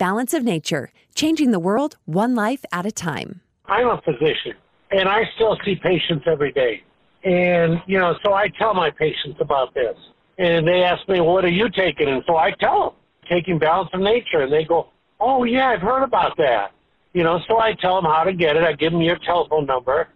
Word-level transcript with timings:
Balance 0.00 0.32
of 0.32 0.42
Nature, 0.42 0.90
changing 1.14 1.50
the 1.50 1.58
world 1.58 1.98
one 2.06 2.34
life 2.34 2.64
at 2.72 2.86
a 2.86 2.90
time. 2.90 3.42
I'm 3.66 3.86
a 3.86 4.00
physician, 4.00 4.54
and 4.90 5.06
I 5.10 5.24
still 5.34 5.58
see 5.62 5.76
patients 5.76 6.24
every 6.26 6.52
day. 6.52 6.82
And, 7.22 7.82
you 7.86 7.98
know, 7.98 8.14
so 8.24 8.32
I 8.32 8.48
tell 8.48 8.72
my 8.72 8.90
patients 8.90 9.36
about 9.40 9.74
this. 9.74 9.94
And 10.38 10.66
they 10.66 10.84
ask 10.84 11.06
me, 11.06 11.20
what 11.20 11.44
are 11.44 11.50
you 11.50 11.68
taking? 11.68 12.08
And 12.08 12.22
so 12.26 12.36
I 12.38 12.52
tell 12.52 12.80
them, 12.80 12.92
taking 13.30 13.58
Balance 13.58 13.90
of 13.92 14.00
Nature. 14.00 14.40
And 14.40 14.50
they 14.50 14.64
go, 14.64 14.88
oh, 15.20 15.44
yeah, 15.44 15.68
I've 15.68 15.82
heard 15.82 16.02
about 16.02 16.34
that. 16.38 16.72
You 17.12 17.22
know, 17.22 17.38
so 17.46 17.58
I 17.58 17.74
tell 17.74 17.96
them 17.96 18.10
how 18.10 18.24
to 18.24 18.32
get 18.32 18.56
it. 18.56 18.62
I 18.62 18.72
give 18.72 18.92
them 18.92 19.02
your 19.02 19.18
telephone 19.18 19.66
number, 19.66 20.08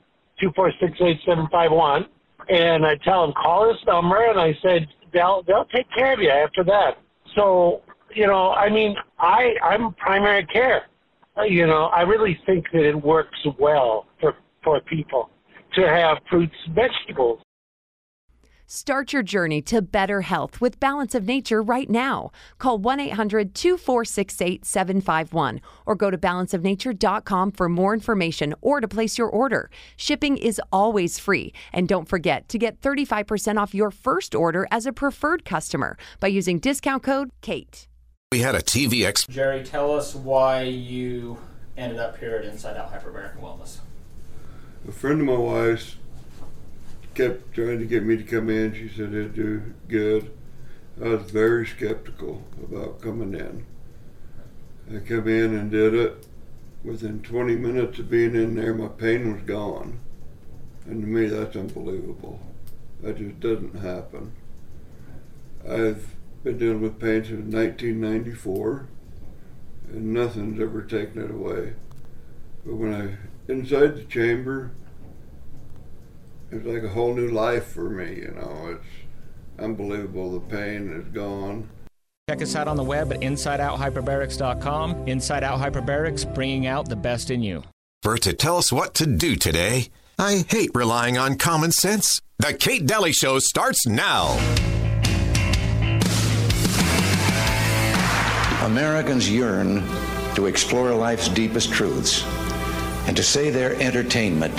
2468751. 0.43 2.07
And 2.48 2.87
I 2.87 2.96
tell 3.05 3.27
them, 3.27 3.35
call 3.35 3.71
this 3.71 3.85
number. 3.87 4.16
And 4.16 4.41
I 4.41 4.57
said, 4.62 4.89
they'll, 5.12 5.43
they'll 5.46 5.66
take 5.66 5.91
care 5.95 6.14
of 6.14 6.21
you 6.21 6.30
after 6.30 6.64
that. 6.64 6.96
So, 7.35 7.82
you 8.14 8.26
know, 8.26 8.50
I 8.52 8.68
mean, 8.70 8.96
I, 9.18 9.54
I'm 9.62 9.92
primary 9.94 10.46
care. 10.46 10.86
Uh, 11.36 11.42
you 11.42 11.66
know, 11.66 11.86
I 11.86 12.02
really 12.02 12.38
think 12.46 12.66
that 12.72 12.84
it 12.88 12.95
works 12.95 13.38
well 13.59 14.06
for, 14.20 14.36
for 14.62 14.80
people 14.80 15.30
to 15.74 15.88
have 15.88 16.19
fruits, 16.30 16.55
vegetables. 16.70 17.41
Start 18.66 19.12
your 19.12 19.22
journey 19.22 19.60
to 19.62 19.82
better 19.82 20.22
health 20.22 20.60
with 20.60 20.80
Balance 20.80 21.14
of 21.14 21.27
Nature 21.27 21.62
right 21.62 21.88
now. 21.91 22.30
Call 22.58 22.78
1 22.78 22.98
800 22.98 23.55
246 23.55 24.41
8751 24.41 25.60
or 25.84 25.94
go 25.94 26.10
to 26.10 26.16
balanceofnature.com 26.16 27.52
for 27.52 27.69
more 27.69 27.92
information 27.92 28.55
or 28.62 28.80
to 28.80 28.88
place 28.88 29.19
your 29.19 29.28
order. 29.28 29.70
Shipping 29.96 30.38
is 30.38 30.60
always 30.72 31.19
free. 31.19 31.52
And 31.72 31.86
don't 31.86 32.08
forget 32.08 32.48
to 32.48 32.58
get 32.58 32.80
35% 32.80 33.60
off 33.60 33.74
your 33.74 33.91
first 33.91 34.34
order 34.34 34.66
as 34.70 34.86
a 34.86 34.92
preferred 34.92 35.44
customer 35.44 35.98
by 36.19 36.28
using 36.28 36.58
discount 36.58 37.02
code 37.02 37.30
KATE. 37.42 37.86
We 38.34 38.41
had 38.41 38.56
a 38.56 38.62
TV 38.62 38.88
TVX. 38.88 39.28
Jerry, 39.28 39.62
tell 39.62 39.96
us 39.96 40.12
why 40.12 40.62
you 40.62 41.38
ended 41.77 42.01
up 42.01 42.19
here 42.19 42.34
at 42.34 42.45
Inside 42.45 42.77
Out 42.77 42.92
Hyperbaric 42.92 43.39
Wellness. 43.41 43.77
A 44.89 44.91
friend 44.91 45.20
of 45.20 45.27
my 45.28 45.36
wife's 45.36 45.94
kept 47.14 47.55
trying 47.55 47.78
to 47.78 47.84
get 47.84 48.02
me 48.02 48.17
to 48.17 48.25
come 48.25 48.50
in. 48.50 48.75
She 48.75 48.89
said 48.89 49.14
it'd 49.14 49.36
do 49.36 49.62
good. 49.86 50.33
I 51.00 51.11
was 51.11 51.30
very 51.30 51.64
skeptical 51.64 52.42
about 52.61 53.00
coming 53.00 53.34
in. 53.34 53.67
I 54.92 54.98
come 54.98 55.28
in 55.28 55.55
and 55.55 55.70
did 55.70 55.95
it. 55.95 56.27
Within 56.83 57.22
20 57.22 57.55
minutes 57.55 58.00
of 58.00 58.11
being 58.11 58.34
in 58.34 58.56
there, 58.56 58.75
my 58.75 58.89
pain 58.89 59.33
was 59.33 59.42
gone. 59.42 60.00
And 60.86 61.02
to 61.02 61.06
me, 61.06 61.27
that's 61.27 61.55
unbelievable. 61.55 62.41
That 63.00 63.17
just 63.17 63.39
doesn't 63.39 63.77
happen. 63.77 64.33
I've 65.64 66.17
been 66.45 66.59
dealing 66.59 66.83
with 66.83 67.00
pain 67.00 67.25
since 67.25 67.53
1994, 67.53 68.87
and 69.89 70.12
nothing's 70.12 70.61
ever 70.61 70.83
taken 70.83 71.23
it 71.23 71.31
away. 71.31 71.73
But 72.64 72.77
when 72.77 72.95
I 72.95 73.17
inside 73.51 73.97
the 73.97 74.05
chamber, 74.05 74.70
it's 76.51 76.67
like 76.67 76.83
a 76.83 76.89
whole 76.89 77.14
new 77.14 77.31
life 77.31 77.67
for 77.67 77.89
me. 77.89 78.17
You 78.17 78.34
know, 78.36 78.77
it's 78.77 79.62
unbelievable. 79.62 80.33
The 80.33 80.41
pain 80.41 80.92
is 80.92 81.12
gone. 81.12 81.70
Check 82.28 82.42
us 82.42 82.55
out 82.55 82.69
on 82.69 82.77
the 82.77 82.84
web 82.84 83.12
at 83.12 83.20
InsideOutHyperbarics.com. 83.20 85.08
Inside 85.08 85.45
Out 85.45 85.58
Hyperbarics, 85.58 86.33
bringing 86.34 86.67
out 86.67 86.89
the 86.89 86.97
best 86.97 87.31
in 87.31 87.42
you. 87.42 87.62
For 88.03 88.17
to 88.19 88.33
tell 88.33 88.56
us 88.56 88.73
what 88.73 88.95
to 88.95 89.06
do 89.06 89.36
today, 89.36 89.89
I 90.19 90.45
hate 90.48 90.70
relying 90.75 91.19
on 91.19 91.36
common 91.36 91.73
sense. 91.73 92.20
The 92.39 92.55
Kate 92.55 92.86
Daly 92.86 93.12
Show 93.12 93.39
starts 93.41 93.86
now. 93.86 94.39
Americans 98.65 99.31
yearn 99.31 99.83
to 100.34 100.47
explore 100.47 100.91
life's 100.95 101.29
deepest 101.29 101.70
truths 101.70 102.25
and 103.07 103.15
to 103.15 103.23
say 103.23 103.51
their 103.51 103.75
entertainment 103.75 104.55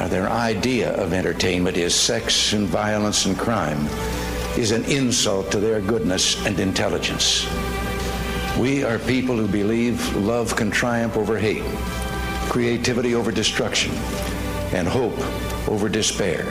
or 0.00 0.08
their 0.08 0.30
idea 0.30 0.94
of 0.94 1.12
entertainment 1.12 1.76
is 1.76 1.94
sex 1.94 2.54
and 2.54 2.66
violence 2.66 3.26
and 3.26 3.38
crime 3.38 3.86
is 4.56 4.70
an 4.70 4.84
insult 4.86 5.50
to 5.50 5.60
their 5.60 5.82
goodness 5.82 6.42
and 6.46 6.58
intelligence. 6.58 7.46
We 8.58 8.84
are 8.84 8.98
people 8.98 9.36
who 9.36 9.46
believe 9.46 10.16
love 10.16 10.56
can 10.56 10.70
triumph 10.70 11.18
over 11.18 11.38
hate, 11.38 11.62
creativity 12.48 13.14
over 13.14 13.30
destruction, 13.30 13.92
and 14.72 14.88
hope 14.88 15.18
over 15.68 15.90
despair. 15.90 16.46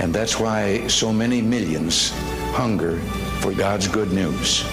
And 0.00 0.14
that's 0.14 0.40
why 0.40 0.86
so 0.86 1.12
many 1.12 1.42
millions 1.42 2.12
hunger 2.54 2.98
for 3.40 3.52
God's 3.52 3.88
good 3.88 4.10
news. 4.14 4.64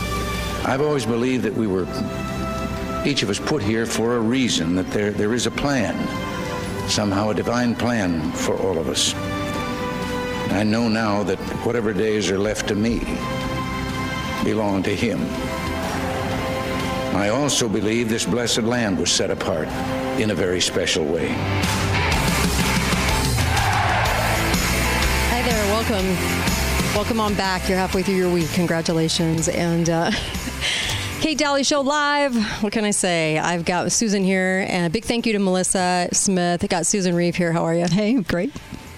I've 0.65 0.81
always 0.81 1.05
believed 1.05 1.43
that 1.43 1.53
we 1.53 1.67
were, 1.67 1.85
each 3.05 3.21
of 3.21 3.29
us 3.29 3.37
put 3.37 3.61
here 3.61 3.85
for 3.85 4.15
a 4.15 4.19
reason, 4.21 4.75
that 4.75 4.89
there, 4.91 5.11
there 5.11 5.33
is 5.33 5.45
a 5.45 5.51
plan, 5.51 5.93
somehow 6.87 7.31
a 7.31 7.33
divine 7.33 7.75
plan 7.75 8.31
for 8.31 8.55
all 8.57 8.77
of 8.77 8.87
us. 8.87 9.13
I 10.53 10.63
know 10.63 10.87
now 10.87 11.21
that 11.23 11.37
whatever 11.65 11.91
days 11.91 12.31
are 12.31 12.39
left 12.39 12.69
to 12.69 12.75
me 12.75 12.99
belong 14.45 14.83
to 14.83 14.95
Him. 14.95 15.19
I 17.13 17.29
also 17.29 17.67
believe 17.67 18.07
this 18.07 18.25
blessed 18.25 18.63
land 18.63 18.97
was 18.97 19.11
set 19.11 19.31
apart 19.31 19.67
in 20.17 20.31
a 20.31 20.35
very 20.35 20.61
special 20.61 21.03
way. 21.03 21.27
Hi 25.29 25.41
there, 25.41 25.65
welcome. 25.73 26.43
Welcome 26.95 27.19
on 27.19 27.33
back. 27.33 27.67
You're 27.67 27.79
halfway 27.79 28.01
through 28.03 28.15
your 28.15 28.31
week. 28.31 28.49
Congratulations. 28.53 29.49
And 29.49 29.89
uh, 29.89 30.11
Kate 31.23 31.37
Daly 31.37 31.63
Show 31.63 31.79
live. 31.79 32.35
What 32.61 32.73
can 32.73 32.83
I 32.83 32.91
say? 32.91 33.39
I've 33.39 33.63
got 33.63 33.89
Susan 33.93 34.25
here, 34.25 34.65
and 34.67 34.87
a 34.87 34.89
big 34.89 35.05
thank 35.05 35.25
you 35.25 35.31
to 35.31 35.39
Melissa 35.39 36.09
Smith. 36.11 36.61
I 36.61 36.67
got 36.67 36.85
Susan 36.85 37.15
Reeve 37.15 37.37
here. 37.37 37.53
How 37.53 37.63
are 37.63 37.73
you? 37.73 37.85
Hey, 37.89 38.15
great. 38.15 38.53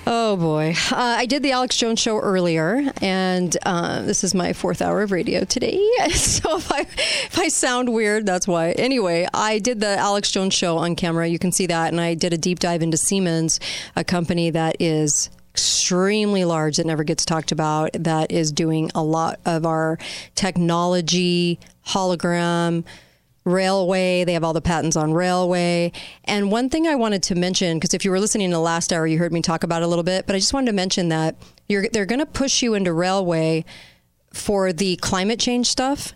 Oh 0.08 0.36
boy. 0.36 0.74
Uh, 0.92 0.96
I 1.20 1.28
did 1.28 1.44
the 1.44 1.52
Alex 1.52 1.78
Jones 1.78 2.00
show 2.00 2.18
earlier, 2.18 2.92
and 3.00 3.56
uh, 3.64 4.02
this 4.02 4.24
is 4.24 4.34
my 4.34 4.54
fourth 4.54 4.82
hour 4.82 5.04
of 5.04 5.12
radio 5.12 5.44
today. 5.44 5.80
So 6.14 6.58
if 6.58 6.72
I, 6.72 6.80
if 6.80 7.38
I 7.38 7.48
sound 7.48 7.94
weird, 7.94 8.26
that's 8.26 8.48
why. 8.48 8.72
Anyway, 8.72 9.28
I 9.32 9.60
did 9.60 9.80
the 9.80 9.96
Alex 9.96 10.32
Jones 10.32 10.56
show 10.56 10.80
on 10.80 10.96
camera. 10.96 11.28
You 11.28 11.38
can 11.38 11.52
see 11.52 11.68
that. 11.68 11.90
And 11.90 12.02
I 12.02 12.16
did 12.16 12.34
a 12.34 12.40
deep 12.40 12.58
dive 12.58 12.82
into 12.82 12.98
Siemens, 12.98 13.60
a 13.96 14.04
company 14.04 14.50
that 14.50 14.78
is 14.80 15.30
extremely 15.54 16.44
large 16.44 16.78
that 16.78 16.88
never 16.88 17.04
gets 17.04 17.24
talked 17.24 17.52
about, 17.52 17.92
that 17.94 18.32
is 18.32 18.52
doing 18.52 18.90
a 18.96 19.04
lot 19.04 19.40
of 19.46 19.66
our 19.66 20.00
technology, 20.34 21.60
hologram, 21.86 22.84
railway. 23.46 24.24
They 24.24 24.34
have 24.34 24.44
all 24.44 24.54
the 24.54 24.62
patents 24.62 24.96
on 24.96 25.14
railway. 25.14 25.92
And 26.24 26.52
one 26.52 26.70
thing 26.70 26.88
I 26.88 26.96
wanted 26.96 27.24
to 27.24 27.36
mention, 27.36 27.78
because 27.78 27.94
if 27.94 28.04
you 28.04 28.12
were 28.12 28.20
listening 28.20 28.46
in 28.46 28.52
the 28.52 28.60
last 28.60 28.92
hour, 28.92 29.06
you 29.06 29.20
heard 29.20 29.32
me 29.32 29.42
talk 29.42 29.64
about 29.64 29.82
it 29.82 29.86
a 29.86 29.88
little 29.88 30.04
bit, 30.04 30.26
but 30.26 30.36
I 30.36 30.40
just 30.40 30.54
wanted 30.54 30.68
to 30.68 30.76
mention 30.76 31.10
that 31.10 31.36
they're 31.68 32.06
going 32.06 32.20
to 32.20 32.26
push 32.26 32.62
you 32.64 32.74
into 32.74 32.92
railway 32.92 33.66
for 34.34 34.74
the 34.74 34.96
climate 34.98 35.40
change 35.40 35.68
stuff. 35.68 36.14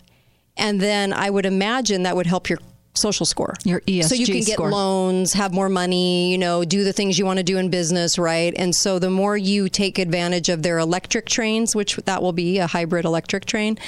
And 0.56 0.80
then 0.80 1.12
I 1.12 1.30
would 1.30 1.46
imagine 1.46 2.02
that 2.02 2.16
would 2.16 2.26
help 2.26 2.50
your 2.50 2.58
social 2.94 3.24
score. 3.26 3.54
Your 3.64 3.80
ESG 3.82 4.04
So 4.04 4.14
you 4.14 4.26
can 4.26 4.40
get 4.40 4.54
score. 4.54 4.70
loans, 4.70 5.32
have 5.32 5.52
more 5.52 5.68
money, 5.68 6.32
you 6.32 6.38
know, 6.38 6.64
do 6.64 6.84
the 6.84 6.92
things 6.92 7.18
you 7.18 7.24
want 7.24 7.38
to 7.38 7.42
do 7.42 7.56
in 7.56 7.70
business, 7.70 8.18
right? 8.18 8.52
And 8.56 8.74
so 8.74 8.98
the 8.98 9.10
more 9.10 9.36
you 9.36 9.68
take 9.68 9.98
advantage 9.98 10.48
of 10.48 10.62
their 10.62 10.78
electric 10.78 11.26
trains, 11.26 11.74
which 11.74 11.96
that 11.96 12.22
will 12.22 12.32
be 12.32 12.58
a 12.58 12.66
hybrid 12.66 13.04
electric 13.04 13.44
train, 13.44 13.78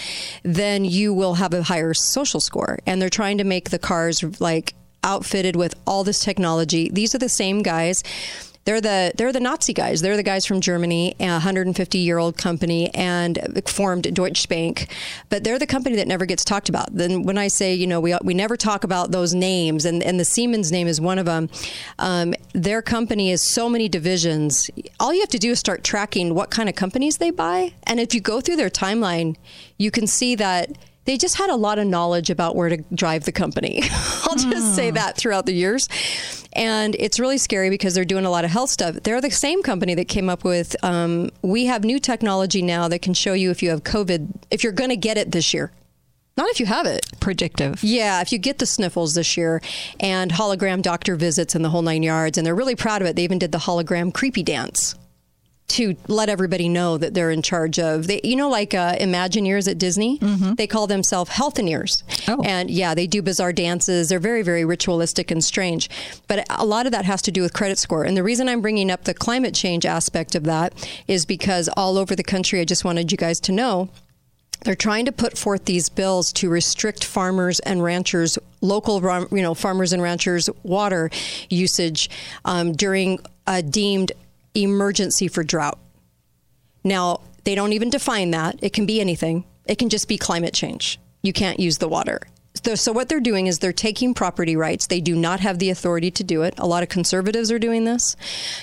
then 0.43 0.85
you 0.85 1.12
will 1.12 1.35
have 1.35 1.53
a 1.53 1.62
higher 1.62 1.95
social 1.95 2.41
score. 2.41 2.79
And 2.87 3.03
they're 3.03 3.11
trying 3.11 3.39
to 3.39 3.45
make 3.45 3.71
the 3.71 3.79
cars 3.79 4.41
like 4.41 4.75
outfitted 5.05 5.57
with 5.57 5.75
all 5.87 6.05
this 6.05 6.21
technology. 6.21 6.89
These 6.93 7.15
are 7.15 7.19
the 7.19 7.29
same 7.29 7.62
guys 7.62 8.03
they're 8.65 8.81
the 8.81 9.12
they're 9.17 9.33
the 9.33 9.41
Nazi 9.41 9.73
guys. 9.73 10.00
They're 10.03 10.17
the 10.17 10.23
guys 10.23 10.47
from 10.47 10.61
Germany, 10.61 11.17
a 11.19 11.33
150 11.33 11.99
year 11.99 12.19
old 12.19 12.37
company, 12.37 12.95
and 12.95 13.62
formed 13.67 14.15
Deutsche 14.15 14.49
Bank. 14.49 14.89
But 15.31 15.43
they're 15.43 15.59
the 15.59 15.67
company 15.67 15.97
that 15.97 16.06
never 16.06 16.27
gets 16.27 16.45
talked 16.45 16.69
about. 16.69 16.95
Then 16.95 17.25
when 17.25 17.39
I 17.39 17.49
say 17.49 17.75
you 17.75 17.87
know 17.87 18.00
we 18.00 18.17
we 18.23 18.34
never 18.34 18.56
talk 18.56 18.85
about 18.85 19.11
those 19.11 19.35
names, 19.35 19.85
and 19.85 20.03
and 20.03 20.19
the 20.20 20.25
Siemens 20.25 20.70
name 20.70 20.87
is 20.87 21.00
one 21.00 21.19
of 21.19 21.26
them. 21.26 21.50
Um, 21.99 22.35
their 22.53 22.82
company 22.82 23.31
is 23.31 23.53
so 23.53 23.69
many 23.69 23.88
divisions. 23.88 24.70
All 25.00 25.12
you 25.12 25.20
have 25.20 25.31
to 25.31 25.38
do 25.38 25.50
is 25.50 25.59
start 25.59 25.82
tracking 25.82 26.35
what 26.35 26.50
kind 26.50 26.69
of 26.69 26.76
companies 26.76 27.19
they 27.19 27.31
buy, 27.31 27.75
and 27.85 27.99
if 27.99 28.14
you 28.14 28.20
go 28.20 28.41
through 28.41 28.56
their 28.56 28.70
timeline, 28.70 29.37
you 29.76 29.91
can 29.91 30.06
see 30.06 30.37
that 30.37 30.70
they 31.04 31.16
just 31.16 31.37
had 31.37 31.50
a 31.50 31.56
lot 31.56 31.78
of 31.78 31.87
knowledge 31.87 32.31
about 32.31 32.54
where 32.54 32.69
to 32.69 32.76
drive 32.94 33.25
the 33.25 33.32
company. 33.32 33.82
I'll 34.25 34.37
just 34.37 34.75
say 34.76 34.90
that 34.93 35.16
throughout 35.16 35.46
the 35.46 35.54
years. 35.54 35.88
And 36.52 36.94
it's 36.99 37.19
really 37.19 37.38
scary 37.38 37.70
because 37.70 37.94
they're 37.94 38.04
doing 38.04 38.25
a 38.25 38.31
lot 38.31 38.44
of 38.44 38.50
health 38.50 38.70
stuff. 38.70 38.96
They're 39.02 39.20
the 39.20 39.31
same 39.31 39.62
company 39.62 39.94
that 39.94 40.06
came 40.06 40.28
up 40.28 40.44
with, 40.44 40.76
um, 40.84 41.31
we 41.40 41.66
have 41.66 41.82
new 41.82 41.99
technology 41.99 42.62
now 42.62 42.88
that 42.88 43.00
can 43.00 43.14
show 43.14 43.32
you 43.32 43.50
if 43.50 43.62
you 43.62 43.70
have 43.70 43.82
COVID, 43.82 44.28
if 44.50 44.62
you're 44.62 44.72
going 44.72 44.90
to 44.90 44.96
get 44.96 45.16
it 45.16 45.32
this 45.32 45.54
year. 45.54 45.72
Not 46.37 46.49
if 46.50 46.60
you 46.60 46.66
have 46.66 46.87
it. 46.87 47.04
Predictive. 47.20 47.82
Yeah, 47.84 48.20
if 48.22 48.32
you 48.32 48.38
get 48.38 48.58
the 48.58 48.64
sniffles 48.64 49.14
this 49.14 49.37
year 49.37 49.60
and 50.00 50.31
hologram 50.31 50.81
doctor 50.81 51.14
visits 51.14 51.54
and 51.54 51.64
the 51.64 51.69
whole 51.69 51.82
nine 51.82 52.02
yards. 52.02 52.38
And 52.38 52.46
they're 52.46 52.54
really 52.54 52.76
proud 52.76 53.02
of 53.02 53.08
it. 53.08 53.16
They 53.16 53.25
even 53.25 53.38
did 53.38 53.52
the 53.52 53.58
hologram 53.58 54.14
creepy 54.14 54.43
dance 54.43 54.94
to 55.73 55.97
let 56.09 56.29
everybody 56.29 56.69
know 56.69 56.99
that 56.99 57.15
they're 57.15 57.31
in 57.31 57.43
charge 57.43 57.79
of. 57.79 58.07
They, 58.07 58.21
you 58.25 58.37
know, 58.37 58.49
like 58.51 58.75
uh, 58.75 58.97
Imagineers 58.97 59.69
at 59.71 59.79
Disney, 59.79 60.19
they 60.57 60.67
call 60.67 60.87
themselves 60.87 61.31
Healthineers, 61.31 62.03
Oh. 62.29 62.41
and 62.45 62.71
yeah, 62.71 62.95
they 62.95 63.07
do 63.07 63.23
bizarre 63.23 63.53
dances. 63.53 64.09
They're 64.09 64.19
very, 64.19 64.43
very 64.43 64.65
ritualistic 64.65 65.31
and 65.31 65.43
strange. 65.43 65.89
But 66.29 66.47
a 66.51 66.65
lot 66.67 66.87
of 66.87 66.93
that 66.93 67.05
has 67.05 67.23
to 67.23 67.31
do 67.33 67.43
with 67.43 67.53
credit 67.55 67.79
score. 67.79 68.05
And 68.05 68.17
the 68.17 68.23
reason 68.23 68.49
I'm 68.49 68.61
bringing 68.61 68.91
up 68.91 69.05
the 69.05 69.15
climate 69.15 69.55
change 69.55 69.87
aspect 69.87 70.35
of 70.35 70.45
that 70.45 70.75
is 71.09 71.25
because 71.27 71.69
all 71.77 71.99
over 71.99 72.15
the 72.15 72.23
country, 72.23 72.61
I 72.61 72.65
just 72.65 72.85
wanted 72.85 73.11
you 73.11 73.19
guys 73.19 73.41
to 73.41 73.53
know 73.53 73.89
they're 74.65 74.77
trying 74.77 75.07
to 75.07 75.13
put 75.13 75.37
forth 75.37 75.65
these 75.65 75.89
bills 75.89 76.33
to 76.35 76.49
restrict 76.49 77.03
farmers 77.05 77.59
and 77.61 77.83
ranchers, 77.83 78.39
local 78.61 79.01
you 79.33 79.43
know 79.43 79.55
farmers 79.55 79.93
and 79.93 80.01
ranchers' 80.01 80.49
water 80.63 81.11
usage 81.51 82.09
um, 82.45 82.73
during 82.73 83.19
a 83.47 83.61
deemed 83.63 84.13
emergency 84.54 85.28
for 85.28 85.43
drought. 85.43 85.78
Now 86.84 87.20
they 87.44 87.54
don't 87.54 87.72
even 87.72 87.90
define 87.90 88.31
that; 88.32 88.58
it 88.62 88.72
can 88.72 88.87
be 88.87 89.00
anything. 89.00 89.44
It 89.66 89.78
can 89.78 89.88
just 89.88 90.08
be 90.08 90.19
climate 90.19 90.54
change. 90.54 90.99
You 91.22 91.32
can't 91.32 91.60
use 91.60 91.78
the 91.78 91.88
water. 91.88 92.20
So, 92.75 92.93
what 92.93 93.08
they're 93.08 93.20
doing 93.20 93.46
is 93.46 93.58
they're 93.58 93.72
taking 93.72 94.12
property 94.12 94.56
rights. 94.56 94.87
They 94.87 95.00
do 95.00 95.16
not 95.16 95.40
have 95.40 95.58
the 95.58 95.70
authority 95.70 96.10
to 96.12 96.25
do 96.25 96.43
it. 96.43 96.54
A 96.58 96.66
lot 96.66 96.82
of 96.82 96.90
conservatives 96.90 97.50
are 97.50 97.58
doing 97.58 97.84
this, 97.84 98.14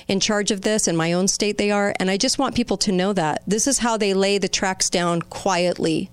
in 0.08 0.20
charge 0.20 0.52
of 0.52 0.62
this. 0.62 0.88
In 0.88 0.96
my 0.96 1.14
own 1.14 1.28
state, 1.28 1.58
they 1.58 1.72
are. 1.72 1.96
And 2.00 2.10
I 2.10 2.18
just 2.18 2.38
want 2.38 2.56
people 2.56 2.78
to 2.78 2.92
know 2.92 3.14
that 3.14 3.42
this 3.48 3.66
is 3.66 3.80
how 3.80 3.98
they 3.98 4.14
lay 4.14 4.38
the 4.38 4.48
tracks 4.48 4.90
down 4.90 5.24
quietly 5.24 6.12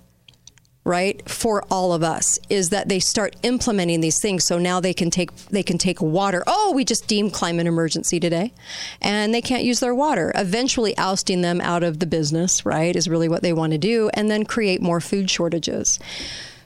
right 0.87 1.29
for 1.29 1.63
all 1.69 1.91
of 1.91 2.01
us 2.01 2.39
is 2.49 2.69
that 2.69 2.87
they 2.87 2.99
start 2.99 3.35
implementing 3.43 3.99
these 3.99 4.19
things. 4.21 4.45
So 4.45 4.57
now 4.57 4.79
they 4.79 4.93
can 4.93 5.11
take 5.11 5.35
they 5.47 5.61
can 5.61 5.77
take 5.77 6.01
water. 6.01 6.43
Oh 6.47 6.71
we 6.73 6.85
just 6.85 7.07
deemed 7.07 7.33
climate 7.33 7.67
emergency 7.67 8.19
today. 8.19 8.53
And 9.01 9.33
they 9.33 9.41
can't 9.41 9.63
use 9.63 9.81
their 9.81 9.93
water. 9.93 10.31
Eventually 10.33 10.97
ousting 10.97 11.41
them 11.41 11.59
out 11.61 11.83
of 11.83 11.99
the 11.99 12.07
business 12.07 12.65
right 12.65 12.95
is 12.95 13.09
really 13.09 13.29
what 13.29 13.43
they 13.43 13.53
want 13.53 13.73
to 13.73 13.77
do 13.77 14.09
and 14.13 14.31
then 14.31 14.45
create 14.45 14.81
more 14.81 15.01
food 15.01 15.29
shortages. 15.29 15.99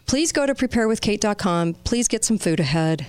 Please 0.05 0.31
go 0.31 0.45
to 0.45 0.53
preparewithkate.com 0.53 1.73
please 1.83 2.07
get 2.07 2.23
some 2.23 2.37
food 2.37 2.59
ahead 2.59 3.07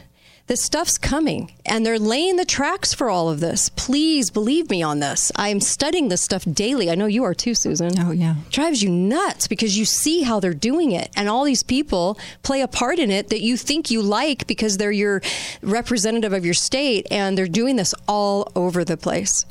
this 0.49 0.63
stuff's 0.63 0.99
coming 0.99 1.53
and 1.65 1.87
they're 1.87 1.99
laying 1.99 2.37
the 2.37 2.45
tracks 2.45 2.93
for 2.93 3.09
all 3.09 3.31
of 3.31 3.41
this. 3.41 3.69
Please 3.71 4.31
believe 4.31 4.71
me 4.71 4.83
on 4.83 4.99
this. 5.01 5.31
I'm 5.37 5.61
studying 5.61 6.09
this 6.09 6.23
stuff 6.23 6.45
daily. 6.53 6.91
I 6.91 6.95
know 6.95 7.07
you 7.07 7.25
are 7.25 7.35
too, 7.35 7.55
Susan. 7.55 7.93
Oh, 7.99 8.11
yeah. 8.11 8.35
Drives 8.51 8.83
you 8.83 8.91
nuts 8.91 9.47
because 9.47 9.79
you 9.79 9.85
see 9.85 10.23
how 10.23 10.41
they're 10.41 10.53
doing 10.53 10.93
it. 10.93 11.11
And 11.17 11.29
all 11.29 11.45
these 11.45 11.63
people 11.63 12.19
play 12.43 12.61
a 12.61 12.69
part 12.69 12.99
in 12.99 13.11
it 13.11 13.29
that 13.29 13.41
you 13.41 13.57
think 13.57 13.91
you 13.91 14.03
like 14.03 14.47
because 14.47 14.79
they're 14.79 14.93
your 14.93 15.23
representative 15.63 16.33
of 16.33 16.45
your 16.45 16.55
state 16.55 17.07
and 17.11 17.39
they're 17.39 17.47
doing 17.47 17.77
this 17.77 17.95
all 18.09 18.51
over 18.55 18.85
the 18.85 18.97
place 18.97 19.47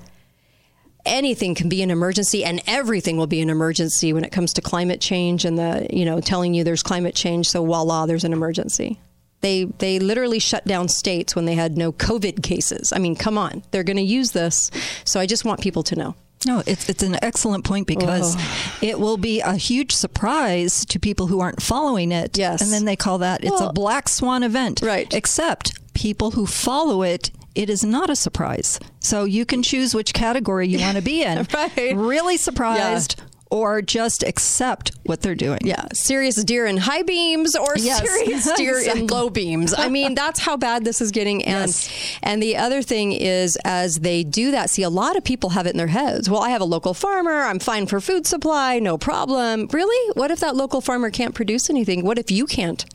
anything 1.06 1.56
can 1.56 1.68
be 1.68 1.82
an 1.82 1.90
emergency 1.90 2.44
and 2.44 2.62
everything 2.68 3.18
will 3.18 3.26
be 3.26 3.42
an 3.42 3.50
emergency 3.50 4.14
when 4.14 4.24
it 4.24 4.32
comes 4.32 4.54
to 4.54 4.62
climate 4.62 5.02
change 5.02 5.46
and 5.46 5.58
the 5.58 5.88
you 5.92 6.06
know 6.06 6.22
telling 6.22 6.54
you 6.54 6.64
there's 6.64 6.84
climate 6.84 7.16
change 7.16 7.50
so 7.50 7.66
voila 7.66 8.06
there's 8.06 8.24
an 8.24 8.34
emergency 8.34 9.00
they 9.42 9.66
they 9.80 10.00
literally 10.00 10.40
shut 10.40 10.66
down 10.66 10.88
states 10.88 11.36
when 11.36 11.46
they 11.46 11.56
had 11.56 11.78
no 11.78 11.92
covid 11.92 12.42
cases 12.44 12.94
i 12.94 13.00
mean 13.00 13.16
come 13.16 13.38
on 13.38 13.64
they're 13.72 13.84
going 13.84 13.98
to 13.98 14.04
use 14.04 14.32
this 14.32 14.72
so 15.04 15.20
i 15.20 15.26
just 15.26 15.44
want 15.46 15.60
people 15.62 15.84
to 15.84 15.96
know 15.96 16.16
No, 16.48 16.64
it's 16.66 16.90
it's 16.90 17.04
an 17.04 17.18
excellent 17.22 17.64
point 17.66 17.86
because 17.86 18.36
it 18.82 19.00
will 19.00 19.18
be 19.18 19.42
a 19.42 19.54
huge 19.56 19.92
surprise 19.92 20.86
to 20.88 21.00
people 21.00 21.28
who 21.28 21.40
aren't 21.40 21.62
following 21.62 22.12
it. 22.12 22.36
Yes. 22.36 22.62
And 22.64 22.72
then 22.74 22.86
they 22.86 22.96
call 22.96 23.20
that 23.20 23.44
it's 23.44 23.60
Well- 23.60 23.70
a 23.70 23.74
black 23.74 24.10
swan 24.10 24.42
event. 24.44 24.82
Right. 24.82 25.14
Except 25.14 25.72
people 25.94 26.32
who 26.32 26.48
follow 26.48 27.04
it, 27.04 27.30
it 27.54 27.70
is 27.70 27.84
not 27.84 28.10
a 28.10 28.16
surprise. 28.16 28.80
So 29.02 29.24
you 29.26 29.46
can 29.46 29.62
choose 29.62 29.94
which 29.94 30.14
category 30.14 30.68
you 30.68 30.80
want 30.80 30.98
to 30.98 31.04
be 31.04 31.22
in. 31.22 31.46
Right. 31.54 31.94
Really 31.96 32.38
surprised 32.38 33.22
or 33.52 33.82
just 33.82 34.24
accept 34.24 34.92
what 35.04 35.22
they're 35.22 35.36
doing. 35.36 35.60
yeah. 35.64 35.86
Serious 35.94 36.42
deer 36.44 36.66
in 36.66 36.78
high 36.78 37.04
beams 37.04 37.56
or 37.56 37.74
Yes. 37.78 38.00
serious 38.00 38.50
deer 38.56 38.78
Exactly. 38.78 39.02
in 39.02 39.08
low 39.08 39.30
beams? 39.30 39.74
I 39.78 39.90
mean 39.90 40.16
that's 40.16 40.40
how 40.40 40.56
bad 40.58 40.86
this 40.86 41.02
is 41.02 41.12
getting. 41.12 41.44
And 41.44 41.68
Yes. 41.70 41.90
and 42.24 42.42
the 42.42 42.56
other 42.58 42.82
thing 42.82 43.12
is 43.12 43.58
as 43.66 44.00
they 44.00 44.24
do 44.24 44.52
that 44.52 44.70
see 44.70 44.84
a 44.84 44.90
lot 44.90 45.18
of 45.18 45.24
people 45.24 45.50
have 45.52 45.68
it 45.68 45.72
in 45.72 45.78
their 45.78 45.88
heads. 45.88 46.30
Well 46.30 46.42
i 46.42 46.50
have 46.50 46.62
a 46.62 46.66
local 46.66 46.94
farmer. 46.94 47.42
I'm 47.44 47.60
fine 47.60 47.86
for 47.88 48.00
food 48.00 48.26
supply. 48.26 48.80
No 48.80 48.98
problem. 48.98 49.68
Really? 49.74 50.12
What 50.14 50.32
if 50.32 50.40
that 50.40 50.56
local 50.56 50.80
farmer 50.82 51.10
can't 51.12 51.36
produce 51.36 51.70
anything? 51.70 52.04
What 52.06 52.18
if 52.18 52.32
you 52.32 52.46
can't? 52.46 52.86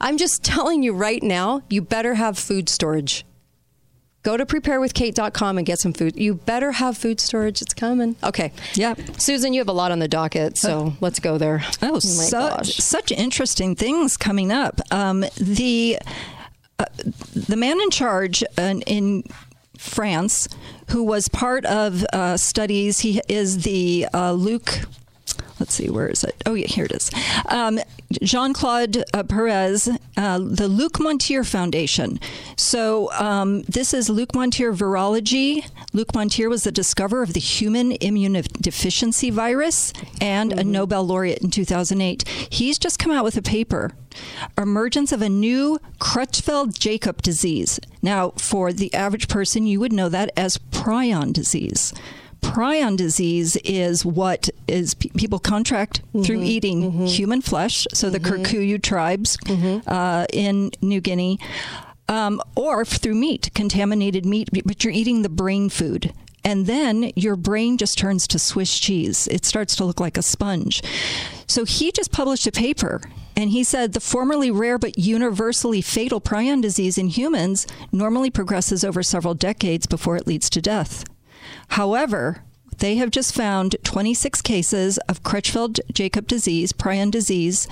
I'm 0.00 0.18
just 0.18 0.44
telling 0.44 0.82
you 0.82 0.92
right 0.92 1.22
now 1.22 1.62
you 1.70 1.80
better 1.82 2.14
have 2.14 2.38
food 2.38 2.68
storage 2.68 3.24
Go 4.28 4.36
to 4.36 4.44
preparewithkate.com 4.44 5.56
and 5.56 5.66
get 5.66 5.78
some 5.78 5.94
food. 5.94 6.14
You 6.14 6.34
better 6.34 6.72
have 6.72 6.98
food 6.98 7.18
storage. 7.18 7.62
It's 7.62 7.72
coming. 7.72 8.14
Okay. 8.22 8.52
Yeah. 8.74 8.94
Susan, 9.16 9.54
you 9.54 9.60
have 9.60 9.70
a 9.70 9.72
lot 9.72 9.90
on 9.90 10.00
the 10.00 10.06
docket, 10.06 10.58
so 10.58 10.92
let's 11.00 11.18
go 11.18 11.38
there. 11.38 11.62
Oh, 11.80 11.94
my 11.94 11.98
such, 12.00 12.78
such 12.78 13.10
interesting 13.10 13.74
things 13.74 14.18
coming 14.18 14.52
up. 14.52 14.82
Um, 14.90 15.24
the 15.38 15.98
uh, 16.78 16.84
the 17.34 17.56
man 17.56 17.80
in 17.80 17.88
charge 17.88 18.44
in, 18.58 18.82
in 18.82 19.24
France, 19.78 20.46
who 20.90 21.04
was 21.04 21.28
part 21.30 21.64
of 21.64 22.04
uh, 22.12 22.36
studies, 22.36 22.98
he 22.98 23.22
is 23.30 23.62
the 23.62 24.08
uh, 24.12 24.32
Luc. 24.32 24.80
Let's 25.60 25.74
see, 25.74 25.90
where 25.90 26.08
is 26.08 26.22
it? 26.24 26.40
Oh, 26.46 26.54
yeah, 26.54 26.66
here 26.66 26.84
it 26.84 26.92
is. 26.92 27.10
Um, 27.46 27.80
Jean 28.22 28.52
Claude 28.52 29.04
uh, 29.12 29.22
Perez, 29.24 29.88
uh, 30.16 30.38
the 30.38 30.68
Luc 30.68 30.94
Montagnier 30.94 31.46
Foundation. 31.46 32.20
So, 32.56 33.12
um, 33.12 33.62
this 33.62 33.92
is 33.92 34.08
Luc 34.08 34.32
Montagnier 34.32 34.74
Virology. 34.74 35.68
Luc 35.92 36.12
Montagnier 36.12 36.48
was 36.48 36.64
the 36.64 36.72
discoverer 36.72 37.22
of 37.22 37.32
the 37.32 37.40
human 37.40 37.92
immunodeficiency 37.92 39.32
virus 39.32 39.92
and 40.20 40.52
a 40.52 40.64
Nobel 40.64 41.04
laureate 41.04 41.42
in 41.42 41.50
2008. 41.50 42.26
He's 42.28 42.78
just 42.78 42.98
come 42.98 43.12
out 43.12 43.24
with 43.24 43.36
a 43.36 43.42
paper 43.42 43.92
emergence 44.56 45.12
of 45.12 45.22
a 45.22 45.28
new 45.28 45.78
Creutzfeldt 46.00 46.78
Jacob 46.78 47.22
disease. 47.22 47.78
Now, 48.02 48.30
for 48.36 48.72
the 48.72 48.92
average 48.94 49.28
person, 49.28 49.66
you 49.66 49.80
would 49.80 49.92
know 49.92 50.08
that 50.08 50.30
as 50.36 50.58
prion 50.58 51.32
disease. 51.32 51.92
Prion 52.40 52.96
disease 52.96 53.56
is 53.64 54.04
what 54.04 54.48
is 54.66 54.94
pe- 54.94 55.10
people 55.10 55.38
contract 55.38 56.00
through 56.24 56.42
eating 56.42 57.06
human 57.06 57.40
flesh. 57.42 57.86
So 57.92 58.10
the 58.10 58.18
Kikuyu 58.20 58.82
tribes 58.82 59.36
uh, 59.86 60.26
in 60.32 60.70
New 60.80 61.00
Guinea, 61.00 61.38
um, 62.08 62.40
or 62.56 62.84
through 62.84 63.14
meat, 63.14 63.50
contaminated 63.54 64.24
meat, 64.24 64.48
but 64.64 64.82
you're 64.84 64.92
eating 64.92 65.22
the 65.22 65.28
brain 65.28 65.68
food. 65.68 66.12
And 66.44 66.66
then 66.66 67.12
your 67.16 67.36
brain 67.36 67.76
just 67.76 67.98
turns 67.98 68.26
to 68.28 68.38
Swiss 68.38 68.78
cheese. 68.78 69.28
It 69.28 69.44
starts 69.44 69.76
to 69.76 69.84
look 69.84 70.00
like 70.00 70.16
a 70.16 70.22
sponge. 70.22 70.82
So 71.46 71.64
he 71.64 71.92
just 71.92 72.12
published 72.12 72.46
a 72.46 72.52
paper 72.52 73.02
and 73.36 73.50
he 73.50 73.62
said 73.64 73.92
the 73.92 74.00
formerly 74.00 74.50
rare 74.50 74.78
but 74.78 74.98
universally 74.98 75.80
fatal 75.82 76.20
prion 76.20 76.62
disease 76.62 76.96
in 76.96 77.08
humans 77.08 77.66
normally 77.92 78.30
progresses 78.30 78.84
over 78.84 79.02
several 79.02 79.34
decades 79.34 79.86
before 79.86 80.16
it 80.16 80.26
leads 80.26 80.48
to 80.50 80.60
death. 80.62 81.04
However, 81.68 82.42
they 82.78 82.96
have 82.96 83.10
just 83.10 83.34
found 83.34 83.76
26 83.82 84.40
cases 84.42 84.98
of 85.08 85.22
Creutzfeldt-Jacob 85.22 86.26
disease, 86.26 86.72
prion 86.72 87.10
disease, 87.10 87.66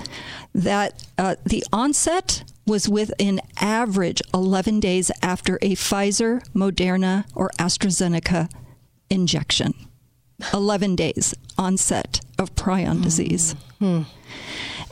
that 0.53 1.05
uh, 1.17 1.35
the 1.45 1.63
onset 1.71 2.43
was 2.65 2.89
within 2.89 3.39
average 3.61 4.21
11 4.33 4.81
days 4.81 5.09
after 5.21 5.55
a 5.61 5.75
Pfizer, 5.75 6.45
Moderna, 6.53 7.25
or 7.33 7.49
AstraZeneca 7.57 8.51
injection. 9.09 9.73
11 10.53 10.95
days 10.95 11.33
onset 11.57 12.19
of 12.37 12.53
prion 12.55 13.01
disease. 13.01 13.55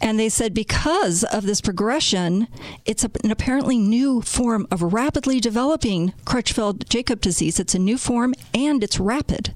And 0.01 0.19
they 0.19 0.29
said 0.29 0.53
because 0.53 1.23
of 1.23 1.45
this 1.45 1.61
progression, 1.61 2.47
it's 2.85 3.03
an 3.03 3.31
apparently 3.31 3.77
new 3.77 4.21
form 4.21 4.67
of 4.69 4.93
rapidly 4.93 5.39
developing 5.39 6.13
Creutzfeldt 6.25 6.89
Jacob 6.89 7.21
disease. 7.21 7.59
It's 7.59 7.75
a 7.75 7.79
new 7.79 7.97
form 7.97 8.33
and 8.53 8.83
it's 8.83 8.99
rapid. 8.99 9.53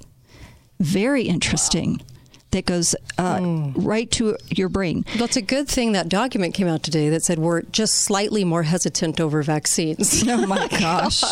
Very 0.80 1.24
interesting. 1.24 2.02
That 2.52 2.66
goes 2.66 2.96
uh, 3.20 3.72
right 3.76 4.10
to 4.12 4.36
your 4.50 4.70
brain. 4.70 5.06
Well, 5.16 5.26
it's 5.26 5.36
a 5.38 5.42
good 5.42 5.68
thing 5.68 5.92
that 5.92 6.10
document 6.10 6.56
came 6.56 6.68
out 6.68 6.82
today 6.82 7.10
that 7.10 7.22
said 7.24 7.38
we're 7.38 7.62
just 7.62 7.94
slightly 7.94 8.44
more 8.44 8.64
hesitant 8.64 9.20
over 9.20 9.44
vaccines. 9.44 10.24
Oh 10.30 10.46
my 10.46 10.68
gosh. 10.68 11.24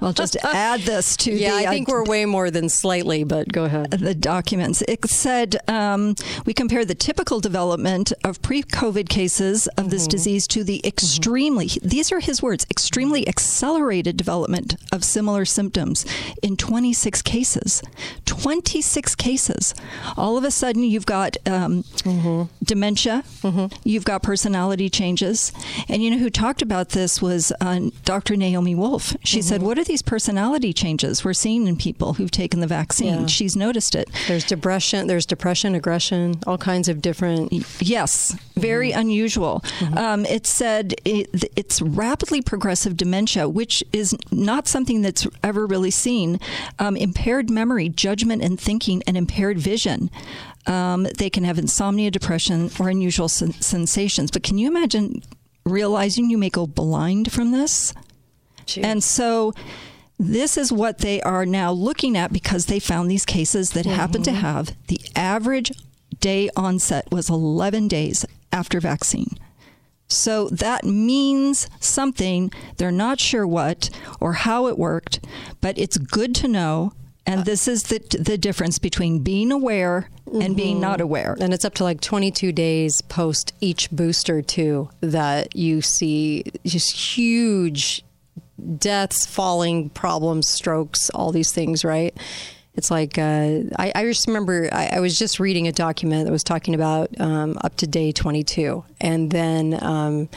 Well, 0.00 0.12
just 0.12 0.36
add 0.44 0.80
this 0.80 1.16
to 1.18 1.32
yeah, 1.34 1.60
the. 1.60 1.68
I 1.68 1.70
think 1.70 1.88
uh, 1.88 1.92
we're 1.92 2.04
way 2.04 2.24
more 2.24 2.50
than 2.50 2.68
slightly, 2.68 3.24
but 3.24 3.52
go 3.52 3.64
ahead. 3.64 3.90
the 3.90 4.14
documents. 4.14 4.82
It 4.88 5.04
said 5.08 5.56
um, 5.68 6.14
we 6.46 6.54
compare 6.54 6.84
the 6.84 6.94
typical 6.94 7.40
development 7.40 8.12
of 8.24 8.40
pre-COVID 8.42 9.08
cases 9.08 9.66
of 9.76 9.90
this 9.90 10.06
disease 10.06 10.46
to 10.48 10.64
the 10.64 10.80
extremely. 10.86 11.68
These 11.82 12.10
are 12.12 12.20
his 12.20 12.40
words: 12.42 12.66
extremely 12.70 13.26
accelerated 13.28 14.16
development 14.16 14.76
of 14.92 15.04
similar 15.04 15.44
symptoms 15.44 16.06
in 16.42 16.56
26 16.56 17.22
cases. 17.22 17.82
26 18.24 19.14
cases, 19.16 19.74
all 20.16 20.31
all 20.32 20.38
of 20.38 20.44
a 20.44 20.50
sudden 20.50 20.82
you've 20.82 21.04
got 21.04 21.36
um, 21.46 21.84
dementia, 22.64 23.22
you've 23.84 24.04
got 24.06 24.22
personality 24.22 24.88
changes. 24.88 25.52
And 25.90 26.02
you 26.02 26.10
know 26.10 26.16
who 26.16 26.30
talked 26.30 26.62
about 26.62 26.90
this 26.90 27.20
was 27.20 27.52
uh, 27.60 27.90
Dr. 28.06 28.34
Naomi 28.34 28.74
Wolf. 28.74 29.14
She 29.24 29.42
said, 29.42 29.62
What 29.62 29.78
are 29.78 29.84
these 29.84 30.00
personality 30.00 30.72
changes 30.72 31.22
we're 31.22 31.34
seeing 31.34 31.66
in 31.66 31.76
people 31.76 32.14
who've 32.14 32.30
taken 32.30 32.60
the 32.60 32.66
vaccine? 32.66 33.20
Yeah. 33.20 33.26
She's 33.26 33.56
noticed 33.56 33.94
it. 33.94 34.08
There's 34.26 34.44
depression, 34.44 35.06
there's 35.06 35.26
depression, 35.26 35.74
aggression, 35.74 36.36
all 36.46 36.56
kinds 36.56 36.88
of 36.88 37.02
different. 37.02 37.52
Yes, 37.82 38.34
very 38.56 38.92
unusual. 38.92 39.62
Um, 39.96 40.24
it 40.24 40.46
said 40.46 40.94
it, 41.04 41.44
it's 41.56 41.82
rapidly 41.82 42.40
progressive 42.40 42.96
dementia, 42.96 43.50
which 43.50 43.84
is 43.92 44.16
not 44.30 44.66
something 44.66 45.02
that's 45.02 45.26
ever 45.42 45.66
really 45.66 45.90
seen. 45.90 46.40
Um, 46.78 46.96
impaired 46.96 47.50
memory, 47.50 47.90
judgment, 47.90 48.42
and 48.42 48.58
thinking, 48.58 49.02
and 49.06 49.18
impaired 49.18 49.58
vision. 49.58 50.10
Um, 50.66 51.06
they 51.18 51.30
can 51.30 51.44
have 51.44 51.58
insomnia, 51.58 52.10
depression, 52.10 52.70
or 52.78 52.88
unusual 52.88 53.28
sen- 53.28 53.52
sensations. 53.52 54.30
But 54.30 54.42
can 54.42 54.58
you 54.58 54.68
imagine 54.68 55.22
realizing 55.64 56.30
you 56.30 56.38
may 56.38 56.50
go 56.50 56.66
blind 56.66 57.32
from 57.32 57.50
this? 57.52 57.94
And 58.82 59.02
so 59.02 59.52
this 60.18 60.56
is 60.56 60.72
what 60.72 60.98
they 60.98 61.20
are 61.22 61.44
now 61.44 61.72
looking 61.72 62.16
at 62.16 62.32
because 62.32 62.66
they 62.66 62.78
found 62.78 63.10
these 63.10 63.24
cases 63.24 63.70
that 63.70 63.86
happen 63.86 64.22
to 64.22 64.32
have 64.32 64.76
the 64.86 65.00
average 65.16 65.72
day 66.20 66.48
onset 66.56 67.10
was 67.10 67.28
11 67.28 67.88
days 67.88 68.24
after 68.52 68.78
vaccine. 68.78 69.36
So 70.08 70.48
that 70.50 70.84
means 70.84 71.68
something. 71.80 72.52
They're 72.76 72.92
not 72.92 73.18
sure 73.18 73.46
what 73.46 73.90
or 74.20 74.34
how 74.34 74.68
it 74.68 74.78
worked, 74.78 75.20
but 75.60 75.78
it's 75.78 75.96
good 75.96 76.34
to 76.36 76.48
know. 76.48 76.92
And 77.26 77.44
this 77.44 77.68
is 77.68 77.84
the 77.84 78.00
the 78.18 78.36
difference 78.36 78.78
between 78.78 79.20
being 79.20 79.52
aware 79.52 80.08
and 80.32 80.56
being 80.56 80.80
not 80.80 81.00
aware. 81.00 81.36
And 81.40 81.52
it's 81.54 81.64
up 81.64 81.74
to 81.74 81.84
like 81.84 82.00
22 82.00 82.52
days 82.52 83.00
post 83.02 83.52
each 83.60 83.90
booster, 83.90 84.42
too, 84.42 84.90
that 85.00 85.54
you 85.54 85.82
see 85.82 86.44
just 86.64 86.92
huge 87.16 88.04
deaths, 88.78 89.26
falling 89.26 89.90
problems, 89.90 90.48
strokes, 90.48 91.10
all 91.10 91.32
these 91.32 91.52
things, 91.52 91.84
right? 91.84 92.16
It's 92.74 92.90
like, 92.90 93.18
uh, 93.18 93.60
I, 93.78 93.92
I 93.94 94.04
just 94.04 94.26
remember 94.26 94.68
I, 94.72 94.92
I 94.94 95.00
was 95.00 95.18
just 95.18 95.38
reading 95.38 95.68
a 95.68 95.72
document 95.72 96.24
that 96.24 96.32
was 96.32 96.44
talking 96.44 96.74
about 96.74 97.10
um, 97.20 97.58
up 97.62 97.76
to 97.78 97.86
day 97.86 98.12
22. 98.12 98.84
And 99.00 99.30
then. 99.30 99.82
Um, 99.82 100.28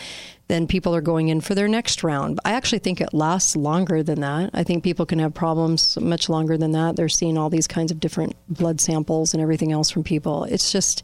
then 0.48 0.68
people 0.68 0.96
are 0.96 1.02
going 1.02 1.30
in 1.30 1.42
for 1.42 1.56
their 1.56 1.68
next 1.68 2.04
round. 2.04 2.40
I 2.46 2.54
actually 2.54 2.80
think 2.80 3.02
it 3.02 3.14
lasts 3.14 3.56
longer 3.56 4.04
than 4.04 4.22
that. 4.22 4.52
I 4.54 4.64
think 4.64 4.84
people 4.84 5.06
can 5.06 5.20
have 5.20 5.34
problems 5.34 5.98
much 5.98 6.30
longer 6.30 6.58
than 6.58 6.72
that. 6.72 6.96
They're 6.96 7.10
seeing 7.10 7.38
all 7.38 7.50
these 7.50 7.68
kinds 7.68 7.92
of 7.92 8.00
different 8.00 8.36
blood 8.48 8.80
samples 8.80 9.34
and 9.34 9.42
everything 9.42 9.72
else 9.72 9.90
from 9.90 10.04
people. 10.04 10.44
It's 10.44 10.72
just 10.72 11.04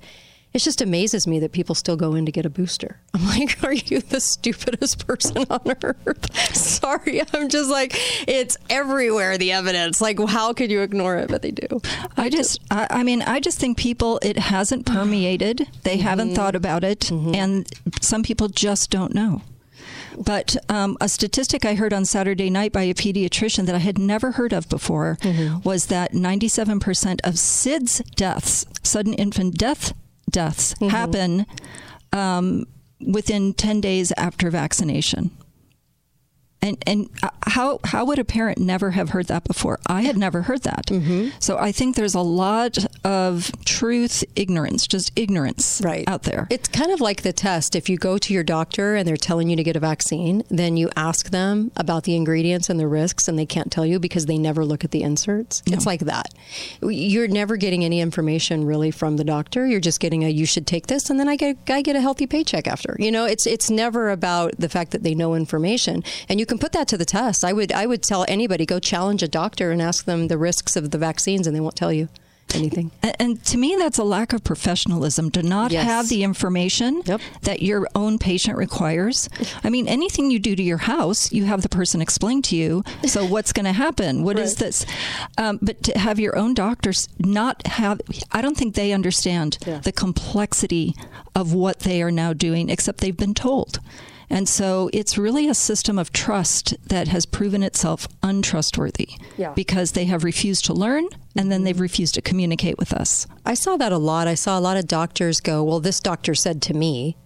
it 0.53 0.60
just 0.60 0.81
amazes 0.81 1.27
me 1.27 1.39
that 1.39 1.53
people 1.53 1.75
still 1.75 1.96
go 1.96 2.13
in 2.13 2.25
to 2.25 2.31
get 2.31 2.46
a 2.46 2.50
booster. 2.50 3.00
I'm 3.13 3.25
like, 3.27 3.63
are 3.63 3.74
you 3.74 4.01
the 4.01 4.20
stupidest 4.20 5.05
person 5.08 5.46
on 5.50 5.75
earth? 5.84 6.36
Sorry, 6.55 7.22
I'm 7.34 7.50
just 7.50 7.70
like, 7.70 7.93
it's 8.27 8.58
everywhere, 8.70 9.38
the 9.38 9.51
evidence. 9.53 10.01
Like, 10.01 10.20
how 10.20 10.53
could 10.53 10.70
you 10.70 10.81
ignore 10.81 11.17
it? 11.17 11.29
But 11.29 11.41
they 11.41 11.51
do. 11.51 11.81
I 12.17 12.29
just, 12.29 12.60
I, 12.70 12.88
I 12.89 13.03
mean, 13.03 13.22
I 13.22 13.39
just 13.39 13.60
think 13.60 13.77
people, 13.77 14.20
it 14.22 14.38
hasn't 14.38 14.86
permeated. 14.86 15.67
They 15.84 15.98
haven't 15.98 16.29
mm-hmm. 16.29 16.36
thought 16.36 16.55
about 16.55 16.84
it. 16.84 17.01
Mm-hmm. 17.01 17.36
And 17.36 17.70
some 18.01 18.24
people 18.24 18.50
just 18.50 18.89
don't 18.89 19.13
know. 19.13 19.41
But 20.17 20.58
um, 20.67 20.98
a 21.00 21.08
statistic 21.08 21.65
I 21.65 21.75
heard 21.75 21.93
on 21.93 22.03
Saturday 22.03 22.50
night 22.50 22.74
by 22.74 22.84
a 22.84 22.93
pediatrician 22.93 23.65
that 23.67 23.75
I 23.75 23.79
had 23.79 23.98
never 23.98 24.31
heard 24.31 24.51
of 24.51 24.67
before 24.67 25.17
mm-hmm. 25.22 25.67
was 25.67 25.86
that 25.86 26.12
97% 26.12 27.22
of 27.24 27.36
SIDS 27.36 28.03
deaths, 28.15 28.65
sudden 28.84 29.13
infant 29.13 29.58
death 29.58 29.93
deaths, 30.31 30.75
happen 30.89 31.45
um, 32.13 32.65
within 33.05 33.53
10 33.53 33.81
days 33.81 34.11
after 34.17 34.50
vaccination. 34.50 35.31
And 36.63 36.77
and 36.85 37.09
uh, 37.23 37.29
how 37.47 37.79
how 37.85 38.05
would 38.05 38.19
a 38.19 38.23
parent 38.23 38.59
never 38.59 38.91
have 38.91 39.09
heard 39.09 39.27
that 39.27 39.43
before? 39.45 39.79
I 39.87 40.01
had 40.03 40.15
never 40.17 40.43
heard 40.43 40.61
that. 40.63 40.91
So 41.39 41.57
I 41.57 41.71
think 41.71 41.95
there's 41.95 42.13
a 42.13 42.21
lot 42.21 42.77
of 43.03 43.51
truth 43.65 44.23
ignorance, 44.35 44.85
just 44.87 45.11
ignorance 45.15 45.81
Right. 45.83 46.07
out 46.07 46.23
there. 46.23 46.47
It's 46.51 46.69
kind 46.69 46.91
of 46.91 47.01
like 47.01 47.23
the 47.23 47.33
test. 47.33 47.75
If 47.75 47.89
you 47.89 47.97
go 47.97 48.17
to 48.19 48.33
your 48.33 48.43
doctor 48.43 48.95
and 48.95 49.07
they're 49.07 49.17
telling 49.17 49.49
you 49.49 49.55
to 49.55 49.63
get 49.63 49.75
a 49.75 49.79
vaccine, 49.79 50.43
then 50.49 50.77
you 50.77 50.89
ask 50.95 51.29
them 51.31 51.71
about 51.75 52.03
the 52.03 52.15
ingredients 52.15 52.69
and 52.69 52.79
the 52.79 52.87
risks, 52.87 53.27
and 53.27 53.39
they 53.39 53.45
can't 53.47 53.71
tell 53.71 53.85
you 53.85 53.99
because 53.99 54.27
they 54.27 54.37
never 54.37 54.63
look 54.63 54.83
at 54.83 54.91
the 54.91 55.01
inserts. 55.01 55.63
It's 55.65 55.85
like 55.85 56.01
that. 56.01 56.27
You're 56.81 57.27
never 57.27 57.57
getting 57.57 57.83
any 57.83 58.01
information 58.01 58.65
really 58.65 58.91
from 58.91 59.17
the 59.17 59.23
doctor. 59.23 59.65
You're 59.65 59.79
just 59.79 59.99
getting 59.99 60.23
a 60.23 60.29
you 60.29 60.45
should 60.45 60.67
take 60.67 60.87
this, 60.87 61.09
and 61.09 61.19
then 61.19 61.27
I 61.27 61.35
get 61.37 61.57
I 61.69 61.81
get 61.81 61.95
a 61.95 62.01
healthy 62.01 62.27
paycheck 62.27 62.67
after. 62.67 62.95
You 62.99 63.11
know, 63.11 63.25
it's 63.25 63.47
it's 63.47 63.69
never 63.71 64.09
about 64.11 64.53
the 64.59 64.69
fact 64.69 64.91
that 64.91 65.01
they 65.03 65.15
know 65.15 65.33
information, 65.33 66.03
and 66.29 66.39
you 66.39 66.45
can 66.51 66.60
put 66.60 66.72
that 66.74 66.88
to 66.89 66.98
the 66.98 67.05
test. 67.05 67.43
I 67.46 67.53
would 67.53 67.72
I 67.72 67.86
would 67.86 68.03
tell 68.03 68.25
anybody 68.27 68.65
go 68.65 68.79
challenge 68.79 69.24
a 69.24 69.27
doctor 69.27 69.72
and 69.72 69.81
ask 69.81 70.05
them 70.05 70.27
the 70.27 70.38
risks 70.38 70.75
of 70.75 70.91
the 70.91 70.98
vaccines, 70.98 71.48
and 71.48 71.55
they 71.55 71.62
won't 71.62 71.75
tell 71.77 71.93
you 71.93 72.10
anything. 72.53 72.91
And, 73.01 73.15
and 73.20 73.46
to 73.46 73.58
me, 73.58 73.77
that's 73.79 73.98
a 73.98 74.03
lack 74.03 74.34
of 74.34 74.43
professionalism 74.43 75.31
to 75.31 75.41
not 75.41 75.72
Yes. 75.72 75.86
have 75.86 76.10
the 76.10 76.24
information 76.24 77.01
Yep. 77.05 77.22
that 77.43 77.62
your 77.62 77.88
own 77.96 78.20
patient 78.20 78.58
requires. 78.58 79.29
I 79.63 79.70
mean, 79.70 79.88
anything 79.88 80.29
you 80.31 80.39
do 80.39 80.53
to 80.58 80.62
your 80.63 80.79
house, 80.79 81.31
you 81.31 81.46
have 81.46 81.62
the 81.62 81.70
person 81.70 82.01
explain 82.01 82.41
to 82.43 82.58
you. 82.58 82.84
So, 83.08 83.25
what's 83.34 83.53
going 83.53 83.65
to 83.67 83.72
happen? 83.72 84.24
What 84.24 84.38
is 84.38 84.55
this? 84.55 84.86
Um, 85.38 85.60
but 85.62 85.81
to 85.84 85.98
have 85.98 86.20
your 86.20 86.36
own 86.38 86.53
doctors 86.53 87.08
not 87.20 87.65
have, 87.67 88.01
I 88.34 88.41
don't 88.41 88.58
think 88.58 88.75
they 88.75 88.91
understand 88.91 89.58
the 89.84 89.93
complexity 89.93 90.93
of 91.34 91.53
what 91.53 91.79
they 91.79 92.01
are 92.01 92.12
now 92.12 92.34
doing, 92.34 92.70
except 92.70 93.00
they've 93.00 93.15
been 93.15 93.34
told. 93.34 93.79
And 94.31 94.47
so 94.47 94.89
it's 94.93 95.17
really 95.17 95.50
a 95.50 95.53
system 95.53 96.00
of 96.00 96.13
trust 96.13 96.73
that 96.88 97.09
has 97.09 97.25
proven 97.25 97.61
itself 97.63 98.07
untrustworthy 98.23 99.09
Yeah. 99.38 99.51
because 99.51 99.91
they 99.91 100.05
have 100.05 100.23
refused 100.23 100.63
to 100.65 100.73
learn 100.73 101.09
and 101.35 101.51
then 101.51 101.59
mm-hmm. 101.59 101.65
they've 101.65 101.79
refused 101.81 102.15
to 102.15 102.21
communicate 102.21 102.77
with 102.77 102.93
us. 102.93 103.27
I 103.45 103.55
saw 103.55 103.75
that 103.75 103.91
a 103.91 103.97
lot. 103.97 104.29
I 104.29 104.35
saw 104.35 104.57
a 104.57 104.61
lot 104.61 104.77
of 104.77 104.88
doctors 104.88 105.41
go, 105.41 105.65
Well, 105.65 105.81
this 105.81 106.00
doctor 106.00 106.33
said 106.33 106.61
to 106.63 106.73
me, 106.73 107.17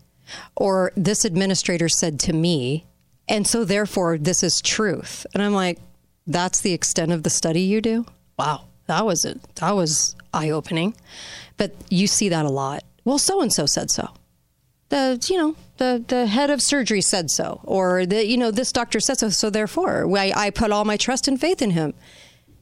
or 0.55 0.91
this 0.97 1.24
administrator 1.24 1.89
said 1.89 2.19
to 2.21 2.33
me, 2.33 2.88
and 3.29 3.45
so 3.45 3.63
therefore 3.63 4.17
this 4.17 4.41
is 4.41 4.59
truth. 4.59 5.27
And 5.35 5.43
I'm 5.43 5.53
like, 5.53 5.77
That's 6.25 6.62
the 6.62 6.74
extent 6.74 7.12
of 7.12 7.21
the 7.21 7.29
study 7.29 7.62
you 7.62 7.81
do? 7.81 8.07
Wow. 8.39 8.65
That 8.88 9.05
was 9.05 9.25
it. 9.25 9.39
That 9.55 9.75
was 9.75 10.15
eye 10.33 10.50
opening. 10.50 10.95
But 11.57 11.75
you 11.91 12.07
see 12.07 12.29
that 12.29 12.45
a 12.45 12.50
lot. 12.50 12.83
Well, 13.03 13.19
so 13.19 13.41
and 13.41 13.53
so 13.53 13.67
said 13.67 13.91
so. 13.91 14.09
The 14.89 15.24
you 15.29 15.38
know 15.38 15.55
the 15.77 16.03
the 16.08 16.25
head 16.25 16.50
of 16.50 16.62
surgery 16.62 17.01
said 17.01 17.29
so, 17.29 17.62
or 17.63 18.05
the 18.05 18.25
you 18.25 18.38
know 18.38 18.51
this 18.51 18.72
doctor 18.72 19.00
said 19.00 19.17
so. 19.17 19.29
So 19.29 19.50
therefore, 19.50 20.05
I, 20.17 20.32
I 20.36 20.50
put 20.50 20.72
all 20.72 20.86
my 20.86 20.98
trust 20.98 21.27
and 21.27 21.39
faith 21.39 21.62
in 21.62 21.72
him. 21.72 21.94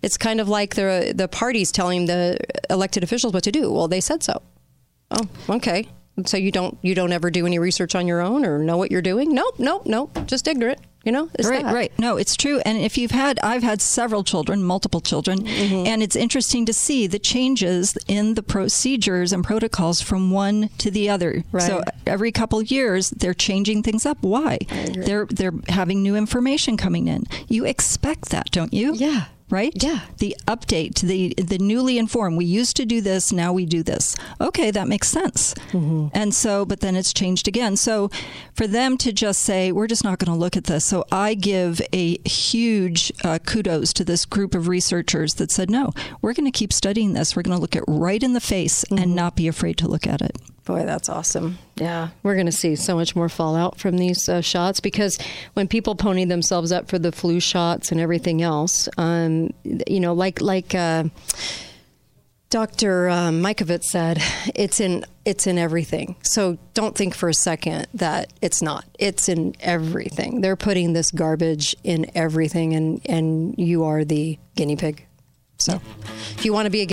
It's 0.02 0.18
kind 0.18 0.42
of 0.42 0.50
like 0.50 0.76
the 0.76 1.14
the 1.16 1.28
parties 1.28 1.72
telling 1.72 2.06
the 2.06 2.38
elected 2.70 3.04
officials 3.04 3.34
what 3.34 3.44
to 3.44 3.52
do. 3.52 3.72
Well, 3.72 3.88
they 3.88 4.02
said 4.02 4.24
so. 4.24 4.42
Oh, 5.12 5.28
okay. 5.50 5.88
So 6.26 6.38
you 6.38 6.52
don't 6.52 6.78
you 6.82 6.94
don't 6.94 7.12
ever 7.12 7.32
do 7.32 7.46
any 7.46 7.58
research 7.60 7.96
on 7.96 8.08
your 8.08 8.22
own 8.22 8.46
or 8.46 8.60
know 8.60 8.78
what 8.78 8.92
you're 8.92 9.02
doing? 9.02 9.34
Nope, 9.34 9.56
nope, 9.58 9.86
nope. 9.86 10.28
Just 10.28 10.48
ignorant. 10.48 10.80
You 11.04 11.12
know, 11.12 11.30
It's 11.34 11.50
right, 11.50 11.64
that. 11.64 11.74
right. 11.74 11.92
No, 12.00 12.16
it's 12.16 12.38
true. 12.38 12.62
And 12.66 12.78
if 12.78 12.98
you've 12.98 13.12
had, 13.12 13.38
I've 13.44 13.62
had 13.64 13.82
several 13.82 14.24
children, 14.24 14.64
multiple 14.64 15.02
children, 15.02 15.40
Mm-hmm. 15.44 15.86
and 15.86 16.02
it's 16.02 16.16
interesting 16.16 16.66
to 16.68 16.72
see 16.72 17.08
the 17.08 17.20
changes 17.20 17.98
in 18.08 18.36
the 18.36 18.44
procedures 18.44 19.34
and 19.34 19.44
protocols 19.44 20.00
from 20.02 20.32
one 20.32 20.70
to 20.78 20.90
the 20.90 21.10
other. 21.10 21.44
Right. 21.52 21.64
So 21.64 21.84
every 22.08 22.32
couple 22.32 22.62
years, 22.62 23.10
they're 23.10 23.34
changing 23.34 23.84
things 23.84 24.06
up. 24.06 24.18
Why? 24.22 24.60
They're 24.94 25.26
they're 25.26 25.52
having 25.68 26.04
new 26.04 26.16
information 26.16 26.78
coming 26.78 27.10
in. 27.10 27.26
You 27.50 27.66
expect 27.66 28.30
that, 28.30 28.50
don't 28.52 28.74
you? 28.74 28.94
Yeah. 28.96 29.26
Right? 29.50 29.74
Yeah. 29.76 30.00
The 30.18 30.36
update 30.48 30.96
to 30.96 31.06
the 31.06 31.34
the 31.38 31.60
newly 31.60 31.98
informed. 31.98 32.38
We 32.38 32.46
used 32.46 32.76
to 32.78 32.86
do 32.86 33.02
this, 33.02 33.32
now 33.32 33.54
we 33.54 33.66
do 33.66 33.84
this. 33.84 34.16
Okay, 34.42 34.72
that 34.72 34.88
makes 34.88 35.10
sense. 35.10 35.54
Mm-hmm. 35.72 36.08
And 36.14 36.34
so, 36.34 36.66
but 36.66 36.80
then 36.80 36.96
it's 36.96 37.14
changed 37.14 37.48
again. 37.48 37.76
So, 37.76 38.10
for 38.56 38.66
them 38.68 38.98
to 39.00 39.12
just 39.12 39.42
say, 39.42 39.72
we're 39.72 39.88
just 39.88 40.04
not 40.04 40.18
going 40.18 40.34
to 40.34 40.40
look 40.40 40.58
at 40.58 40.64
this. 40.64 40.86
So, 40.86 41.06
I 41.12 41.34
give 41.36 41.82
a 41.92 42.18
huge 42.28 43.12
uh, 43.24 43.38
kudos 43.46 43.94
to 43.94 44.04
this 44.04 44.26
group 44.26 44.56
of 44.56 44.68
researchers 44.68 45.36
that 45.36 45.52
said, 45.52 45.70
no, 45.70 45.92
we're 46.22 46.34
going 46.34 46.52
to 46.52 46.58
keep 46.58 46.74
studying 46.74 47.14
this. 47.14 47.36
We're 47.36 47.44
going 47.44 47.58
to 47.58 47.62
look 47.62 47.76
it 47.76 47.84
right 47.88 48.24
in 48.24 48.34
the 48.34 48.42
face 48.42 48.74
Mm-hmm. 48.86 49.04
and 49.04 49.16
not 49.16 49.36
be 49.36 49.48
afraid 49.48 49.78
to 49.78 49.88
look 49.88 50.08
at 50.08 50.22
it. 50.22 50.36
Boy, 50.66 50.86
that's 50.86 51.10
awesome. 51.10 51.58
Yeah, 51.76 52.10
we're 52.24 52.36
going 52.36 52.46
to 52.46 52.52
see 52.52 52.76
so 52.76 52.96
much 52.96 53.16
more 53.16 53.28
fallout 53.28 53.80
from 53.80 53.98
these 53.98 54.30
uh, 54.30 54.40
shots 54.40 54.80
because 54.80 55.18
when 55.56 55.68
people 55.68 55.96
pony 55.96 56.24
themselves 56.24 56.72
up 56.72 56.88
for 56.88 56.98
the 56.98 57.12
flu 57.12 57.42
shots 57.42 57.92
and 57.92 58.00
everything 58.00 58.42
else, 58.42 58.88
um, 58.98 59.54
you 59.64 60.00
know, 60.00 60.14
like 60.14 60.40
like 60.40 60.74
uh, 60.74 61.04
Dr. 62.50 63.10
Um, 63.10 63.42
Mikovits 63.42 63.86
said, 63.86 64.20
it's 64.56 64.80
in 64.80 65.04
it's 65.26 65.48
in 65.48 65.58
everything. 65.58 66.16
So 66.22 66.58
don't 66.74 66.96
think 66.96 67.14
for 67.14 67.28
a 67.28 67.34
second 67.34 67.88
that 67.96 68.32
it's 68.42 68.62
not. 68.62 68.86
It's 69.00 69.28
in 69.28 69.56
everything. 69.60 70.40
They're 70.40 70.56
putting 70.56 70.94
this 70.94 71.12
garbage 71.12 71.76
in 71.84 72.10
everything, 72.16 72.74
and 72.74 73.02
and 73.06 73.56
you 73.58 73.84
are 73.84 74.06
the 74.06 74.40
guinea 74.56 74.78
pig. 74.78 75.06
So 75.58 75.82
if 76.38 76.46
you 76.46 76.54
want 76.54 76.68
to 76.68 76.70
be 76.70 76.84
a 76.84 76.93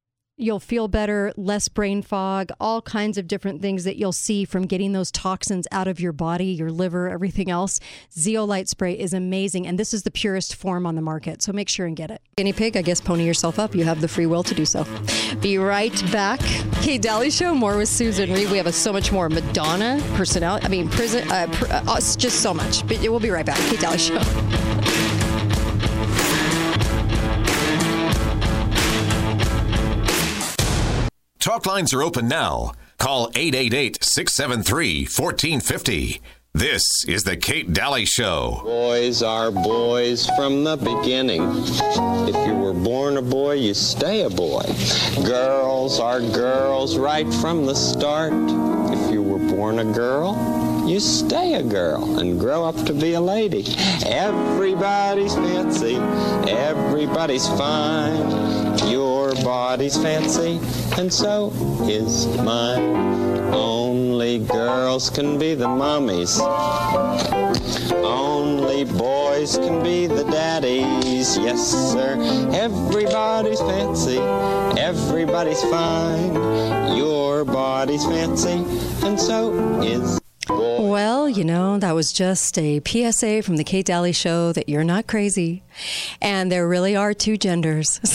You'll 0.41 0.59
feel 0.59 0.87
better, 0.87 1.31
less 1.37 1.69
brain 1.69 2.01
fog, 2.01 2.49
all 2.59 2.81
kinds 2.81 3.19
of 3.19 3.27
different 3.27 3.61
things 3.61 3.83
that 3.83 3.97
you'll 3.97 4.11
see 4.11 4.43
from 4.43 4.65
getting 4.65 4.91
those 4.91 5.11
toxins 5.11 5.67
out 5.71 5.87
of 5.87 5.99
your 5.99 6.13
body, 6.13 6.45
your 6.45 6.71
liver, 6.71 7.07
everything 7.07 7.51
else. 7.51 7.79
Zeolite 8.11 8.67
spray 8.67 8.97
is 8.97 9.13
amazing, 9.13 9.67
and 9.67 9.77
this 9.77 9.93
is 9.93 10.01
the 10.01 10.09
purest 10.09 10.55
form 10.55 10.87
on 10.87 10.95
the 10.95 11.01
market, 11.03 11.43
so 11.43 11.53
make 11.53 11.69
sure 11.69 11.85
and 11.85 11.95
get 11.95 12.09
it. 12.09 12.23
Guinea 12.37 12.53
pig, 12.53 12.75
I 12.75 12.81
guess 12.81 12.99
pony 12.99 13.23
yourself 13.23 13.59
up. 13.59 13.75
You 13.75 13.83
have 13.83 14.01
the 14.01 14.07
free 14.07 14.25
will 14.25 14.41
to 14.41 14.55
do 14.55 14.65
so. 14.65 14.83
Be 15.41 15.59
right 15.59 16.11
back. 16.11 16.39
Kate 16.81 17.03
Daly 17.03 17.29
Show, 17.29 17.53
more 17.53 17.77
with 17.77 17.89
Susan 17.89 18.33
Reed. 18.33 18.49
We 18.49 18.57
have 18.57 18.65
a, 18.65 18.71
so 18.71 18.91
much 18.91 19.11
more 19.11 19.29
Madonna, 19.29 20.01
personnel, 20.15 20.57
I 20.63 20.69
mean, 20.69 20.89
prison, 20.89 21.29
uh, 21.29 21.49
pr- 21.51 21.67
uh, 21.69 22.01
just 22.17 22.41
so 22.41 22.51
much. 22.51 22.87
But 22.87 22.99
we'll 23.01 23.19
be 23.19 23.29
right 23.29 23.45
back. 23.45 23.59
Kate 23.69 23.79
Daly 23.79 23.99
Show. 23.99 24.70
Talk 31.41 31.65
lines 31.65 31.91
are 31.91 32.03
open 32.03 32.27
now. 32.27 32.73
Call 32.99 33.31
888 33.33 34.03
673 34.03 35.05
1450. 35.05 36.21
This 36.53 36.83
is 37.07 37.23
the 37.23 37.35
Kate 37.35 37.73
Daly 37.73 38.05
Show. 38.05 38.61
Boys 38.63 39.23
are 39.23 39.49
boys 39.49 40.29
from 40.35 40.63
the 40.63 40.77
beginning. 40.77 41.41
If 42.29 42.47
you 42.47 42.53
were 42.53 42.75
born 42.75 43.17
a 43.17 43.23
boy, 43.23 43.53
you 43.53 43.73
stay 43.73 44.21
a 44.21 44.29
boy. 44.29 44.61
Girls 45.25 45.99
are 45.99 46.19
girls 46.19 46.99
right 46.99 47.25
from 47.33 47.65
the 47.65 47.73
start. 47.73 48.33
If 48.93 49.11
you 49.11 49.23
were 49.23 49.39
born 49.39 49.79
a 49.79 49.85
girl, 49.85 50.35
you 50.87 50.99
stay 50.99 51.55
a 51.55 51.63
girl 51.63 52.19
and 52.19 52.39
grow 52.39 52.63
up 52.63 52.75
to 52.85 52.93
be 52.93 53.13
a 53.13 53.21
lady. 53.21 53.65
Everybody's 54.05 55.35
fancy, 55.35 55.95
everybody's 56.49 57.47
fine. 57.47 58.77
Your 58.89 59.33
body's 59.43 59.97
fancy, 59.97 60.59
and 60.97 61.13
so 61.13 61.51
is 61.83 62.27
mine. 62.37 62.95
Only 63.53 64.39
girls 64.39 65.09
can 65.09 65.37
be 65.37 65.55
the 65.55 65.67
mummies. 65.67 66.39
Only 67.91 68.85
boys 68.85 69.57
can 69.57 69.83
be 69.83 70.07
the 70.07 70.23
daddies. 70.23 71.37
Yes, 71.37 71.91
sir. 71.91 72.17
Everybody's 72.53 73.59
fancy. 73.59 74.19
Everybody's 74.79 75.61
fine. 75.63 76.95
Your 76.95 77.43
body's 77.43 78.05
fancy, 78.05 78.63
and 79.05 79.19
so 79.19 79.53
is 79.81 80.20
well, 80.57 81.29
you 81.29 81.43
know, 81.43 81.77
that 81.79 81.93
was 81.93 82.11
just 82.11 82.57
a 82.57 82.81
PSA 82.85 83.43
from 83.43 83.57
the 83.57 83.63
Kate 83.63 83.85
Daly 83.85 84.11
Show 84.11 84.51
that 84.53 84.69
you're 84.69 84.83
not 84.83 85.07
crazy. 85.07 85.63
And 86.21 86.51
there 86.51 86.67
really 86.67 86.95
are 86.95 87.13
two 87.13 87.37
genders. 87.37 87.99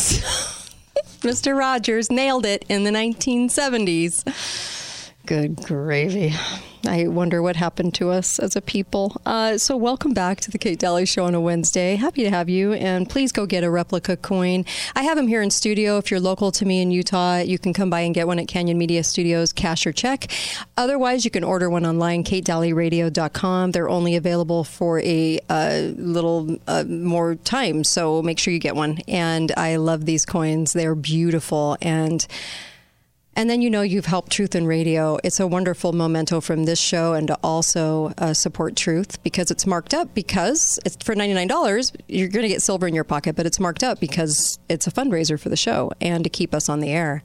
Mr. 1.20 1.56
Rogers 1.56 2.10
nailed 2.10 2.46
it 2.46 2.64
in 2.68 2.84
the 2.84 2.90
1970s. 2.90 4.75
Good 5.26 5.56
gravy. 5.64 6.34
I 6.86 7.08
wonder 7.08 7.42
what 7.42 7.56
happened 7.56 7.94
to 7.94 8.10
us 8.10 8.38
as 8.38 8.54
a 8.54 8.60
people. 8.60 9.20
Uh, 9.26 9.58
so, 9.58 9.76
welcome 9.76 10.14
back 10.14 10.40
to 10.42 10.52
the 10.52 10.58
Kate 10.58 10.78
Daly 10.78 11.04
Show 11.04 11.24
on 11.24 11.34
a 11.34 11.40
Wednesday. 11.40 11.96
Happy 11.96 12.22
to 12.22 12.30
have 12.30 12.48
you, 12.48 12.74
and 12.74 13.10
please 13.10 13.32
go 13.32 13.44
get 13.44 13.64
a 13.64 13.70
replica 13.70 14.16
coin. 14.16 14.64
I 14.94 15.02
have 15.02 15.16
them 15.16 15.26
here 15.26 15.42
in 15.42 15.50
studio. 15.50 15.98
If 15.98 16.12
you're 16.12 16.20
local 16.20 16.52
to 16.52 16.64
me 16.64 16.80
in 16.80 16.92
Utah, 16.92 17.38
you 17.38 17.58
can 17.58 17.72
come 17.72 17.90
by 17.90 18.02
and 18.02 18.14
get 18.14 18.28
one 18.28 18.38
at 18.38 18.46
Canyon 18.46 18.78
Media 18.78 19.02
Studios, 19.02 19.52
cash 19.52 19.84
or 19.84 19.92
check. 19.92 20.30
Otherwise, 20.76 21.24
you 21.24 21.32
can 21.32 21.42
order 21.42 21.68
one 21.68 21.84
online, 21.84 22.22
katedalyradio.com. 22.22 23.72
They're 23.72 23.88
only 23.88 24.14
available 24.14 24.62
for 24.62 25.00
a 25.00 25.40
uh, 25.48 25.90
little 25.96 26.56
uh, 26.68 26.84
more 26.84 27.34
time, 27.34 27.82
so 27.82 28.22
make 28.22 28.38
sure 28.38 28.54
you 28.54 28.60
get 28.60 28.76
one. 28.76 29.00
And 29.08 29.50
I 29.56 29.74
love 29.74 30.04
these 30.04 30.24
coins, 30.24 30.72
they're 30.72 30.94
beautiful. 30.94 31.76
And 31.82 32.24
and 33.36 33.50
then 33.50 33.60
you 33.60 33.68
know 33.68 33.82
you've 33.82 34.06
helped 34.06 34.32
Truth 34.32 34.54
in 34.54 34.66
Radio. 34.66 35.18
It's 35.22 35.38
a 35.38 35.46
wonderful 35.46 35.92
memento 35.92 36.40
from 36.40 36.64
this 36.64 36.80
show 36.80 37.12
and 37.12 37.28
to 37.28 37.38
also 37.42 38.12
uh, 38.16 38.32
support 38.32 38.76
Truth 38.76 39.22
because 39.22 39.50
it's 39.50 39.66
marked 39.66 39.92
up 39.92 40.14
because 40.14 40.80
it's 40.86 40.96
for 41.04 41.14
$99. 41.14 41.94
You're 42.08 42.28
going 42.28 42.44
to 42.44 42.48
get 42.48 42.62
silver 42.62 42.88
in 42.88 42.94
your 42.94 43.04
pocket, 43.04 43.36
but 43.36 43.44
it's 43.44 43.60
marked 43.60 43.84
up 43.84 44.00
because 44.00 44.58
it's 44.70 44.86
a 44.86 44.90
fundraiser 44.90 45.38
for 45.38 45.50
the 45.50 45.56
show 45.56 45.92
and 46.00 46.24
to 46.24 46.30
keep 46.30 46.54
us 46.54 46.70
on 46.70 46.80
the 46.80 46.90
air. 46.90 47.22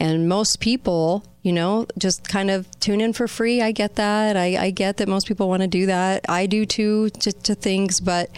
And 0.00 0.28
most 0.28 0.60
people, 0.60 1.24
you 1.42 1.52
know, 1.52 1.86
just 1.98 2.26
kind 2.26 2.50
of 2.50 2.68
tune 2.80 3.02
in 3.02 3.12
for 3.12 3.28
free. 3.28 3.60
I 3.60 3.70
get 3.70 3.96
that. 3.96 4.36
I, 4.38 4.56
I 4.56 4.70
get 4.70 4.96
that 4.96 5.08
most 5.08 5.28
people 5.28 5.48
want 5.48 5.60
to 5.60 5.68
do 5.68 5.86
that. 5.86 6.24
I 6.26 6.46
do 6.46 6.64
too 6.64 7.10
to, 7.10 7.32
to 7.32 7.54
things, 7.54 8.00
but 8.00 8.30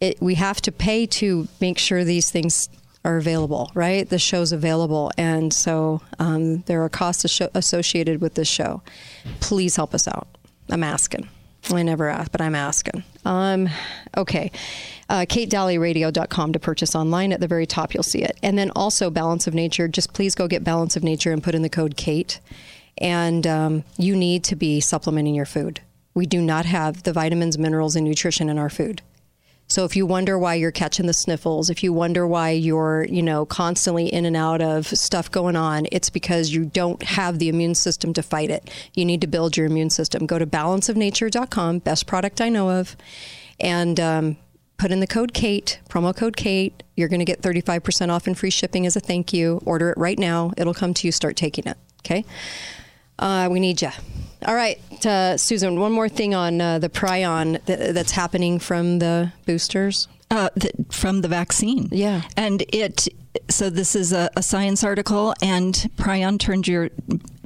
it, 0.00 0.20
we 0.20 0.34
have 0.36 0.62
to 0.62 0.72
pay 0.72 1.06
to 1.06 1.46
make 1.60 1.78
sure 1.78 2.04
these 2.04 2.30
things 2.30 2.68
are 3.04 3.16
available, 3.16 3.70
right? 3.74 4.08
The 4.08 4.18
show's 4.18 4.52
available. 4.52 5.10
And 5.18 5.52
so 5.52 6.00
um, 6.18 6.62
there 6.62 6.82
are 6.82 6.88
costs 6.88 7.24
associated 7.24 8.20
with 8.20 8.34
this 8.34 8.48
show. 8.48 8.82
Please 9.40 9.76
help 9.76 9.94
us 9.94 10.06
out. 10.06 10.28
I'm 10.70 10.84
asking. 10.84 11.28
I 11.70 11.82
never 11.82 12.08
ask, 12.08 12.32
but 12.32 12.40
I'm 12.40 12.54
asking. 12.54 13.04
Um, 13.24 13.68
okay. 14.16 14.50
Uh, 15.08 15.20
KateDalyRadio.com 15.20 16.52
to 16.52 16.58
purchase 16.58 16.94
online. 16.94 17.32
At 17.32 17.40
the 17.40 17.46
very 17.46 17.66
top, 17.66 17.94
you'll 17.94 18.02
see 18.02 18.22
it. 18.22 18.36
And 18.42 18.58
then 18.58 18.70
also 18.74 19.10
Balance 19.10 19.46
of 19.46 19.54
Nature. 19.54 19.86
Just 19.88 20.12
please 20.12 20.34
go 20.34 20.48
get 20.48 20.64
Balance 20.64 20.96
of 20.96 21.04
Nature 21.04 21.32
and 21.32 21.42
put 21.42 21.54
in 21.54 21.62
the 21.62 21.68
code 21.68 21.96
KATE. 21.96 22.40
And 22.98 23.46
um, 23.46 23.84
you 23.96 24.16
need 24.16 24.44
to 24.44 24.56
be 24.56 24.80
supplementing 24.80 25.34
your 25.34 25.46
food. 25.46 25.80
We 26.14 26.26
do 26.26 26.40
not 26.40 26.66
have 26.66 27.04
the 27.04 27.12
vitamins, 27.12 27.58
minerals, 27.58 27.96
and 27.96 28.06
nutrition 28.06 28.48
in 28.48 28.58
our 28.58 28.70
food. 28.70 29.02
So 29.68 29.84
if 29.84 29.96
you 29.96 30.04
wonder 30.04 30.38
why 30.38 30.56
you're 30.56 30.70
catching 30.70 31.06
the 31.06 31.14
sniffles, 31.14 31.70
if 31.70 31.82
you 31.82 31.94
wonder 31.94 32.26
why 32.26 32.50
you're, 32.50 33.06
you 33.08 33.22
know, 33.22 33.46
constantly 33.46 34.12
in 34.12 34.26
and 34.26 34.36
out 34.36 34.60
of 34.60 34.86
stuff 34.86 35.30
going 35.30 35.56
on, 35.56 35.86
it's 35.90 36.10
because 36.10 36.50
you 36.50 36.66
don't 36.66 37.02
have 37.02 37.38
the 37.38 37.48
immune 37.48 37.74
system 37.74 38.12
to 38.12 38.22
fight 38.22 38.50
it. 38.50 38.70
You 38.94 39.06
need 39.06 39.22
to 39.22 39.26
build 39.26 39.56
your 39.56 39.64
immune 39.66 39.88
system. 39.88 40.26
Go 40.26 40.38
to 40.38 40.46
balanceofnature.com, 40.46 41.78
best 41.78 42.06
product 42.06 42.42
I 42.42 42.50
know 42.50 42.68
of, 42.68 42.96
and 43.58 43.98
um, 43.98 44.36
put 44.76 44.90
in 44.90 45.00
the 45.00 45.06
code 45.06 45.32
Kate, 45.32 45.80
promo 45.88 46.14
code 46.14 46.36
Kate. 46.36 46.82
You're 46.96 47.08
going 47.08 47.20
to 47.20 47.24
get 47.24 47.40
35% 47.40 48.10
off 48.10 48.26
and 48.26 48.36
free 48.36 48.50
shipping 48.50 48.84
as 48.84 48.96
a 48.96 49.00
thank 49.00 49.32
you. 49.32 49.62
Order 49.64 49.90
it 49.90 49.96
right 49.96 50.18
now. 50.18 50.52
It'll 50.58 50.74
come 50.74 50.92
to 50.92 51.08
you. 51.08 51.12
Start 51.12 51.36
taking 51.36 51.66
it. 51.66 51.78
Okay. 52.00 52.24
Uh, 53.18 53.48
we 53.50 53.60
need 53.60 53.82
you. 53.82 53.90
All 54.46 54.54
right, 54.54 54.80
uh, 55.06 55.36
Susan. 55.36 55.78
One 55.78 55.92
more 55.92 56.08
thing 56.08 56.34
on 56.34 56.60
uh, 56.60 56.78
the 56.78 56.88
prion 56.88 57.64
th- 57.64 57.94
that's 57.94 58.12
happening 58.12 58.58
from 58.58 58.98
the 58.98 59.32
boosters. 59.46 60.08
Uh, 60.30 60.48
th- 60.58 60.74
from 60.90 61.20
the 61.20 61.28
vaccine. 61.28 61.88
Yeah. 61.92 62.22
And 62.36 62.64
it, 62.72 63.06
so 63.50 63.70
this 63.70 63.94
is 63.94 64.12
a, 64.12 64.30
a 64.34 64.42
science 64.42 64.82
article, 64.82 65.34
and 65.42 65.74
prion 65.96 66.40
turned 66.40 66.66
your, 66.66 66.88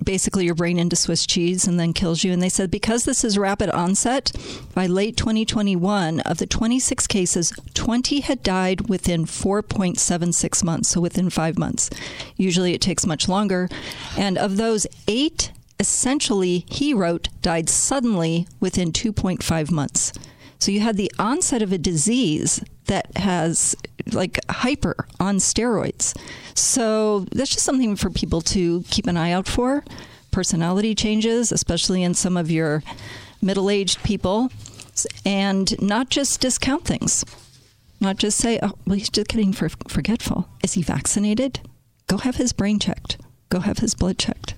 basically 0.02 0.44
your 0.46 0.54
brain 0.54 0.78
into 0.78 0.96
Swiss 0.96 1.26
cheese 1.26 1.66
and 1.66 1.78
then 1.78 1.92
kills 1.92 2.22
you. 2.24 2.32
And 2.32 2.40
they 2.40 2.48
said 2.48 2.70
because 2.70 3.04
this 3.04 3.24
is 3.24 3.36
rapid 3.36 3.68
onset, 3.70 4.32
by 4.72 4.86
late 4.86 5.16
2021, 5.16 6.20
of 6.20 6.38
the 6.38 6.46
26 6.46 7.06
cases, 7.08 7.52
20 7.74 8.20
had 8.20 8.42
died 8.42 8.88
within 8.88 9.26
4.76 9.26 10.64
months, 10.64 10.88
so 10.90 11.00
within 11.00 11.28
five 11.28 11.58
months. 11.58 11.90
Usually 12.36 12.72
it 12.72 12.80
takes 12.80 13.04
much 13.04 13.28
longer. 13.28 13.68
And 14.16 14.38
of 14.38 14.56
those, 14.56 14.86
eight 15.08 15.50
essentially, 15.78 16.64
he 16.68 16.94
wrote, 16.94 17.28
died 17.42 17.68
suddenly 17.68 18.46
within 18.60 18.92
2.5 18.92 19.70
months. 19.70 20.12
So 20.58 20.70
you 20.72 20.80
had 20.80 20.96
the 20.96 21.12
onset 21.18 21.62
of 21.62 21.72
a 21.72 21.78
disease 21.78 22.62
that 22.86 23.16
has 23.16 23.76
like 24.12 24.38
hyper 24.48 25.06
on 25.20 25.36
steroids. 25.36 26.16
So 26.54 27.26
that's 27.32 27.50
just 27.50 27.64
something 27.64 27.96
for 27.96 28.10
people 28.10 28.40
to 28.42 28.82
keep 28.88 29.06
an 29.06 29.16
eye 29.16 29.32
out 29.32 29.46
for. 29.46 29.84
Personality 30.30 30.94
changes, 30.94 31.52
especially 31.52 32.02
in 32.02 32.14
some 32.14 32.36
of 32.36 32.50
your 32.50 32.82
middle 33.42 33.68
aged 33.70 34.02
people, 34.02 34.50
and 35.24 35.80
not 35.82 36.08
just 36.08 36.40
discount 36.40 36.84
things. 36.84 37.24
Not 38.00 38.16
just 38.18 38.38
say, 38.38 38.58
oh, 38.62 38.72
well, 38.86 38.96
he's 38.96 39.08
just 39.08 39.28
getting 39.28 39.52
forgetful. 39.52 40.48
Is 40.62 40.74
he 40.74 40.82
vaccinated? 40.82 41.60
Go 42.06 42.18
have 42.18 42.36
his 42.36 42.52
brain 42.52 42.78
checked. 42.78 43.18
Go 43.48 43.60
have 43.60 43.78
his 43.78 43.94
blood 43.94 44.18
checked. 44.18 44.54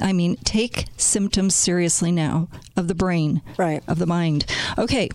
I 0.00 0.12
mean, 0.12 0.36
take 0.36 0.86
symptoms 0.96 1.54
seriously 1.54 2.12
now 2.12 2.48
of 2.76 2.88
the 2.88 2.94
brain, 2.94 3.42
right. 3.56 3.82
of 3.88 3.98
the 3.98 4.06
mind. 4.06 4.44
Okay. 4.76 5.08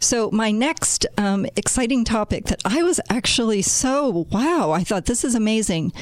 So, 0.00 0.30
my 0.30 0.52
next 0.52 1.06
um, 1.16 1.46
exciting 1.56 2.04
topic 2.04 2.44
that 2.44 2.62
I 2.64 2.84
was 2.84 3.00
actually 3.10 3.62
so 3.62 4.26
wow, 4.30 4.70
I 4.70 4.84
thought 4.84 5.06
this 5.06 5.24
is 5.24 5.34
amazing. 5.34 5.92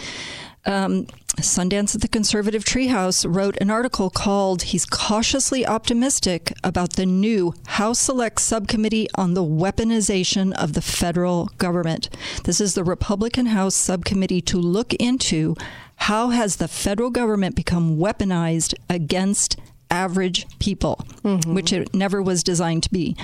Um, 0.66 1.06
Sundance 1.40 1.94
at 1.94 2.00
the 2.00 2.08
Conservative 2.08 2.64
Treehouse 2.64 3.26
wrote 3.28 3.56
an 3.60 3.70
article 3.70 4.10
called 4.10 4.62
He's 4.62 4.86
Cautiously 4.86 5.66
Optimistic 5.66 6.52
About 6.64 6.94
the 6.94 7.06
New 7.06 7.54
House 7.66 8.00
Select 8.00 8.40
Subcommittee 8.40 9.06
on 9.14 9.34
the 9.34 9.44
Weaponization 9.44 10.52
of 10.54 10.72
the 10.72 10.80
Federal 10.80 11.50
Government. 11.58 12.08
This 12.44 12.60
is 12.60 12.74
the 12.74 12.84
Republican 12.84 13.46
House 13.46 13.74
Subcommittee 13.74 14.40
to 14.42 14.58
look 14.58 14.94
into 14.94 15.54
how 15.96 16.30
has 16.30 16.56
the 16.56 16.68
federal 16.68 17.10
government 17.10 17.56
become 17.56 17.96
weaponized 17.96 18.74
against 18.88 19.56
average 19.90 20.46
people, 20.58 21.00
mm-hmm. 21.22 21.54
which 21.54 21.72
it 21.72 21.94
never 21.94 22.22
was 22.22 22.42
designed 22.42 22.82
to 22.84 22.90
be. 22.90 23.16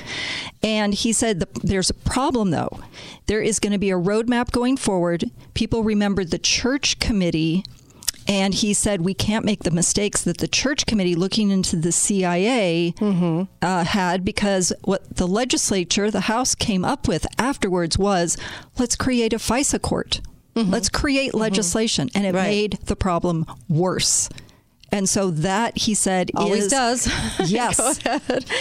And 0.62 0.94
he 0.94 1.12
said 1.12 1.40
the, 1.40 1.48
there's 1.62 1.90
a 1.90 1.94
problem, 1.94 2.50
though. 2.50 2.80
There 3.26 3.42
is 3.42 3.58
going 3.58 3.72
to 3.72 3.78
be 3.78 3.90
a 3.90 3.96
roadmap 3.96 4.52
going 4.52 4.76
forward. 4.76 5.24
People 5.54 5.82
remember 5.82 6.24
the 6.24 6.38
church 6.38 6.98
committee. 6.98 7.64
And 8.28 8.54
he 8.54 8.72
said, 8.72 9.00
we 9.00 9.14
can't 9.14 9.44
make 9.44 9.64
the 9.64 9.72
mistakes 9.72 10.22
that 10.22 10.38
the 10.38 10.46
church 10.46 10.86
committee 10.86 11.16
looking 11.16 11.50
into 11.50 11.74
the 11.74 11.90
CIA 11.90 12.94
mm-hmm. 12.96 13.42
uh, 13.60 13.84
had 13.84 14.24
because 14.24 14.72
what 14.84 15.16
the 15.16 15.26
legislature, 15.26 16.08
the 16.08 16.20
House, 16.20 16.54
came 16.54 16.84
up 16.84 17.08
with 17.08 17.26
afterwards 17.36 17.98
was 17.98 18.36
let's 18.78 18.94
create 18.94 19.32
a 19.32 19.38
FISA 19.38 19.82
court. 19.82 20.20
Mm-hmm. 20.54 20.70
Let's 20.70 20.88
create 20.88 21.34
legislation. 21.34 22.10
And 22.14 22.26
it 22.26 22.34
right. 22.34 22.46
made 22.46 22.72
the 22.84 22.96
problem 22.96 23.46
worse. 23.68 24.28
And 24.92 25.08
so 25.08 25.30
that 25.30 25.78
he 25.78 25.94
said 25.94 26.30
always 26.34 26.64
is, 26.64 26.70
does. 26.70 27.06
Yes, 27.50 27.98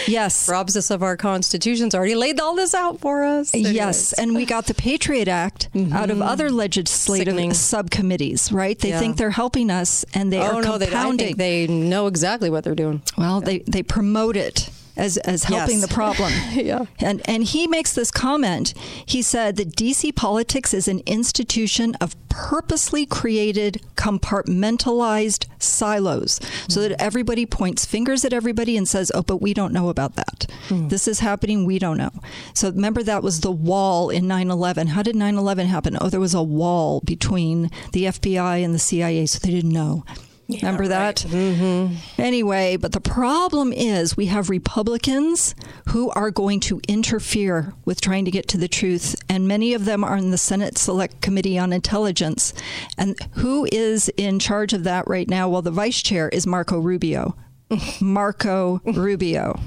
yes, 0.08 0.48
robs 0.48 0.76
us 0.76 0.90
of 0.90 1.02
our 1.02 1.16
constitution's 1.16 1.94
already 1.94 2.14
laid 2.14 2.40
all 2.40 2.56
this 2.56 2.74
out 2.74 3.00
for 3.00 3.22
us. 3.22 3.54
Anyways. 3.54 3.74
Yes, 3.74 4.12
and 4.14 4.34
we 4.34 4.46
got 4.46 4.66
the 4.66 4.74
Patriot 4.74 5.28
Act 5.28 5.70
mm-hmm. 5.72 5.92
out 5.92 6.10
of 6.10 6.22
other 6.22 6.50
legislative 6.50 7.34
Sickening. 7.34 7.52
subcommittees. 7.52 8.50
Right? 8.50 8.78
They 8.78 8.90
yeah. 8.90 8.98
think 8.98 9.18
they're 9.18 9.30
helping 9.30 9.70
us, 9.70 10.04
and 10.14 10.32
they 10.32 10.40
oh, 10.40 10.56
are 10.56 10.62
no, 10.62 10.78
compounding. 10.78 11.36
They, 11.36 11.66
they 11.66 11.72
know 11.72 12.06
exactly 12.06 12.48
what 12.48 12.64
they're 12.64 12.74
doing. 12.74 13.02
Well, 13.18 13.40
yeah. 13.40 13.44
they 13.44 13.58
they 13.58 13.82
promote 13.82 14.36
it 14.36 14.70
as, 14.96 15.16
as 15.18 15.44
helping 15.44 15.78
yes. 15.78 15.88
the 15.88 15.94
problem. 15.94 16.32
yeah. 16.52 16.84
And 16.98 17.22
and 17.24 17.44
he 17.44 17.66
makes 17.66 17.94
this 17.94 18.10
comment. 18.10 18.74
He 19.06 19.22
said 19.22 19.56
that 19.56 19.74
DC 19.76 20.14
politics 20.14 20.74
is 20.74 20.88
an 20.88 21.00
institution 21.06 21.94
of 22.00 22.16
purposely 22.28 23.04
created 23.04 23.80
compartmentalized 23.94 25.46
silos 25.58 26.38
mm-hmm. 26.38 26.72
so 26.72 26.80
that 26.80 27.00
everybody 27.00 27.44
points 27.44 27.84
fingers 27.84 28.24
at 28.24 28.32
everybody 28.32 28.76
and 28.76 28.88
says, 28.88 29.10
"Oh, 29.14 29.22
but 29.22 29.38
we 29.38 29.54
don't 29.54 29.72
know 29.72 29.88
about 29.88 30.16
that. 30.16 30.46
Mm-hmm. 30.68 30.88
This 30.88 31.08
is 31.08 31.20
happening, 31.20 31.64
we 31.64 31.78
don't 31.78 31.98
know." 31.98 32.12
So 32.54 32.70
remember 32.70 33.02
that 33.02 33.22
was 33.22 33.40
the 33.40 33.52
wall 33.52 34.10
in 34.10 34.24
9/11. 34.24 34.88
How 34.88 35.02
did 35.02 35.16
9/11 35.16 35.66
happen? 35.66 35.96
Oh, 36.00 36.08
there 36.08 36.20
was 36.20 36.34
a 36.34 36.42
wall 36.42 37.00
between 37.04 37.70
the 37.92 38.04
FBI 38.04 38.64
and 38.64 38.74
the 38.74 38.78
CIA, 38.78 39.26
so 39.26 39.38
they 39.38 39.52
didn't 39.52 39.72
know. 39.72 40.04
Yeah, 40.48 40.66
Remember 40.66 40.88
that? 40.88 41.24
Right. 41.24 41.32
Mm-hmm. 41.32 42.20
Anyway, 42.20 42.76
but 42.76 42.92
the 42.92 43.00
problem 43.00 43.72
is 43.72 44.16
we 44.16 44.26
have 44.26 44.50
Republicans 44.50 45.54
who 45.88 46.10
are 46.10 46.30
going 46.30 46.60
to 46.60 46.80
interfere 46.88 47.72
with 47.84 48.00
trying 48.00 48.24
to 48.24 48.30
get 48.30 48.48
to 48.48 48.58
the 48.58 48.68
truth, 48.68 49.14
and 49.28 49.48
many 49.48 49.72
of 49.72 49.84
them 49.84 50.04
are 50.04 50.16
in 50.16 50.30
the 50.30 50.38
Senate 50.38 50.76
Select 50.76 51.20
Committee 51.20 51.58
on 51.58 51.72
Intelligence. 51.72 52.52
And 52.98 53.16
who 53.36 53.66
is 53.72 54.08
in 54.16 54.38
charge 54.38 54.72
of 54.72 54.84
that 54.84 55.06
right 55.08 55.28
now? 55.28 55.48
Well, 55.48 55.62
the 55.62 55.70
vice 55.70 56.02
chair 56.02 56.28
is 56.28 56.46
Marco 56.46 56.78
Rubio. 56.78 57.36
Marco 58.00 58.80
Rubio. 58.84 59.58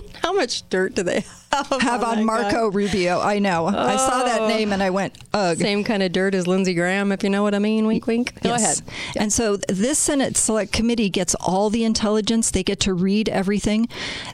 How 0.22 0.32
much 0.32 0.68
dirt 0.70 0.94
do 0.94 1.02
they 1.02 1.24
have, 1.52 1.68
have 1.80 2.02
on, 2.02 2.18
on 2.18 2.24
Marco 2.24 2.70
guy? 2.70 2.76
Rubio? 2.76 3.20
I 3.20 3.38
know. 3.38 3.66
Oh. 3.66 3.76
I 3.76 3.96
saw 3.96 4.24
that 4.24 4.48
name 4.48 4.72
and 4.72 4.82
I 4.82 4.90
went, 4.90 5.16
ugh. 5.32 5.58
Same 5.58 5.84
kind 5.84 6.02
of 6.02 6.12
dirt 6.12 6.34
as 6.34 6.46
Lindsey 6.46 6.74
Graham, 6.74 7.12
if 7.12 7.22
you 7.22 7.30
know 7.30 7.42
what 7.42 7.54
I 7.54 7.58
mean. 7.58 7.86
Wink, 7.86 8.06
wink. 8.06 8.40
Go 8.42 8.50
yes. 8.50 8.80
ahead. 8.80 8.94
And 9.16 9.32
so 9.32 9.56
this 9.68 9.98
Senate 9.98 10.36
Select 10.36 10.72
Committee 10.72 11.10
gets 11.10 11.34
all 11.36 11.70
the 11.70 11.84
intelligence. 11.84 12.50
They 12.50 12.62
get 12.62 12.80
to 12.80 12.94
read 12.94 13.28
everything. 13.28 13.88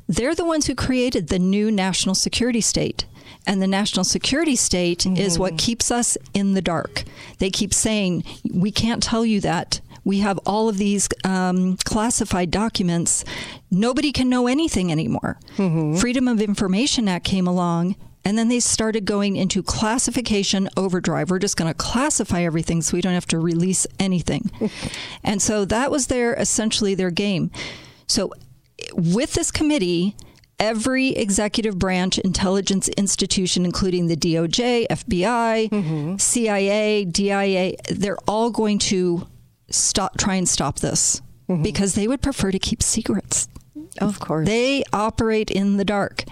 They're 0.09 0.35
the 0.35 0.45
ones 0.45 0.67
who 0.67 0.75
created 0.75 1.29
the 1.29 1.39
new 1.39 1.71
national 1.71 2.15
security 2.15 2.61
state. 2.61 3.07
And 3.47 3.63
the 3.63 3.67
national 3.67 4.05
security 4.05 4.57
state 4.57 5.01
mm-hmm. 5.01 5.17
is 5.17 5.39
what 5.39 5.57
keeps 5.57 5.91
us 5.91 6.19
in 6.35 6.53
the 6.53 6.61
dark. 6.61 7.05
They 7.39 7.49
keep 7.49 7.73
saying, 7.73 8.25
we 8.53 8.71
can't 8.71 9.03
tell 9.03 9.25
you 9.25 9.41
that 9.41 9.81
we 10.09 10.21
have 10.21 10.39
all 10.47 10.71
of 10.71 10.79
these 10.79 11.07
um, 11.23 11.77
classified 11.85 12.51
documents. 12.51 13.27
Nobody 13.71 14.11
can 14.11 14.31
know 14.31 14.47
anything 14.47 14.91
anymore. 14.91 15.39
Mm-hmm. 15.59 15.97
Freedom 15.97 16.29
of 16.29 16.41
Information 16.41 17.09
Act 17.09 17.27
came 17.27 17.47
along. 17.47 17.95
And 18.25 18.39
then 18.39 18.49
they 18.49 18.59
started 18.59 19.05
going 19.05 19.37
into 19.37 19.63
classification 19.63 20.71
overdrive. 20.79 21.31
We're 21.31 21.39
just 21.39 21.59
going 21.59 21.71
to 21.71 21.77
classify 21.77 22.41
everything 22.41 22.81
so 22.81 22.97
we 22.97 23.03
don't 23.03 23.13
have 23.13 23.27
to 23.27 23.39
release 23.39 23.87
anything. 23.99 24.51
and 25.23 25.43
so 25.43 25.67
that 25.67 25.91
was 25.91 26.07
their 26.07 26.33
essentially 26.33 26.95
their 26.95 27.11
game. 27.11 27.51
So 28.07 28.33
with 28.95 29.35
this 29.35 29.51
committee, 29.51 30.17
every 30.59 31.09
executive 31.11 31.79
branch 31.79 32.19
intelligence 32.19 32.89
institution, 32.89 33.67
including 33.67 34.07
the 34.07 34.17
DOJ, 34.17 34.87
FBI, 34.89 35.69
mm-hmm. 35.69 36.17
CIA, 36.17 37.05
DIA, 37.05 37.75
they're 37.91 38.19
all 38.27 38.51
going 38.51 38.79
to 38.79 39.27
stop 39.71 40.17
try 40.17 40.35
and 40.35 40.49
stop 40.49 40.81
this 40.81 41.23
mm-hmm. 41.49 41.63
because 41.63 41.95
they 41.95 42.09
would 42.09 42.23
prefer 42.23 42.51
to 42.51 42.59
keep 42.59 42.83
secrets. 42.83 43.49
Of 44.01 44.21
course. 44.21 44.47
They 44.47 44.85
operate 44.93 45.51
in 45.51 45.77
the 45.77 45.85
dark. 45.85 46.25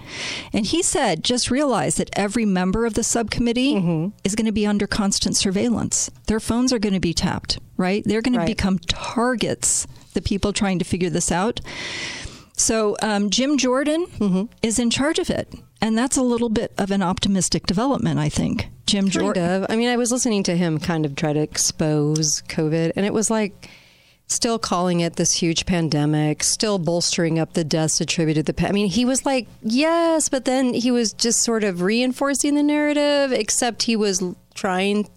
And 0.53 0.65
he 0.65 0.81
said, 0.81 1.23
just 1.23 1.51
realize 1.51 1.95
that 1.95 2.09
every 2.13 2.45
member 2.45 2.85
of 2.85 2.93
the 2.93 3.03
subcommittee 3.03 3.75
mm-hmm. 3.75 4.17
is 4.23 4.35
going 4.35 4.45
to 4.45 4.51
be 4.51 4.65
under 4.65 4.87
constant 4.87 5.35
surveillance. 5.35 6.09
Their 6.27 6.39
phones 6.39 6.71
are 6.71 6.79
going 6.79 6.93
to 6.93 6.99
be 6.99 7.13
tapped, 7.13 7.59
right? 7.75 8.03
They're 8.05 8.21
going 8.21 8.39
to 8.39 8.45
become 8.45 8.79
targets, 8.79 9.85
the 10.13 10.21
people 10.21 10.53
trying 10.53 10.79
to 10.79 10.85
figure 10.85 11.09
this 11.09 11.31
out. 11.31 11.59
So 12.55 12.95
um, 13.01 13.29
Jim 13.29 13.57
Jordan 13.57 14.07
mm-hmm. 14.17 14.43
is 14.63 14.79
in 14.79 14.89
charge 14.89 15.19
of 15.19 15.29
it. 15.29 15.53
And 15.81 15.97
that's 15.97 16.17
a 16.17 16.23
little 16.23 16.49
bit 16.49 16.73
of 16.77 16.91
an 16.91 17.01
optimistic 17.01 17.65
development, 17.65 18.19
I 18.19 18.29
think. 18.29 18.69
Jim 18.87 19.09
Jordan. 19.09 19.65
I 19.69 19.75
mean, 19.75 19.89
I 19.89 19.97
was 19.97 20.11
listening 20.11 20.43
to 20.43 20.55
him 20.55 20.79
kind 20.79 21.05
of 21.05 21.15
try 21.15 21.33
to 21.33 21.39
expose 21.39 22.41
COVID, 22.43 22.93
and 22.95 23.05
it 23.05 23.13
was 23.13 23.29
like 23.29 23.69
still 24.27 24.59
calling 24.59 24.99
it 24.99 25.15
this 25.15 25.33
huge 25.33 25.65
pandemic, 25.65 26.43
still 26.43 26.79
bolstering 26.79 27.39
up 27.39 27.53
the 27.53 27.63
deaths 27.63 28.01
attributed 28.01 28.45
to 28.45 28.53
the. 28.53 28.67
I 28.67 28.71
mean, 28.71 28.87
he 28.87 29.05
was 29.05 29.25
like, 29.25 29.47
yes, 29.61 30.29
but 30.29 30.45
then 30.45 30.73
he 30.73 30.89
was 30.89 31.13
just 31.13 31.43
sort 31.43 31.63
of 31.63 31.81
reinforcing 31.81 32.55
the 32.55 32.63
narrative, 32.63 33.31
except 33.31 33.83
he 33.83 33.95
was 33.95 34.23
trying. 34.55 35.09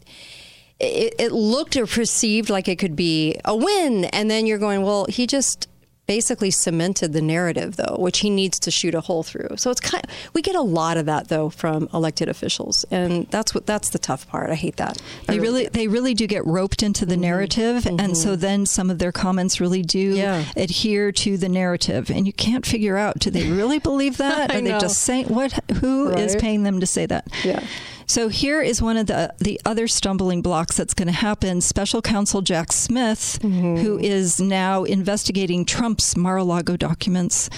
It, 0.79 1.15
it 1.19 1.33
looked 1.33 1.77
or 1.77 1.87
perceived 1.87 2.49
like 2.49 2.67
it 2.67 2.79
could 2.79 2.97
be 2.97 3.37
a 3.45 3.55
win, 3.55 4.07
and 4.07 4.31
then 4.31 4.47
you're 4.47 4.59
going, 4.59 4.83
well, 4.83 5.07
he 5.09 5.27
just 5.27 5.69
basically 6.11 6.51
cemented 6.51 7.13
the 7.13 7.23
narrative, 7.23 7.77
though, 7.77 7.95
which 7.97 8.19
he 8.19 8.31
needs 8.31 8.59
to 8.59 8.69
shoot 8.69 8.97
a 8.97 9.01
hole 9.01 9.23
through. 9.23 9.51
So 9.57 9.71
it's 9.71 9.79
kind. 9.79 10.03
Of, 10.03 10.11
we 10.35 10.43
get 10.43 10.57
a 10.57 10.61
lot 10.61 10.97
of 10.97 11.07
that 11.07 11.29
though 11.29 11.51
from 11.51 11.89
elected 11.95 12.29
officials, 12.29 12.85
and 12.91 13.29
that's 13.29 13.55
what 13.55 13.65
that's 13.65 13.91
the 13.91 13.99
tough 14.01 14.27
part. 14.27 14.51
I 14.51 14.57
hate 14.57 14.75
that. 14.79 15.01
They 15.29 15.39
really, 15.39 15.69
they 15.69 15.87
really 15.87 16.15
do 16.15 16.27
get 16.27 16.45
roped 16.45 16.83
into 16.83 17.07
the 17.07 17.15
mm-hmm. 17.15 17.23
narrative, 17.23 17.87
and 17.87 18.17
so 18.17 18.31
mm-hmm. 18.31 18.41
then 18.41 18.67
some 18.67 18.91
of 18.91 18.99
their 18.99 19.13
comments 19.13 19.61
really 19.61 19.83
do 19.83 20.01
Yeah. 20.17 20.45
adhere 20.57 21.13
to 21.13 21.37
the 21.37 21.49
narrative, 21.49 22.11
and 22.11 22.27
you 22.27 22.33
can't 22.33 22.67
figure 22.67 22.97
out 22.97 23.21
do 23.21 23.31
they 23.31 23.49
really 23.49 23.79
believe 23.79 24.17
that? 24.17 24.51
or 24.55 24.61
they 24.61 24.77
just 24.81 25.03
saying 25.03 25.27
what? 25.27 25.53
Who 25.81 26.09
is 26.09 26.33
Right. 26.33 26.43
paying 26.43 26.65
them 26.65 26.81
to 26.81 26.87
say 26.87 27.07
that? 27.07 27.29
Yeah. 27.45 27.63
So 28.11 28.27
here 28.27 28.61
is 28.61 28.83
one 28.83 28.97
of 28.97 29.07
the 29.07 29.33
the 29.39 29.61
other 29.65 29.87
stumbling 29.87 30.43
blocks 30.43 30.77
that's 30.77 30.95
going 30.95 31.07
to 31.07 31.13
happen. 31.13 31.61
Special 31.61 32.03
Counsel 32.03 32.43
Jack 32.43 32.73
Smith, 32.73 33.39
who 33.41 34.01
is 34.01 34.41
now 34.41 34.83
investigating 34.83 35.65
Trump's 35.65 36.17
Mar-a-Lago 36.17 36.77
documents. 36.77 37.49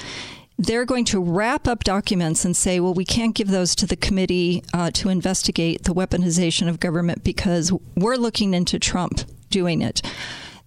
They're 0.58 0.84
going 0.84 1.06
to 1.06 1.20
wrap 1.20 1.66
up 1.66 1.84
documents 1.84 2.44
and 2.44 2.54
say, 2.54 2.80
well, 2.80 2.92
we 2.92 3.06
can't 3.06 3.34
give 3.34 3.48
those 3.48 3.74
to 3.76 3.86
the 3.86 3.96
committee 3.96 4.62
uh, 4.74 4.90
to 4.90 5.08
investigate 5.08 5.84
the 5.84 5.94
weaponization 5.94 6.68
of 6.68 6.80
government 6.80 7.24
because 7.24 7.72
we're 7.96 8.16
looking 8.16 8.52
into 8.52 8.78
Trump 8.78 9.22
doing 9.48 9.80
it. 9.80 10.02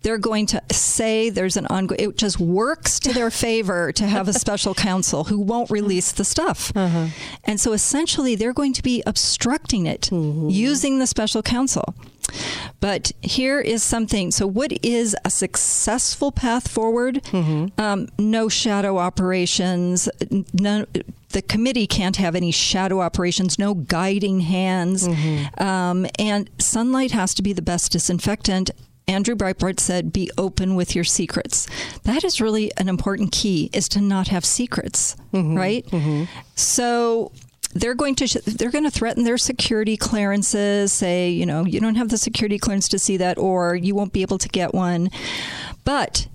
They're 0.06 0.20
going 0.20 0.46
to 0.48 0.62
say 0.72 1.32
there's 1.32 1.58
an 1.58 1.65
ongoing. 1.65 2.00
It 2.00 2.15
just 2.15 2.39
works 2.39 3.00
to 3.00 3.12
their 3.12 3.32
favor 3.32 3.91
to 3.94 4.06
have 4.06 4.28
a 4.28 4.34
special 4.34 4.76
counsel 4.88 5.24
who 5.24 5.39
won't 5.39 5.65
mm-hmm. 5.65 5.74
release 5.74 6.12
the 6.12 6.24
stuff, 6.24 6.72
mm-hmm. 6.74 7.08
and 7.44 7.60
so 7.60 7.74
essentially 7.74 8.36
they're 8.36 8.54
going 8.54 8.74
to 8.74 8.84
be 8.84 9.02
obstructing 9.08 9.88
it 9.88 10.02
mm-hmm. 10.12 10.48
using 10.48 11.00
the 11.00 11.08
special 11.08 11.41
counsel. 11.41 11.96
But 12.80 13.13
here 13.24 13.60
is 13.60 13.82
something. 13.82 14.30
So, 14.30 14.46
what 14.46 14.74
is 14.84 15.15
a 15.26 15.32
successful 15.32 16.32
path 16.32 16.68
forward? 16.68 17.26
Um, 17.80 18.10
no 18.20 18.48
shadow 18.48 19.00
operations. 19.00 20.08
No, 20.54 20.86
the 21.30 21.41
committee 21.41 21.88
can't 21.88 22.18
have 22.18 22.36
any 22.36 22.52
shadow 22.52 23.02
operations. 23.02 23.58
No 23.58 23.74
guiding 23.74 24.41
hands. 24.41 25.08
Um, 25.58 26.06
and 26.20 26.48
sunlight 26.60 27.12
has 27.12 27.34
to 27.36 27.41
be 27.41 27.54
the 27.54 27.63
best 27.63 27.91
disinfectant. 27.91 28.70
Andrew 29.08 29.36
Breitbart 29.36 29.80
said, 29.80 30.12
"Be 30.12 30.30
open 30.38 30.76
with 30.76 30.96
your 30.96 31.04
secrets." 31.04 31.68
That 32.04 32.24
is 32.24 32.41
really 32.41 32.72
an 32.78 32.89
important 32.89 33.32
key: 33.32 33.70
is 33.74 33.88
to 33.89 34.02
not 34.02 34.30
have 34.30 34.46
secrets, 34.46 35.15
mm-hmm. 35.34 35.56
right? 35.56 35.86
Mm-hmm. 35.88 36.24
So 36.56 37.32
they're 37.74 37.96
going 37.96 38.15
to 38.15 38.41
they're 38.46 38.72
going 38.72 38.86
to 38.86 38.91
threaten 38.91 39.24
their 39.26 39.38
security 39.38 39.98
clearances 39.98 40.94
say 40.94 41.30
you 41.30 41.46
know 41.46 41.65
you 41.65 41.80
don't 41.80 41.96
have 41.96 42.10
the 42.10 42.18
security 42.18 42.58
clearance 42.58 42.88
to 42.88 42.98
see 42.98 43.18
that 43.18 43.38
or 43.38 43.76
you 43.76 43.94
won't 43.94 44.13
be 44.13 44.22
able 44.22 44.38
to 44.39 44.50
get 44.50 44.74
one. 44.74 45.10
But 45.84 46.28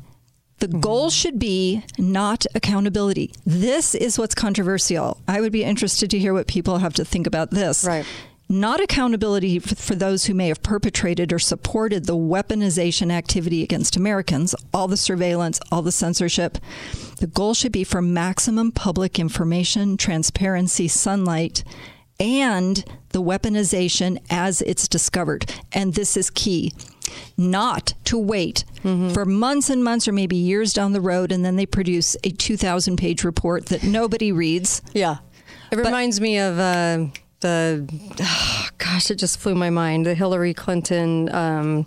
the 0.58 0.68
mm-hmm. 0.68 0.80
goal 0.80 1.10
should 1.10 1.38
be 1.38 1.82
not 1.98 2.44
accountability. 2.54 3.32
This 3.44 3.94
is 3.94 4.18
what's 4.18 4.34
controversial. 4.34 5.20
I 5.26 5.40
would 5.40 5.52
be 5.52 5.64
interested 5.64 6.10
to 6.10 6.18
hear 6.18 6.34
what 6.34 6.46
people 6.46 6.78
have 6.78 6.94
to 6.94 7.04
think 7.04 7.26
about 7.26 7.50
this. 7.50 7.84
Right. 7.84 8.06
Not 8.50 8.80
accountability 8.80 9.60
for, 9.60 9.76
for 9.76 9.94
those 9.94 10.24
who 10.24 10.34
may 10.34 10.48
have 10.48 10.62
perpetrated 10.62 11.32
or 11.32 11.38
supported 11.38 12.06
the 12.06 12.16
weaponization 12.16 13.12
activity 13.12 13.62
against 13.62 13.96
Americans, 13.96 14.54
all 14.74 14.88
the 14.88 14.96
surveillance, 14.96 15.60
all 15.70 15.82
the 15.82 15.92
censorship. 15.92 16.58
The 17.18 17.28
goal 17.28 17.54
should 17.54 17.70
be 17.70 17.84
for 17.84 18.02
maximum 18.02 18.72
public 18.72 19.18
information, 19.20 19.96
transparency, 19.96 20.88
sunlight, 20.88 21.62
and 22.18 22.84
the 23.10 23.22
weaponization 23.22 24.18
as 24.28 24.62
it's 24.62 24.88
discovered. 24.88 25.50
And 25.72 25.94
this 25.94 26.16
is 26.16 26.28
key. 26.28 26.72
Not 27.36 27.94
to 28.04 28.18
wait 28.18 28.64
for 29.12 29.24
months 29.24 29.70
and 29.70 29.82
months 29.82 30.06
or 30.06 30.12
maybe 30.12 30.36
years 30.36 30.72
down 30.72 30.92
the 30.92 31.00
road 31.00 31.32
and 31.32 31.44
then 31.44 31.56
they 31.56 31.66
produce 31.66 32.16
a 32.24 32.30
2,000 32.30 32.96
page 32.96 33.24
report 33.24 33.66
that 33.66 33.82
nobody 33.82 34.32
reads. 34.32 34.82
Yeah. 34.92 35.18
It 35.70 35.76
reminds 35.76 36.20
me 36.20 36.38
of 36.38 36.58
uh, 36.58 37.06
the, 37.40 37.86
gosh, 38.78 39.10
it 39.10 39.16
just 39.16 39.38
flew 39.38 39.54
my 39.54 39.70
mind. 39.70 40.06
The 40.06 40.14
Hillary 40.14 40.54
Clinton. 40.54 41.32
Um, 41.34 41.86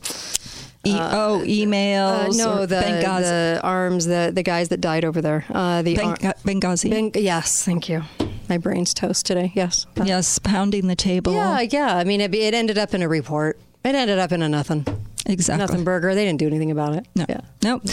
E- 0.86 0.92
oh, 1.00 1.40
uh, 1.40 1.46
emails. 1.46 2.38
no, 2.38 2.60
or 2.64 2.68
the, 2.68 2.76
Benghazi. 2.76 3.22
the 3.22 3.60
arms, 3.64 4.06
the 4.06 4.32
the 4.36 4.44
guys 4.44 4.68
that 4.68 4.82
died 4.82 5.06
over 5.06 5.22
there. 5.22 5.46
Uh, 5.50 5.82
the 5.82 5.96
Beng- 5.96 6.22
ar- 6.26 6.36
Benghazi. 6.44 6.90
Ben- 6.90 7.24
yes, 7.24 7.64
thank 7.64 7.88
you. 7.88 8.04
My 8.50 8.58
brain's 8.58 8.94
toast 8.94 9.26
today. 9.26 9.54
Yes. 9.56 9.86
Uh, 9.98 10.04
yes, 10.06 10.40
pounding 10.40 10.88
the 10.88 10.96
table. 10.98 11.32
Yeah, 11.34 11.62
yeah. 11.62 11.96
I 11.96 12.04
mean, 12.04 12.20
it, 12.20 12.36
it 12.36 12.54
ended 12.54 12.78
up 12.78 12.94
in 12.94 13.02
a 13.02 13.08
report. 13.08 13.58
It 13.86 13.96
ended 13.96 14.20
up 14.20 14.34
in 14.34 14.42
a 14.42 14.50
nothing. 14.50 14.86
Exactly. 15.26 15.60
Nothing 15.66 15.84
burger. 15.86 16.14
They 16.16 16.26
didn't 16.26 16.40
do 16.40 16.48
anything 16.48 16.70
about 16.72 16.96
it. 16.96 17.08
No. 17.16 17.26
Yeah. 17.30 17.40
Nope. 17.64 17.84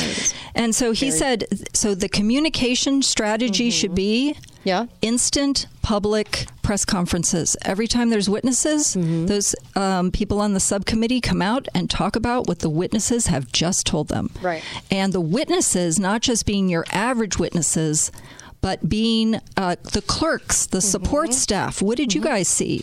And 0.56 0.74
so 0.74 0.90
he 0.90 1.12
said, 1.12 1.44
so 1.72 1.94
the 1.94 2.08
communication 2.08 3.02
strategy 3.02 3.70
should 3.70 3.94
be 3.94 4.34
Mm-hmm. 4.34 4.49
Yeah. 4.64 4.86
instant 5.00 5.66
public 5.82 6.46
press 6.62 6.84
conferences. 6.84 7.56
Every 7.64 7.86
time 7.86 8.10
there's 8.10 8.28
witnesses, 8.28 8.94
Mm-hmm. 8.94 9.26
those 9.26 9.54
um, 9.74 10.10
people 10.10 10.40
on 10.40 10.52
the 10.54 10.60
subcommittee 10.60 11.20
come 11.20 11.40
out 11.42 11.66
and 11.74 11.88
talk 11.88 12.14
about 12.16 12.46
what 12.48 12.58
the 12.60 12.68
witnesses 12.70 13.26
have 13.28 13.50
just 13.52 13.86
told 13.86 14.08
them. 14.08 14.30
Right. 14.42 14.62
And 14.90 15.12
the 15.12 15.20
witnesses, 15.20 15.98
not 15.98 16.20
just 16.20 16.44
being 16.46 16.68
your 16.68 16.84
average 16.92 17.38
witnesses, 17.38 18.12
but 18.60 18.88
being 18.88 19.40
uh, 19.56 19.76
the 19.92 20.02
clerks, 20.02 20.66
the 20.66 20.80
support 20.80 21.32
staff. 21.32 21.80
What 21.80 21.96
did 21.96 22.14
you 22.14 22.20
guys 22.20 22.46
see? 22.48 22.82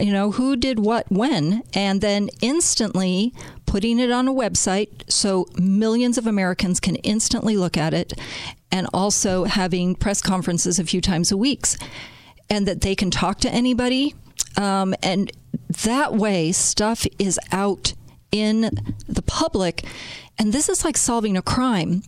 You 0.00 0.12
know, 0.12 0.30
who 0.32 0.56
did 0.56 0.78
what 0.78 1.10
when? 1.10 1.62
And 1.74 2.00
then 2.00 2.28
instantly 2.40 3.34
putting 3.66 3.98
it 3.98 4.10
on 4.10 4.28
a 4.28 4.32
website 4.32 4.88
so 5.10 5.46
millions 5.58 6.16
of 6.18 6.26
Americans 6.26 6.80
can 6.80 6.96
instantly 6.96 7.56
look 7.56 7.76
at 7.76 7.92
it, 7.94 8.12
and 8.70 8.86
also 8.94 9.44
having 9.44 9.94
press 9.94 10.22
conferences 10.22 10.78
a 10.78 10.84
few 10.84 11.00
times 11.00 11.32
a 11.32 11.36
week, 11.36 11.66
and 12.48 12.66
that 12.66 12.80
they 12.80 12.94
can 12.94 13.10
talk 13.10 13.38
to 13.40 13.50
anybody. 13.50 14.14
Um, 14.56 14.94
and 15.02 15.30
that 15.84 16.14
way, 16.14 16.52
stuff 16.52 17.06
is 17.18 17.38
out 17.52 17.94
in 18.30 18.70
the 19.08 19.22
public. 19.22 19.84
And 20.38 20.52
this 20.52 20.68
is 20.68 20.84
like 20.84 20.96
solving 20.96 21.36
a 21.36 21.42
crime. 21.42 22.02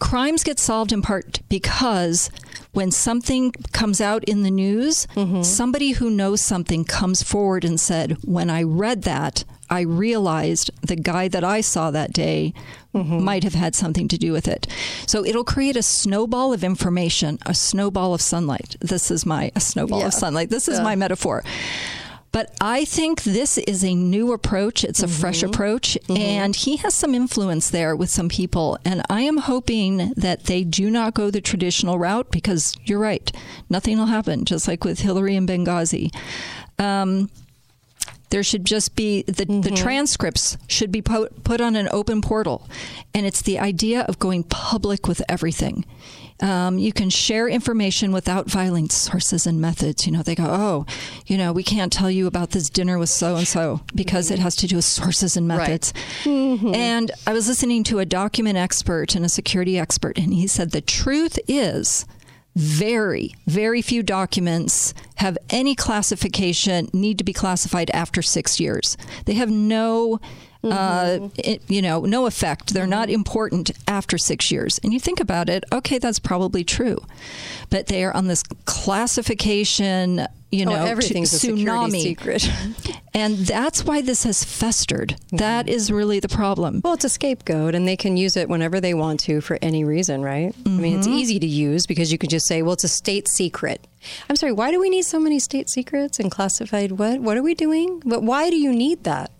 Crimes 0.00 0.42
get 0.44 0.58
solved 0.58 0.92
in 0.92 1.02
part 1.02 1.40
because 1.48 2.30
when 2.72 2.90
something 2.90 3.52
comes 3.72 4.00
out 4.00 4.24
in 4.24 4.42
the 4.42 4.50
news, 4.50 5.06
mm-hmm. 5.14 5.42
somebody 5.42 5.92
who 5.92 6.10
knows 6.10 6.40
something 6.40 6.84
comes 6.84 7.22
forward 7.22 7.64
and 7.64 7.78
said, 7.78 8.18
When 8.24 8.50
I 8.50 8.62
read 8.64 9.02
that, 9.02 9.44
I 9.70 9.80
realized 9.80 10.70
the 10.82 10.96
guy 10.96 11.28
that 11.28 11.42
I 11.44 11.60
saw 11.60 11.90
that 11.90 12.12
day 12.12 12.52
mm-hmm. 12.94 13.24
might 13.24 13.44
have 13.44 13.54
had 13.54 13.74
something 13.74 14.08
to 14.08 14.18
do 14.18 14.32
with 14.32 14.46
it. 14.46 14.66
So 15.06 15.24
it'll 15.24 15.44
create 15.44 15.76
a 15.76 15.82
snowball 15.82 16.52
of 16.52 16.62
information, 16.62 17.38
a 17.46 17.54
snowball 17.54 18.12
of 18.12 18.20
sunlight. 18.20 18.76
This 18.80 19.10
is 19.10 19.24
my 19.24 19.50
a 19.56 19.60
snowball 19.60 20.00
Yeah. 20.00 20.06
of 20.08 20.14
sunlight. 20.14 20.50
This 20.50 20.68
is 20.68 20.78
Yeah. 20.78 20.84
my 20.84 20.96
metaphor. 20.96 21.44
But 22.34 22.52
I 22.60 22.84
think 22.84 23.22
this 23.22 23.58
is 23.58 23.84
a 23.84 23.94
new 23.94 24.32
approach. 24.32 24.82
It's 24.82 25.04
a 25.04 25.06
fresh 25.06 25.38
mm-hmm. 25.42 25.50
approach. 25.50 25.96
Mm-hmm. 26.08 26.20
And 26.20 26.56
he 26.56 26.78
has 26.78 26.92
some 26.92 27.14
influence 27.14 27.70
there 27.70 27.94
with 27.94 28.10
some 28.10 28.28
people. 28.28 28.76
And 28.84 29.02
I 29.08 29.20
am 29.20 29.36
hoping 29.36 30.12
that 30.16 30.46
they 30.46 30.64
do 30.64 30.90
not 30.90 31.14
go 31.14 31.30
the 31.30 31.40
traditional 31.40 31.96
route 31.96 32.32
because 32.32 32.76
you're 32.86 32.98
right. 32.98 33.30
Nothing 33.70 33.98
will 33.98 34.06
happen, 34.06 34.44
just 34.46 34.66
like 34.66 34.82
with 34.82 34.98
Hillary 34.98 35.36
and 35.36 35.48
Benghazi. 35.48 36.12
Um, 36.76 37.30
there 38.30 38.42
should 38.42 38.64
just 38.64 38.96
be 38.96 39.22
the, 39.22 39.32
the 39.32 39.44
mm-hmm. 39.44 39.74
transcripts 39.76 40.58
should 40.66 40.90
be 40.90 41.02
po- 41.02 41.28
put 41.44 41.60
on 41.60 41.76
an 41.76 41.88
open 41.92 42.20
portal 42.20 42.68
and 43.14 43.26
it's 43.26 43.42
the 43.42 43.60
idea 43.60 44.00
of 44.00 44.18
going 44.18 44.42
public 44.42 45.06
with 45.06 45.22
everything 45.28 45.84
um, 46.40 46.78
you 46.78 46.92
can 46.92 47.10
share 47.10 47.48
information 47.48 48.12
without 48.12 48.50
violating 48.50 48.88
sources 48.90 49.46
and 49.46 49.60
methods 49.60 50.06
you 50.06 50.12
know 50.12 50.22
they 50.22 50.34
go 50.34 50.46
oh 50.46 50.86
you 51.26 51.38
know 51.38 51.52
we 51.52 51.62
can't 51.62 51.92
tell 51.92 52.10
you 52.10 52.26
about 52.26 52.50
this 52.50 52.68
dinner 52.68 52.98
with 52.98 53.08
so 53.08 53.36
and 53.36 53.46
so 53.46 53.80
because 53.94 54.30
it 54.30 54.38
has 54.38 54.56
to 54.56 54.66
do 54.66 54.76
with 54.76 54.84
sources 54.84 55.36
and 55.36 55.46
methods 55.46 55.92
and 56.74 57.10
i 57.26 57.32
was 57.32 57.48
listening 57.48 57.84
to 57.84 57.98
a 57.98 58.04
document 58.04 58.56
expert 58.56 59.14
and 59.14 59.24
a 59.24 59.28
security 59.28 59.78
expert 59.78 60.18
and 60.18 60.34
he 60.34 60.46
said 60.46 60.72
the 60.72 60.80
truth 60.80 61.38
is 61.46 62.04
very, 62.56 63.34
very 63.46 63.82
few 63.82 64.02
documents 64.02 64.94
have 65.16 65.36
any 65.50 65.74
classification, 65.74 66.88
need 66.92 67.18
to 67.18 67.24
be 67.24 67.32
classified 67.32 67.90
after 67.90 68.22
six 68.22 68.60
years. 68.60 68.96
They 69.24 69.34
have 69.34 69.50
no. 69.50 70.20
Uh, 70.72 71.28
it, 71.36 71.62
you 71.68 71.82
know, 71.82 72.00
no 72.00 72.26
effect. 72.26 72.72
They're 72.74 72.86
not 72.86 73.10
important 73.10 73.70
after 73.88 74.16
six 74.18 74.50
years. 74.50 74.80
And 74.82 74.92
you 74.92 75.00
think 75.00 75.20
about 75.20 75.48
it, 75.48 75.64
okay, 75.72 75.98
that's 75.98 76.18
probably 76.18 76.64
true. 76.64 76.98
But 77.70 77.86
they 77.88 78.04
are 78.04 78.14
on 78.16 78.26
this 78.28 78.42
classification, 78.64 80.26
you 80.50 80.66
Oh, 80.66 80.70
know, 80.70 80.84
everything's 80.84 81.30
t- 81.30 81.36
a 81.48 81.56
security 81.56 81.92
tsunami. 81.98 82.02
secret. 82.02 82.50
and 83.14 83.38
that's 83.38 83.84
why 83.84 84.00
this 84.02 84.22
has 84.24 84.44
festered. 84.44 85.16
That 85.32 85.68
is 85.68 85.90
really 85.90 86.20
the 86.20 86.28
problem. 86.28 86.80
Well, 86.84 86.94
it's 86.94 87.04
a 87.04 87.08
scapegoat, 87.08 87.74
and 87.74 87.86
they 87.88 87.96
can 87.96 88.16
use 88.16 88.36
it 88.36 88.48
whenever 88.48 88.80
they 88.80 88.94
want 88.94 89.20
to 89.20 89.40
for 89.40 89.58
any 89.60 89.84
reason, 89.84 90.22
right? 90.22 90.54
I 90.64 90.68
mean, 90.68 90.98
it's 90.98 91.06
easy 91.08 91.38
to 91.40 91.46
use 91.46 91.86
because 91.86 92.12
you 92.12 92.18
can 92.18 92.30
just 92.30 92.46
say, 92.46 92.62
"Well, 92.62 92.74
it's 92.74 92.84
a 92.84 92.88
state 92.88 93.28
secret." 93.28 93.86
I'm 94.28 94.36
sorry. 94.36 94.52
Why 94.52 94.70
do 94.70 94.78
we 94.80 94.90
need 94.90 95.04
so 95.04 95.18
many 95.18 95.38
state 95.38 95.68
secrets 95.68 96.18
and 96.20 96.30
classified? 96.30 96.92
What? 96.92 97.20
What 97.20 97.36
are 97.36 97.42
we 97.42 97.54
doing? 97.54 98.00
But 98.04 98.22
why 98.22 98.50
do 98.50 98.56
you 98.56 98.72
need 98.72 99.04
that? 99.04 99.30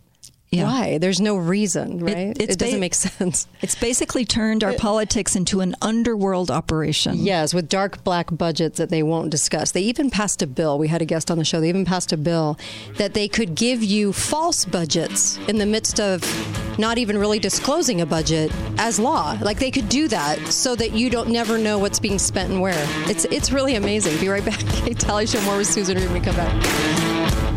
Yeah. 0.50 0.64
Why? 0.64 0.98
There's 0.98 1.20
no 1.20 1.37
reason, 1.37 1.98
right? 1.98 2.16
It, 2.16 2.40
it's 2.42 2.57
doesn't 2.57 2.76
ba- 2.76 2.80
make 2.80 2.94
sense. 2.94 3.48
It's 3.61 3.74
basically 3.74 4.24
turned 4.24 4.62
our 4.62 4.72
politics 4.74 5.35
into 5.35 5.61
an 5.61 5.74
underworld 5.83 6.48
operation. 6.50 7.16
Yes, 7.18 7.52
with 7.52 7.68
dark 7.68 8.04
black 8.04 8.28
budgets 8.30 8.78
that 8.78 8.88
they 8.88 9.02
won't 9.02 9.30
discuss. 9.30 9.72
They 9.72 9.83
even 9.83 10.11
passed 10.11 10.42
a 10.42 10.46
bill. 10.46 10.78
We 10.78 10.87
had 10.87 11.02
a 11.02 11.04
guest 11.07 11.28
on 11.30 11.38
the 11.38 11.44
show. 11.44 11.61
They 11.61 11.68
even 11.70 11.85
passed 11.85 12.12
a 12.12 12.16
bill 12.16 12.57
that 12.98 13.14
they 13.14 13.26
could 13.26 13.57
give 13.57 13.83
you 13.83 14.12
false 14.12 14.64
budgets 14.64 15.38
in 15.48 15.59
the 15.59 15.66
midst 15.66 15.98
of 15.98 16.22
not 16.78 16.98
even 16.98 17.18
really 17.18 17.40
disclosing 17.40 18.00
a 18.00 18.07
budget 18.07 18.52
as 18.78 19.00
law. 19.00 19.37
Like 19.40 19.59
they 19.59 19.72
could 19.72 19.88
do 19.88 20.07
that 20.09 20.38
so 20.48 20.76
that 20.76 20.92
you 20.92 21.11
don't 21.11 21.30
never 21.30 21.59
know 21.59 21.78
what's 21.78 21.98
being 21.98 22.18
spent 22.18 22.52
and 22.52 22.61
where. 22.61 22.74
It's 23.09 23.24
it's 23.24 23.50
really 23.50 23.74
amazing. 23.74 24.20
Be 24.20 24.28
right 24.28 24.44
back. 24.44 24.61
Daly 24.98 25.26
Show 25.26 25.40
more 25.42 25.57
with 25.57 25.66
Susan 25.66 25.96
Reed 25.96 26.04
when 26.07 26.14
we 26.14 26.20
come 26.20 26.37
back. 26.37 27.53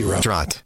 Trot. 0.00 0.62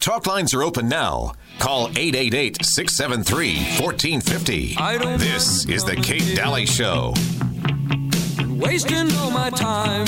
Talk 0.00 0.26
lines 0.26 0.54
are 0.54 0.62
open 0.62 0.88
now. 0.88 1.32
Call 1.58 1.88
888 1.90 2.64
673 2.64 3.56
1450. 3.78 5.18
This 5.18 5.66
is 5.66 5.84
The 5.84 5.96
Kate 5.96 6.34
Daly 6.34 6.64
Show. 6.66 7.12
wasting 8.48 9.12
all 9.18 9.30
my 9.30 9.50
time. 9.50 10.06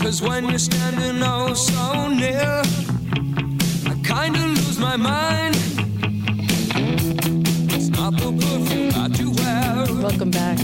Cause 0.00 0.22
when 0.22 0.48
you're 0.48 0.58
standing 0.58 1.22
oh 1.22 1.52
so 1.52 2.08
near, 2.08 2.62
I 3.86 3.94
kinda 4.02 4.38
lose 4.46 4.78
my 4.78 4.96
mind. 4.96 5.54
It's 7.74 7.88
not 7.88 8.14
the 8.16 8.32
perfume 8.32 8.90
that 8.90 9.18
you 9.18 9.30
wear. 9.32 10.02
Welcome 10.02 10.30
back. 10.30 10.56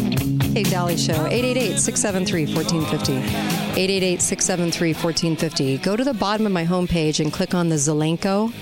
Kate 0.55 0.70
Daly 0.70 0.97
Show, 0.97 1.27
888 1.27 1.79
673 1.79 2.55
1450. 2.55 3.63
888 3.76 4.22
673 4.22 4.88
1450. 4.90 5.78
Go 5.78 5.96
to 5.96 6.04
the 6.04 6.14
bottom 6.14 6.46
of 6.46 6.52
my 6.52 6.64
homepage 6.64 7.18
and 7.18 7.32
click 7.32 7.54
on 7.54 7.70
the 7.70 7.74
Zelenko 7.74 8.52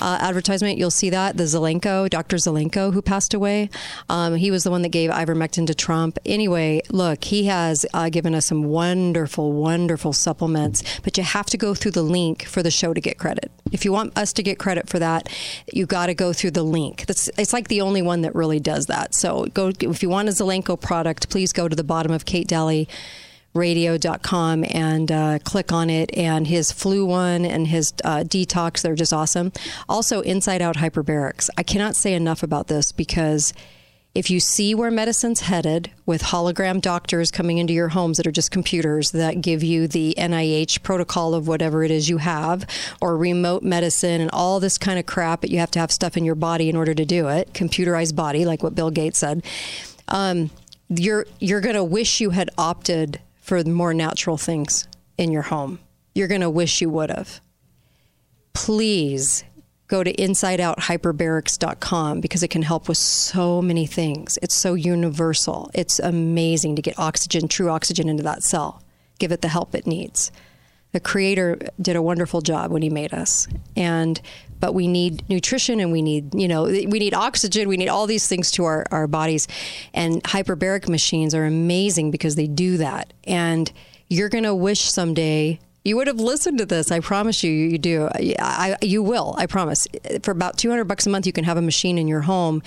uh, 0.00 0.18
advertisement. 0.20 0.78
You'll 0.78 0.90
see 0.90 1.10
that. 1.10 1.36
The 1.36 1.44
Zelenko, 1.44 2.08
Dr. 2.08 2.36
Zelenko, 2.36 2.92
who 2.92 3.02
passed 3.02 3.34
away. 3.34 3.68
Um, 4.08 4.36
he 4.36 4.50
was 4.50 4.64
the 4.64 4.70
one 4.70 4.80
that 4.80 4.88
gave 4.88 5.10
ivermectin 5.10 5.66
to 5.66 5.74
Trump. 5.74 6.18
Anyway, 6.24 6.80
look, 6.90 7.24
he 7.24 7.44
has 7.46 7.84
uh, 7.92 8.08
given 8.08 8.34
us 8.34 8.46
some 8.46 8.64
wonderful, 8.64 9.52
wonderful 9.52 10.14
supplements, 10.14 10.82
but 11.00 11.18
you 11.18 11.24
have 11.24 11.46
to 11.46 11.58
go 11.58 11.74
through 11.74 11.90
the 11.90 12.02
link 12.02 12.46
for 12.46 12.62
the 12.62 12.70
show 12.70 12.94
to 12.94 13.00
get 13.00 13.18
credit. 13.18 13.50
If 13.72 13.84
you 13.84 13.92
want 13.92 14.16
us 14.16 14.32
to 14.32 14.42
get 14.42 14.58
credit 14.58 14.88
for 14.88 14.98
that, 14.98 15.28
you 15.70 15.84
got 15.84 16.06
to 16.06 16.14
go 16.14 16.32
through 16.32 16.52
the 16.52 16.62
link. 16.62 17.04
That's 17.04 17.28
it's 17.36 17.52
like 17.52 17.68
the 17.68 17.82
only 17.82 18.00
one 18.00 18.22
that 18.22 18.34
really 18.34 18.60
does 18.60 18.86
that. 18.86 19.14
So 19.14 19.44
go 19.52 19.72
if 19.80 20.02
you 20.02 20.08
want 20.08 20.30
a 20.30 20.32
Zelenko 20.32 20.80
product, 20.80 21.28
please 21.28 21.52
go 21.52 21.68
to 21.68 21.76
the 21.76 21.84
bottom 21.84 22.12
of 22.12 22.24
Kate 22.24 22.48
Daly 22.48 22.88
radio.com 23.56 24.64
and 24.68 25.10
uh, 25.10 25.38
click 25.40 25.72
on 25.72 25.90
it. 25.90 26.16
And 26.16 26.46
his 26.46 26.70
flu 26.70 27.04
one 27.06 27.44
and 27.44 27.66
his 27.66 27.92
uh, 28.04 28.18
detox 28.18 28.82
they're 28.82 28.94
just 28.94 29.12
awesome. 29.12 29.52
Also 29.88 30.20
inside 30.20 30.62
out 30.62 30.76
hyperbarics. 30.76 31.48
I 31.56 31.62
cannot 31.62 31.96
say 31.96 32.14
enough 32.14 32.42
about 32.42 32.68
this 32.68 32.92
because 32.92 33.52
if 34.16 34.30
you 34.30 34.40
see 34.40 34.74
where 34.74 34.90
medicine's 34.90 35.40
headed 35.40 35.90
with 36.06 36.22
hologram 36.22 36.80
doctors 36.80 37.30
coming 37.30 37.58
into 37.58 37.74
your 37.74 37.88
homes 37.88 38.16
that 38.16 38.26
are 38.26 38.32
just 38.32 38.50
computers 38.50 39.10
that 39.10 39.42
give 39.42 39.62
you 39.62 39.86
the 39.86 40.14
NIH 40.16 40.82
protocol 40.82 41.34
of 41.34 41.46
whatever 41.46 41.84
it 41.84 41.90
is 41.90 42.08
you 42.08 42.16
have, 42.16 42.66
or 43.02 43.14
remote 43.18 43.62
medicine 43.62 44.22
and 44.22 44.30
all 44.30 44.58
this 44.58 44.78
kind 44.78 44.98
of 44.98 45.04
crap, 45.04 45.42
but 45.42 45.50
you 45.50 45.58
have 45.58 45.70
to 45.72 45.78
have 45.78 45.92
stuff 45.92 46.16
in 46.16 46.24
your 46.24 46.34
body 46.34 46.70
in 46.70 46.76
order 46.76 46.94
to 46.94 47.04
do 47.04 47.28
it, 47.28 47.52
computerized 47.52 48.16
body, 48.16 48.46
like 48.46 48.62
what 48.62 48.74
Bill 48.74 48.90
Gates 48.90 49.18
said, 49.18 49.44
um, 50.08 50.48
you're, 50.88 51.26
you're 51.38 51.60
going 51.60 51.74
to 51.74 51.84
wish 51.84 52.18
you 52.18 52.30
had 52.30 52.48
opted 52.56 53.20
for 53.46 53.62
more 53.62 53.94
natural 53.94 54.36
things 54.36 54.88
in 55.16 55.30
your 55.30 55.42
home. 55.42 55.78
You're 56.16 56.26
going 56.26 56.40
to 56.40 56.50
wish 56.50 56.80
you 56.80 56.90
would 56.90 57.10
have. 57.10 57.40
Please 58.54 59.44
go 59.86 60.02
to 60.02 60.12
insideouthyperbarics.com 60.12 62.20
because 62.20 62.42
it 62.42 62.48
can 62.48 62.62
help 62.62 62.88
with 62.88 62.98
so 62.98 63.62
many 63.62 63.86
things. 63.86 64.36
It's 64.42 64.56
so 64.56 64.74
universal. 64.74 65.70
It's 65.74 66.00
amazing 66.00 66.74
to 66.74 66.82
get 66.82 66.98
oxygen, 66.98 67.46
true 67.46 67.70
oxygen 67.70 68.08
into 68.08 68.24
that 68.24 68.42
cell. 68.42 68.82
Give 69.20 69.30
it 69.30 69.42
the 69.42 69.48
help 69.48 69.76
it 69.76 69.86
needs. 69.86 70.32
The 70.90 70.98
creator 70.98 71.56
did 71.80 71.94
a 71.94 72.02
wonderful 72.02 72.40
job 72.40 72.72
when 72.72 72.82
he 72.82 72.90
made 72.90 73.14
us. 73.14 73.46
And 73.76 74.20
but 74.60 74.74
we 74.74 74.86
need 74.86 75.28
nutrition 75.28 75.80
and 75.80 75.92
we 75.92 76.02
need, 76.02 76.34
you 76.34 76.48
know, 76.48 76.64
we 76.64 76.86
need 76.86 77.14
oxygen, 77.14 77.68
we 77.68 77.76
need 77.76 77.88
all 77.88 78.06
these 78.06 78.26
things 78.26 78.50
to 78.52 78.64
our, 78.64 78.86
our 78.90 79.06
bodies. 79.06 79.48
And 79.94 80.22
hyperbaric 80.24 80.88
machines 80.88 81.34
are 81.34 81.44
amazing 81.44 82.10
because 82.10 82.34
they 82.36 82.46
do 82.46 82.78
that. 82.78 83.12
And 83.24 83.70
you're 84.08 84.28
going 84.28 84.44
to 84.44 84.54
wish 84.54 84.80
someday 84.80 85.58
you 85.86 85.96
would 85.96 86.08
have 86.08 86.18
listened 86.18 86.58
to 86.58 86.66
this. 86.66 86.90
I 86.90 86.98
promise 86.98 87.44
you, 87.44 87.52
you 87.52 87.78
do. 87.78 88.08
I, 88.12 88.76
you 88.82 89.04
will. 89.04 89.36
I 89.38 89.46
promise. 89.46 89.86
For 90.22 90.32
about 90.32 90.58
200 90.58 90.82
bucks 90.84 91.06
a 91.06 91.10
month, 91.10 91.26
you 91.26 91.32
can 91.32 91.44
have 91.44 91.56
a 91.56 91.62
machine 91.62 91.96
in 91.96 92.08
your 92.08 92.22
home, 92.22 92.60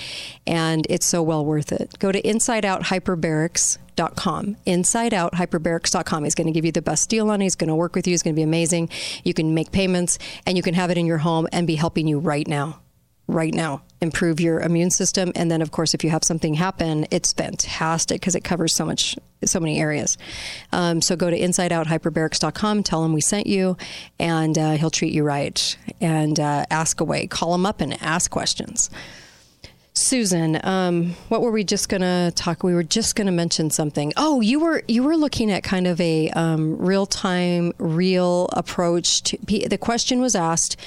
and 0.48 0.88
it's 0.90 1.06
so 1.06 1.22
well 1.22 1.46
worth 1.46 1.74
it. 1.74 2.00
Go 2.00 2.14
to 2.14 2.22
InsideOutHyperbarics.com. 2.22 4.56
InsideOutHyperbarics.com. 4.66 6.24
He's 6.24 6.36
going 6.36 6.48
to 6.48 6.54
give 6.54 6.64
you 6.64 6.72
the 6.72 6.82
best 6.82 7.10
deal 7.10 7.30
on 7.30 7.42
it. 7.42 7.44
He's 7.44 7.58
going 7.58 7.68
to 7.68 7.76
work 7.76 7.94
with 7.94 8.08
you. 8.08 8.14
It's 8.14 8.24
going 8.24 8.36
to 8.36 8.40
be 8.40 8.44
amazing. 8.44 8.88
You 9.26 9.34
can 9.34 9.54
make 9.54 9.74
payments, 9.74 10.18
and 10.46 10.56
you 10.56 10.64
can 10.64 10.76
have 10.76 10.90
it 10.90 10.98
in 10.98 11.06
your 11.06 11.18
home 11.18 11.46
and 11.52 11.68
be 11.68 11.76
helping 11.76 12.08
you 12.08 12.20
right 12.20 12.48
now 12.48 12.80
right 13.30 13.54
now. 13.54 13.82
Improve 14.02 14.40
your 14.40 14.60
immune 14.62 14.92
system, 14.92 15.32
and 15.36 15.52
then, 15.52 15.62
of 15.62 15.72
course, 15.72 15.94
if 15.94 16.04
you 16.04 16.10
have 16.10 16.24
something 16.24 16.54
happen, 16.54 17.06
it's 17.12 17.34
fantastic 17.34 18.22
because 18.22 18.36
it 18.36 18.44
covers 18.44 18.74
so 18.74 18.86
much, 18.86 19.16
so 19.44 19.60
many 19.60 19.80
areas. 19.80 20.18
Um, 20.72 21.02
so 21.02 21.16
go 21.16 21.30
to 21.30 21.38
InsideOutHyperbarics.com, 21.38 22.84
tell 22.84 23.04
him 23.04 23.14
we 23.14 23.22
sent 23.22 23.48
you, 23.48 23.78
and 24.18 24.58
uh, 24.58 24.72
he'll 24.72 24.90
treat 24.90 25.14
you 25.14 25.24
right. 25.24 25.78
And 26.02 26.40
uh, 26.40 26.66
ask 26.72 27.02
away. 27.02 27.28
Call 27.28 27.54
him 27.54 27.66
up 27.66 27.82
and 27.82 28.02
ask 28.02 28.32
questions. 28.32 28.90
Susan, 29.94 30.60
um, 30.64 31.14
what 31.28 31.42
were 31.42 31.52
we 31.52 31.64
just 31.64 31.90
gonna 31.90 32.32
talk? 32.32 32.64
We 32.64 32.74
were 32.74 32.84
just 32.84 33.18
gonna 33.18 33.34
mention 33.34 33.70
something. 33.70 34.14
Oh, 34.16 34.40
you 34.40 34.62
were 34.62 34.82
you 34.88 35.04
were 35.04 35.18
looking 35.18 35.52
at 35.52 35.64
kind 35.64 35.88
of 35.88 36.00
a 36.00 36.30
um, 36.32 36.78
real 36.78 37.06
time, 37.06 37.74
real 37.80 38.50
approach. 38.54 39.24
To, 39.24 39.38
the 39.68 39.78
question 39.78 40.22
was 40.22 40.36
asked 40.36 40.78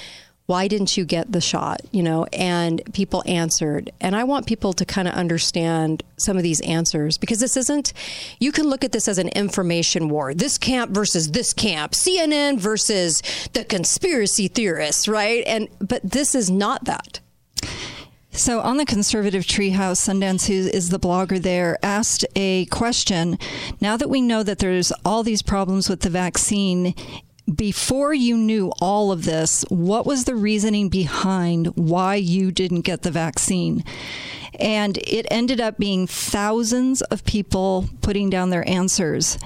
why 0.52 0.68
didn't 0.68 0.98
you 0.98 1.06
get 1.06 1.32
the 1.32 1.40
shot 1.40 1.80
you 1.92 2.02
know? 2.02 2.26
And 2.30 2.82
people 2.92 3.22
answered. 3.26 3.90
And 4.02 4.14
i 4.14 4.22
want 4.24 4.46
people 4.46 4.74
to 4.74 4.84
kind 4.84 5.08
of 5.08 5.14
understand 5.14 6.02
some 6.18 6.36
of 6.36 6.42
these 6.42 6.60
answers 6.60 7.16
because 7.16 7.40
this 7.40 7.56
isn't 7.56 7.94
you 8.38 8.52
can 8.52 8.66
look 8.68 8.84
at 8.84 8.92
this 8.92 9.08
as 9.08 9.16
an 9.16 9.28
information 9.28 10.10
war. 10.10 10.34
This 10.34 10.58
camp 10.58 10.90
versus 10.90 11.30
this 11.30 11.54
camp. 11.54 11.92
Cnn 11.92 12.58
versus 12.58 13.22
the 13.54 13.64
conspiracy 13.64 14.46
theorists 14.48 15.08
right? 15.08 15.42
And 15.46 15.68
but 15.80 16.02
this 16.02 16.34
is 16.34 16.50
not 16.50 16.84
that. 16.84 17.20
So, 18.34 18.60
on 18.60 18.78
the 18.78 18.86
Conservative 18.86 19.44
Treehouse, 19.44 20.00
Sundance, 20.00 20.46
who 20.46 20.68
is 20.70 20.88
the 20.88 20.98
blogger 20.98 21.40
there, 21.40 21.78
asked 21.82 22.24
a 22.34 22.64
question. 22.66 23.38
Now 23.78 23.98
that 23.98 24.08
we 24.08 24.22
know 24.22 24.42
that 24.42 24.58
there's 24.58 24.90
all 25.04 25.22
these 25.22 25.42
problems 25.42 25.90
with 25.90 26.00
the 26.00 26.08
vaccine, 26.08 26.94
before 27.52 28.14
you 28.14 28.37
knew 28.37 28.72
all 28.81 29.11
of 29.11 29.24
this, 29.24 29.64
what 29.68 30.07
was 30.07 30.24
the 30.24 30.37
reasoning 30.37 30.88
behind 30.88 31.68
why 31.74 32.14
you 32.14 32.52
didn't 32.52 32.83
get 32.83 33.02
the 33.02 33.11
vaccine? 33.11 33.85
And 34.61 34.98
it 34.98 35.26
ended 35.31 35.61
up 35.61 35.78
being 35.78 36.07
thousands 36.07 37.02
of 37.02 37.24
people 37.24 37.88
putting 38.00 38.31
down 38.31 38.50
their 38.50 38.68
answers. 38.68 39.38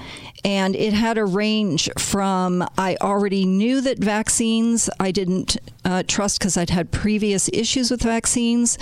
And 0.45 0.75
it 0.75 0.93
had 0.93 1.17
a 1.17 1.25
range 1.25 1.89
from 1.97 2.67
I 2.77 2.97
already 3.01 3.45
knew 3.45 3.81
that 3.81 3.97
vaccines 3.97 4.89
I 4.99 5.11
didn't 5.11 5.57
uh, 5.83 6.03
trust 6.07 6.39
because 6.39 6.55
I'd 6.55 6.69
had 6.69 6.91
previous 6.91 7.49
issues 7.51 7.89
with 7.89 8.03
vaccines, 8.03 8.77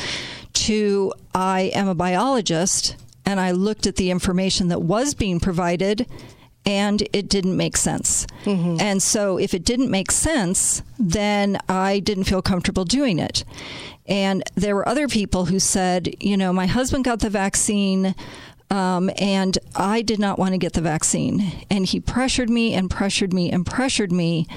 to 0.53 1.13
I 1.33 1.71
am 1.73 1.87
a 1.87 1.95
biologist 1.95 2.97
and 3.25 3.39
I 3.39 3.51
looked 3.51 3.87
at 3.87 3.95
the 3.95 4.11
information 4.11 4.67
that 4.67 4.81
was 4.81 5.13
being 5.13 5.39
provided 5.39 6.05
and 6.65 7.07
it 7.13 7.29
didn't 7.29 7.55
make 7.55 7.77
sense. 7.77 8.25
Mm-hmm. 8.43 8.77
And 8.79 9.01
so 9.01 9.37
if 9.37 9.53
it 9.53 9.63
didn't 9.63 9.91
make 9.91 10.11
sense, 10.11 10.81
then 10.97 11.57
I 11.69 11.99
didn't 11.99 12.23
feel 12.23 12.41
comfortable 12.41 12.85
doing 12.85 13.19
it. 13.19 13.43
And 14.07 14.43
there 14.55 14.75
were 14.75 14.87
other 14.87 15.07
people 15.07 15.45
who 15.45 15.59
said, 15.59 16.13
you 16.19 16.37
know, 16.37 16.51
my 16.53 16.65
husband 16.65 17.05
got 17.05 17.19
the 17.19 17.29
vaccine. 17.29 18.15
Um, 18.71 19.11
and 19.19 19.57
I 19.75 20.01
did 20.01 20.19
not 20.19 20.39
want 20.39 20.53
to 20.53 20.57
get 20.57 20.73
the 20.73 20.81
vaccine. 20.81 21.65
And 21.69 21.85
he 21.85 21.99
pressured 21.99 22.49
me 22.49 22.73
and 22.73 22.89
pressured 22.89 23.31
me 23.33 23.51
and 23.51 23.65
pressured 23.65 24.11
me. 24.11 24.47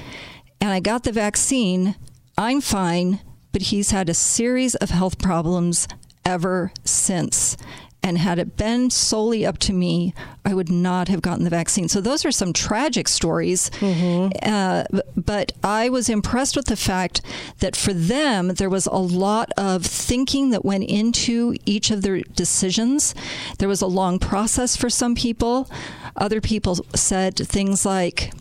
And 0.59 0.71
I 0.71 0.79
got 0.79 1.03
the 1.03 1.11
vaccine. 1.11 1.95
I'm 2.37 2.59
fine, 2.59 3.19
but 3.51 3.63
he's 3.63 3.91
had 3.91 4.09
a 4.09 4.13
series 4.13 4.75
of 4.75 4.89
health 4.89 5.19
problems 5.19 5.87
ever 6.25 6.71
since. 6.83 7.55
And 8.01 8.17
had 8.17 8.39
it 8.39 8.55
been 8.55 8.89
solely 8.89 9.45
up 9.45 9.57
to 9.59 9.73
me, 9.73 10.13
I 10.45 10.53
would 10.53 10.69
not 10.69 11.09
have 11.09 11.21
gotten 11.21 11.43
the 11.43 11.49
vaccine. 11.49 11.89
So 11.89 11.99
those 11.99 12.23
are 12.25 12.31
some 12.31 12.53
tragic 12.53 13.07
stories. 13.07 13.69
Mm-hmm. 13.71 14.29
Uh, 14.41 15.01
but 15.17 15.51
I 15.63 15.89
was 15.89 16.09
impressed 16.09 16.55
with 16.55 16.67
the 16.67 16.77
fact 16.77 17.21
that 17.59 17.75
for 17.75 17.93
them, 17.93 18.49
there 18.55 18.69
was 18.69 18.85
a 18.85 18.95
lot 18.95 19.51
of 19.57 19.85
thinking 19.85 20.51
that 20.51 20.63
went 20.63 20.85
into 20.85 21.55
each 21.65 21.91
of 21.91 22.01
their 22.01 22.21
decisions. 22.21 23.13
There 23.57 23.69
was 23.69 23.81
a 23.81 23.87
long 23.87 24.17
process 24.17 24.77
for 24.77 24.89
some 24.89 25.13
people. 25.13 25.69
Other 26.15 26.39
people 26.41 26.75
said 26.95 27.35
things 27.35 27.85
like, 27.85 28.31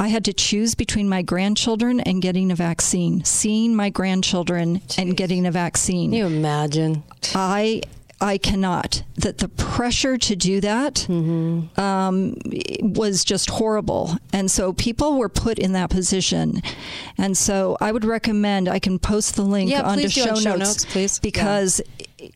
I 0.00 0.08
had 0.08 0.24
to 0.26 0.32
choose 0.32 0.76
between 0.76 1.08
my 1.08 1.22
grandchildren 1.22 1.98
and 1.98 2.22
getting 2.22 2.52
a 2.52 2.54
vaccine, 2.54 3.24
seeing 3.24 3.74
my 3.74 3.90
grandchildren 3.90 4.80
and 4.96 5.16
getting 5.16 5.44
a 5.44 5.50
vaccine. 5.50 6.12
Can 6.12 6.18
you 6.18 6.26
imagine? 6.26 7.02
I 7.34 7.82
I 8.20 8.36
cannot. 8.38 9.02
That 9.16 9.38
the 9.38 9.48
pressure 9.48 10.18
to 10.18 10.34
do 10.36 10.60
that 10.60 11.06
Mm-hmm. 11.08 11.78
um, 11.80 12.34
was 12.80 13.24
just 13.24 13.50
horrible, 13.50 14.16
and 14.32 14.50
so 14.50 14.72
people 14.72 15.18
were 15.18 15.28
put 15.28 15.58
in 15.58 15.72
that 15.72 15.90
position. 15.90 16.60
And 17.16 17.36
so 17.36 17.76
I 17.80 17.92
would 17.92 18.04
recommend. 18.04 18.68
I 18.68 18.78
can 18.78 18.98
post 18.98 19.36
the 19.36 19.42
link 19.42 19.70
Yeah, 19.70 19.82
onto 19.82 20.08
show, 20.08 20.28
on 20.30 20.34
the 20.34 20.40
show 20.40 20.56
notes, 20.56 20.58
notes, 20.60 20.84
please. 20.86 21.18
because 21.20 21.80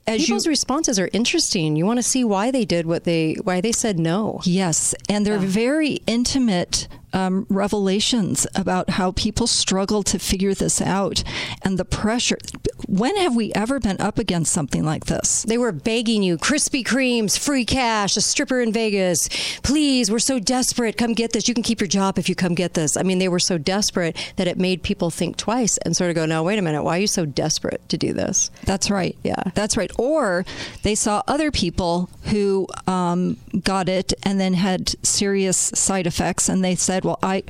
as 0.07 0.25
People's 0.25 0.47
you 0.47 0.51
responses 0.51 0.99
are 1.01 1.11
interesting. 1.13 1.75
You 1.77 1.85
want 1.87 1.99
to 1.99 2.03
see 2.05 2.23
why 2.25 2.51
they 2.53 2.65
did 2.65 2.87
what 2.87 3.03
they 3.05 3.35
why 3.43 3.61
they 3.61 3.73
said 3.73 3.99
no. 3.99 4.41
Yes, 4.45 4.95
and 5.09 5.27
they're 5.27 5.39
very 5.39 5.99
intimate 6.07 6.87
um, 7.13 7.47
revelations 7.49 8.47
about 8.55 8.91
how 8.91 9.13
people 9.13 9.47
struggle 9.47 10.03
to 10.05 10.19
figure 10.19 10.55
this 10.55 10.81
out 10.81 11.23
and 11.63 11.79
the 11.79 11.85
pressure. 11.85 12.39
When 12.87 13.17
have 13.17 13.37
we 13.37 13.53
ever 13.55 13.79
been 13.81 14.01
up 14.01 14.19
against 14.19 14.53
something 14.53 14.85
like 14.85 15.07
this? 15.07 15.45
They 15.45 15.59
were 15.59 15.73
begging 15.73 16.23
you, 16.23 16.37
Krispy 16.39 16.85
Kremes, 16.85 17.39
free 17.39 17.65
cash, 17.65 18.17
a 18.17 18.21
stripper 18.21 18.61
in 18.61 18.73
Vegas. 18.73 19.29
Please, 19.63 20.11
we're 20.11 20.19
so 20.19 20.39
desperate. 20.39 20.97
Come 20.97 21.13
get 21.13 21.33
this. 21.33 21.49
You 21.49 21.55
can 21.55 21.63
keep 21.63 21.81
your 21.81 21.89
job 21.89 22.19
if 22.19 22.29
you 22.29 22.35
come 22.35 22.55
get 22.55 22.75
this. 22.75 22.97
I 22.97 23.03
mean, 23.03 23.19
they 23.19 23.29
were 23.29 23.39
so 23.39 23.59
desperate 23.59 24.17
that 24.37 24.49
it 24.49 24.59
made 24.59 24.83
people 24.83 25.11
think 25.11 25.37
twice 25.37 25.79
and 25.79 25.97
sort 25.97 26.11
of 26.11 26.17
go, 26.17 26.27
no, 26.27 26.43
wait 26.43 26.59
a 26.59 26.63
minute. 26.63 26.83
Why 26.83 26.99
are 26.99 27.01
you 27.01 27.07
so 27.07 27.25
desperate 27.25 27.89
to 27.89 27.97
do 27.97 28.13
this? 28.13 28.51
That's 28.65 28.91
right. 28.91 29.17
Yeah. 29.23 29.43
That's 29.55 29.77
right. 29.77 29.91
Or 29.99 30.45
they 30.83 30.95
saw 30.95 31.23
other 31.27 31.51
people 31.51 32.11
who 32.25 32.67
um, 32.87 33.37
got 33.63 33.89
it 33.89 34.13
and 34.23 34.41
then 34.41 34.55
had 34.55 34.95
serious 35.05 35.57
side 35.57 36.07
effects, 36.07 36.49
and 36.49 36.65
they 36.65 36.75
said, 36.75 37.02
well, 37.03 37.19
I. 37.23 37.45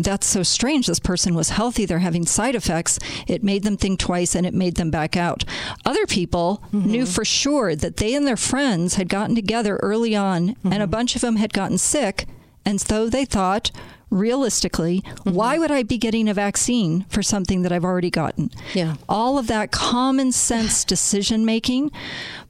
That's 0.00 0.28
so 0.28 0.44
strange. 0.44 0.86
This 0.86 1.00
person 1.00 1.34
was 1.34 1.48
healthy. 1.48 1.84
They're 1.84 1.98
having 1.98 2.24
side 2.24 2.54
effects. 2.54 3.00
It 3.26 3.42
made 3.42 3.64
them 3.64 3.76
think 3.76 3.98
twice 3.98 4.36
and 4.36 4.46
it 4.46 4.54
made 4.54 4.76
them 4.76 4.92
back 4.92 5.16
out. 5.16 5.42
Other 5.84 6.06
people 6.06 6.62
mm-hmm. 6.72 6.88
knew 6.88 7.04
for 7.04 7.24
sure 7.24 7.74
that 7.74 7.96
they 7.96 8.14
and 8.14 8.24
their 8.24 8.36
friends 8.36 8.94
had 8.94 9.08
gotten 9.08 9.34
together 9.34 9.76
early 9.78 10.14
on 10.14 10.54
and 10.62 10.74
a 10.74 10.76
mm-hmm. 10.76 10.90
bunch 10.90 11.16
of 11.16 11.22
them 11.22 11.34
had 11.34 11.52
gotten 11.52 11.78
sick. 11.78 12.26
And 12.64 12.80
so 12.80 13.08
they 13.08 13.24
thought, 13.24 13.72
realistically, 14.10 15.00
mm-hmm. 15.00 15.32
why 15.32 15.58
would 15.58 15.70
I 15.70 15.82
be 15.82 15.98
getting 15.98 16.28
a 16.28 16.34
vaccine 16.34 17.04
for 17.08 17.22
something 17.22 17.62
that 17.62 17.72
I've 17.72 17.84
already 17.84 18.10
gotten? 18.10 18.50
Yeah. 18.74 18.96
All 19.08 19.38
of 19.38 19.46
that 19.48 19.70
common 19.70 20.32
sense 20.32 20.84
decision 20.84 21.44
making. 21.44 21.90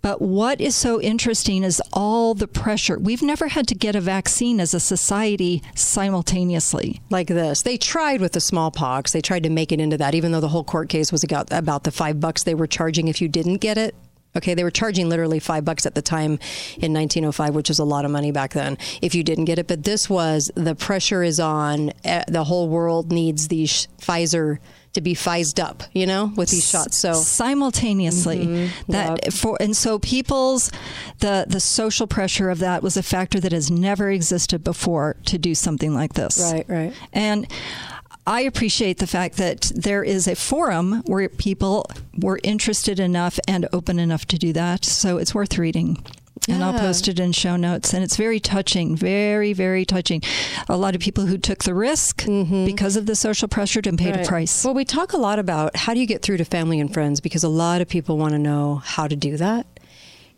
But 0.01 0.23
what 0.23 0.61
is 0.61 0.77
so 0.77 1.01
interesting 1.01 1.65
is 1.65 1.83
all 1.93 2.35
the 2.35 2.47
pressure. 2.49 2.99
We've 2.99 3.23
never 3.23 3.49
had 3.49 3.67
to 3.69 3.75
get 3.75 3.97
a 3.97 4.01
vaccine 4.01 4.61
as 4.61 4.73
a 4.73 4.81
society 4.81 5.63
simultaneously. 5.75 7.01
Like 7.11 7.27
this. 7.29 7.63
They 7.63 7.77
tried 7.77 8.21
with 8.21 8.33
the 8.33 8.41
smallpox. 8.41 9.13
They 9.13 9.21
tried 9.21 9.43
to 9.43 9.51
make 9.51 9.73
it 9.73 9.81
into 9.81 9.97
that, 9.99 10.15
even 10.15 10.33
though 10.33 10.41
the 10.41 10.49
whole 10.49 10.65
court 10.65 10.89
case 10.89 11.11
was 11.13 11.25
about, 11.25 11.49
the 11.85 11.91
five 11.91 12.21
bucks 12.21 12.45
they 12.45 12.55
were 12.55 12.67
charging 12.67 13.09
if 13.09 13.21
you 13.21 13.29
didn't 13.29 13.57
get 13.59 13.77
it. 13.79 13.95
Okay, 14.37 14.55
they 14.55 14.63
were 14.63 14.71
charging 14.71 15.09
literally 15.09 15.41
five 15.41 15.65
bucks 15.65 15.87
at 15.87 15.95
the 15.95 16.03
time 16.03 16.33
in 16.77 16.93
1905, 16.93 17.55
which 17.55 17.69
was 17.71 17.79
a 17.79 17.85
lot 17.85 18.05
of 18.05 18.11
money 18.11 18.31
back 18.31 18.53
then 18.53 18.77
if 19.03 19.15
you 19.15 19.25
didn't 19.25 19.47
get 19.47 19.59
it. 19.59 19.67
But 19.67 19.85
this 19.85 20.09
was 20.09 20.51
the 20.55 20.75
pressure 20.75 21.23
is 21.23 21.41
on. 21.41 21.93
eh, 22.05 22.25
The 22.29 22.45
whole 22.45 22.69
world 22.69 23.11
needs 23.11 23.49
these 23.49 23.89
Pfizer 24.01 24.59
to 24.95 25.01
be 25.01 25.15
phased 25.15 25.61
up, 25.61 25.83
you 25.93 26.07
know, 26.07 26.33
with 26.37 26.51
these 26.51 26.69
shots. 26.69 26.99
So 26.99 27.13
simultaneously 27.13 28.47
mm-hmm. 28.47 28.93
that 28.93 29.33
for 29.33 29.57
and 29.61 29.77
so 29.77 29.99
people's 29.99 30.71
the 31.21 31.47
the 31.49 31.61
social 31.61 32.07
pressure 32.07 32.51
of 32.51 32.59
that 32.61 32.83
was 32.83 32.97
a 32.97 33.03
factor 33.03 33.41
that 33.41 33.53
has 33.53 33.71
never 33.71 34.11
existed 34.11 34.65
before 34.65 35.17
to 35.27 35.39
do 35.39 35.55
something 35.55 35.95
like 35.95 36.15
this 36.15 36.39
Right, 36.53 36.65
right. 36.69 36.93
and 37.13 37.47
I 38.29 38.43
appreciate 38.43 38.99
the 38.99 39.07
fact 39.07 39.39
that 39.39 39.73
there 39.75 40.05
is 40.05 40.29
a 40.29 40.37
forum 40.37 41.03
where 41.07 41.31
people 41.31 41.91
were 42.19 42.39
interested 42.43 43.01
enough 43.01 43.41
and 43.49 43.67
open 43.73 43.99
enough 43.99 44.27
to 44.27 44.37
do 44.37 44.53
that. 44.53 44.85
So 44.85 45.17
it's 45.17 45.35
worth 45.35 45.57
reading. 45.57 46.05
And 46.49 46.65
I'll 46.65 46.79
post 46.79 47.09
it 47.09 47.21
in 47.21 47.33
show 47.33 47.57
notes. 47.57 47.93
And 47.93 48.03
it's 48.03 48.17
very 48.17 48.41
touching, 48.41 48.97
very, 48.97 49.53
very 49.53 49.85
touching. 49.85 50.23
A 50.69 50.77
lot 50.77 50.95
of 50.95 51.01
people 51.01 51.27
who 51.27 51.39
took 51.39 51.65
the 51.65 51.75
risk 51.75 52.23
mm-hmm. 52.23 52.65
because 52.65 52.97
of 52.97 53.07
the 53.07 53.15
social 53.15 53.49
pressure 53.49 53.81
and 53.85 53.99
paid 53.99 54.17
Right. 54.17 54.25
a 54.25 54.29
price. 54.29 54.65
Well, 54.65 54.75
we 54.75 54.85
talk 54.85 55.13
a 55.13 55.19
lot 55.19 55.39
about 55.39 55.77
how 55.77 55.95
do 55.95 56.01
you 56.01 56.07
get 56.07 56.23
through 56.23 56.39
to 56.39 56.45
family 56.45 56.81
and 56.81 56.93
friends 56.93 57.21
because 57.21 57.45
a 57.45 57.49
lot 57.49 57.81
of 57.81 57.89
people 57.89 58.17
want 58.17 58.33
to 58.33 58.39
know 58.39 58.77
how 58.77 59.07
to 59.07 59.15
do 59.15 59.37
that. 59.37 59.67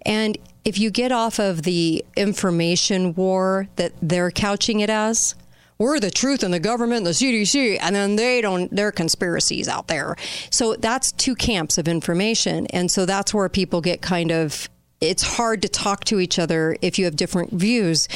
And 0.05 0.37
if 0.65 0.79
you 0.79 0.91
get 0.91 1.13
off 1.13 1.39
of 1.39 1.63
the 1.63 2.05
information 2.17 3.15
war 3.15 3.69
that 3.77 3.93
they're 4.03 4.31
couching 4.31 4.81
it 4.81 4.91
as, 4.91 5.35
we're 5.79 5.99
the 5.99 6.11
truth 6.11 6.43
and 6.43 6.53
the 6.53 6.61
government, 6.61 6.99
and 6.99 7.07
the 7.07 7.11
CDC, 7.11 7.79
and 7.81 7.97
then 7.97 8.17
they 8.17 8.43
don't, 8.43 8.75
they're 8.75 8.93
conspiracies 8.93 9.67
out 9.67 9.89
there. 9.89 10.15
So 10.51 10.75
that's 10.75 11.11
two 11.13 11.35
camps 11.35 11.79
of 11.79 11.89
information. 11.89 12.67
And 12.67 12.91
so 12.91 13.07
that's 13.07 13.33
where 13.33 13.49
people 13.49 13.81
get 13.81 14.03
kind 14.03 14.31
of, 14.31 14.69
it's 15.01 15.23
hard 15.23 15.63
to 15.63 15.69
talk 15.69 16.05
to 16.05 16.21
each 16.21 16.39
other 16.39 16.77
if 16.83 16.99
you 16.99 17.05
have 17.07 17.17
different 17.17 17.53
views. 17.53 18.09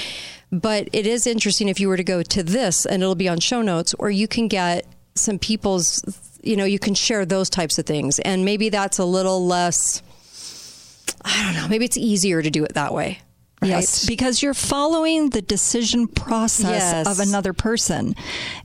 But 0.52 0.88
it 0.92 1.06
is 1.06 1.26
interesting 1.26 1.68
if 1.68 1.80
you 1.80 1.88
were 1.88 1.96
to 1.96 2.04
go 2.04 2.22
to 2.22 2.42
this, 2.42 2.86
and 2.86 3.02
it'll 3.02 3.14
be 3.14 3.28
on 3.28 3.40
show 3.40 3.62
notes, 3.62 3.94
or 3.98 4.10
you 4.10 4.28
can 4.28 4.46
get 4.46 4.86
some 5.14 5.38
people's, 5.38 6.02
you 6.42 6.56
know, 6.56 6.64
you 6.64 6.78
can 6.78 6.94
share 6.94 7.24
those 7.24 7.50
types 7.50 7.78
of 7.78 7.86
things. 7.86 8.18
And 8.20 8.44
maybe 8.44 8.68
that's 8.68 8.98
a 8.98 9.04
little 9.04 9.44
less, 9.46 10.02
I 11.24 11.44
don't 11.44 11.60
know, 11.60 11.68
maybe 11.68 11.84
it's 11.84 11.96
easier 11.96 12.42
to 12.42 12.50
do 12.50 12.64
it 12.64 12.74
that 12.74 12.92
way. 12.92 13.20
Right? 13.64 13.80
Yes, 13.80 14.06
because 14.06 14.42
you're 14.42 14.54
following 14.54 15.30
the 15.30 15.42
decision 15.42 16.06
process 16.06 16.64
Yes. 16.70 17.06
of 17.06 17.20
another 17.20 17.52
person. 17.52 18.14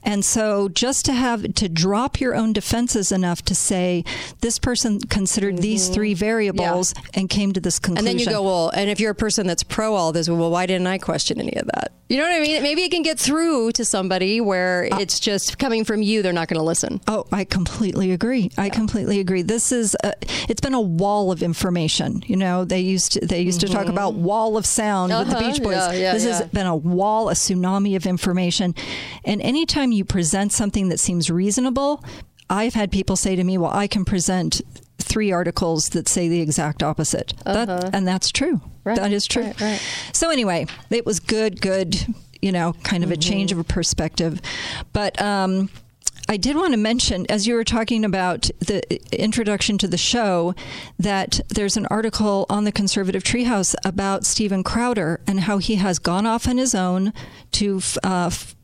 And 0.03 0.23
so 0.23 0.69
just 0.69 1.05
to 1.05 1.13
have 1.13 1.53
to 1.55 1.67
drop 1.69 2.21
your 2.21 2.35
own 2.35 2.53
defenses 2.53 3.11
enough 3.11 3.41
to 3.43 3.55
say 3.55 4.03
this 4.41 4.59
person 4.59 4.99
considered 5.01 5.57
these 5.59 5.89
three 5.89 6.13
variables 6.13 6.93
and 7.13 7.29
came 7.29 7.51
to 7.53 7.59
this 7.59 7.79
Mm-hmm. 7.79 7.97
And 7.97 8.07
then 8.07 8.19
you 8.19 8.25
go, 8.25 8.43
well, 8.43 8.69
and 8.69 8.89
if 8.89 8.99
you're 8.99 9.11
a 9.11 9.15
person 9.15 9.47
that's 9.47 9.63
pro 9.63 9.95
all 9.95 10.11
this, 10.11 10.29
well, 10.29 10.51
why 10.51 10.65
didn't 10.65 10.87
I 10.87 10.97
question 10.97 11.39
any 11.39 11.55
of 11.55 11.67
that? 11.73 11.91
You 12.09 12.17
know 12.17 12.23
what 12.23 12.33
I 12.33 12.39
mean? 12.39 12.63
Maybe 12.63 12.81
it 12.81 12.89
can 12.89 13.03
get 13.03 13.19
through 13.19 13.71
to 13.73 13.85
somebody 13.85 14.41
where 14.41 14.85
it's 14.99 15.19
just 15.19 15.59
coming 15.59 15.85
from 15.85 16.01
you, 16.01 16.23
they're 16.23 16.33
not 16.33 16.47
going 16.47 16.57
to 16.57 16.63
listen. 16.63 16.99
Oh, 17.07 17.27
I 17.31 17.43
completely 17.43 18.11
agree. 18.11 18.49
I 18.57 18.69
completely 18.69 19.19
agree. 19.19 19.43
This 19.43 19.71
is 19.71 19.95
a, 20.03 20.13
it's 20.49 20.59
been 20.59 20.73
a 20.73 20.81
wall 20.81 21.31
of 21.31 21.43
information. 21.43 22.23
You 22.25 22.35
know, 22.37 22.65
they 22.65 22.79
used 22.79 23.11
to, 23.11 23.19
they 23.25 23.41
used 23.41 23.59
to 23.61 23.67
talk 23.67 23.85
about 23.87 24.15
wall 24.15 24.57
of 24.57 24.65
sound 24.65 25.13
with 25.13 25.29
the 25.29 25.37
Uh-huh. 25.37 25.51
Beach 25.51 25.61
Boys. 25.61 25.75
Yeah, 25.75 25.91
yeah, 25.93 26.13
this 26.13 26.25
yeah. 26.25 26.31
has 26.39 26.47
been 26.47 26.65
a 26.65 26.75
wall, 26.75 27.29
a 27.29 27.33
tsunami 27.33 27.95
of 27.95 28.07
information. 28.07 28.73
And 29.23 29.39
anytime 29.43 29.91
you 29.91 30.03
present 30.03 30.51
something 30.51 30.89
that 30.89 30.99
seems 30.99 31.29
reasonable, 31.29 32.03
I've 32.49 32.73
had 32.73 32.91
people 32.91 33.17
say 33.17 33.35
to 33.35 33.43
me, 33.43 33.59
"Well, 33.59 33.69
I 33.71 33.85
can 33.85 34.03
present 34.03 34.61
three 34.99 35.31
articles 35.31 35.89
that 35.89 36.07
say 36.07 36.27
the 36.27 36.41
exact 36.41 36.83
opposite." 36.83 37.33
That, 37.45 37.93
and 37.93 38.07
that's 38.07 38.31
true. 38.31 38.61
that 38.95 39.11
is 39.11 39.25
true. 39.27 39.43
Uh-huh. 39.43 39.53
right, 39.65 39.71
right. 39.71 39.81
So 40.13 40.29
anyway, 40.29 40.65
it 40.89 41.05
was 41.05 41.19
good, 41.19 41.61
good, 41.61 41.95
you 42.41 42.51
know, 42.51 42.73
kind 42.83 43.03
of 43.03 43.11
a 43.11 43.17
change 43.17 43.51
of 43.51 43.57
a 43.59 43.63
perspective. 43.63 44.41
But 44.93 45.21
um, 45.21 45.69
I 46.27 46.37
did 46.37 46.55
want 46.55 46.73
to 46.73 46.77
mention, 46.77 47.25
as 47.29 47.47
you 47.47 47.55
were 47.55 47.63
talking 47.63 48.05
about 48.05 48.49
the 48.59 48.81
introduction 49.19 49.77
to 49.79 49.87
the 49.87 49.97
show, 49.97 50.53
that 50.99 51.39
there's 51.49 51.75
an 51.75 51.87
article 51.87 52.45
on 52.49 52.65
the 52.65 52.71
Conservative 52.71 53.23
Treehouse 53.23 53.73
about 53.83 54.25
Steven 54.25 54.63
Crowder 54.63 55.21
and 55.25 55.41
how 55.41 55.57
he 55.57 55.75
has 55.75 55.97
gone 55.97 56.25
off 56.27 56.47
on 56.47 56.57
his 56.57 56.75
own 56.75 57.13
to. 57.53 57.81
Uh, 58.03 58.27
f- 58.27 58.55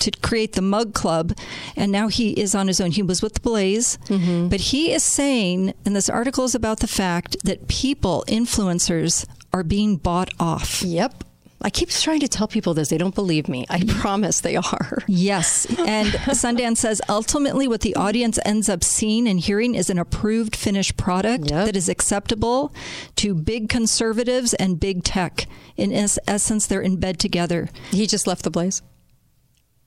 to 0.00 0.10
create 0.10 0.52
the 0.52 0.62
Mug 0.62 0.92
Club, 0.94 1.36
and 1.76 1.90
now 1.90 2.08
he 2.08 2.32
is 2.32 2.54
on 2.54 2.66
his 2.66 2.80
own. 2.80 2.90
He 2.90 3.02
was 3.02 3.22
with 3.22 3.34
the 3.34 3.40
Blaze, 3.40 3.98
mm-hmm. 4.06 4.48
but 4.48 4.60
he 4.60 4.92
is 4.92 5.02
saying, 5.02 5.72
and 5.84 5.96
this 5.96 6.10
article 6.10 6.44
is 6.44 6.54
about 6.54 6.80
the 6.80 6.86
fact 6.86 7.36
that 7.44 7.68
people, 7.68 8.24
influencers, 8.28 9.26
are 9.52 9.62
being 9.62 9.96
bought 9.96 10.30
off. 10.38 10.82
Yep. 10.82 11.24
I 11.62 11.70
keep 11.70 11.88
trying 11.88 12.20
to 12.20 12.28
tell 12.28 12.46
people 12.46 12.74
this. 12.74 12.90
They 12.90 12.98
don't 12.98 13.14
believe 13.14 13.48
me. 13.48 13.64
I 13.70 13.82
promise 13.88 14.42
they 14.42 14.54
are. 14.56 14.98
Yes. 15.06 15.64
And 15.78 16.08
Sundance 16.34 16.76
says 16.78 17.00
ultimately 17.08 17.66
what 17.66 17.80
the 17.80 17.96
audience 17.96 18.38
ends 18.44 18.68
up 18.68 18.84
seeing 18.84 19.26
and 19.26 19.40
hearing 19.40 19.74
is 19.74 19.88
an 19.88 19.98
approved 19.98 20.54
finished 20.54 20.98
product 20.98 21.50
Yep. 21.50 21.64
that 21.66 21.76
is 21.76 21.88
acceptable 21.88 22.74
to 23.16 23.34
big 23.34 23.70
conservatives 23.70 24.52
and 24.54 24.78
big 24.78 25.04
tech. 25.04 25.46
In 25.76 25.90
es- 25.90 26.18
essence, 26.28 26.66
they're 26.66 26.82
in 26.82 26.96
bed 26.96 27.18
together. 27.18 27.70
He 27.90 28.06
just 28.06 28.26
left 28.26 28.42
the 28.42 28.50
blaze. 28.50 28.82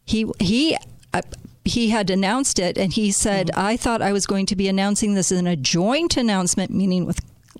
He, 0.07 0.25
he, 0.39 0.75
uh, 1.13 1.21
he 1.63 1.89
had 1.89 2.09
announced 2.09 2.57
it 2.57 2.77
and 2.77 2.91
he 2.93 3.11
said, 3.11 3.47
Mm-hmm. 3.47 3.59
I 3.59 3.77
thought 3.77 4.01
I 4.01 4.11
was 4.13 4.25
going 4.25 4.47
to 4.47 4.55
be 4.55 4.67
announcing 4.67 5.13
this 5.13 5.31
in 5.31 5.45
a 5.45 5.55
joint 5.55 6.17
announcement, 6.17 6.71
meaning 6.71 7.05
with 7.05 7.19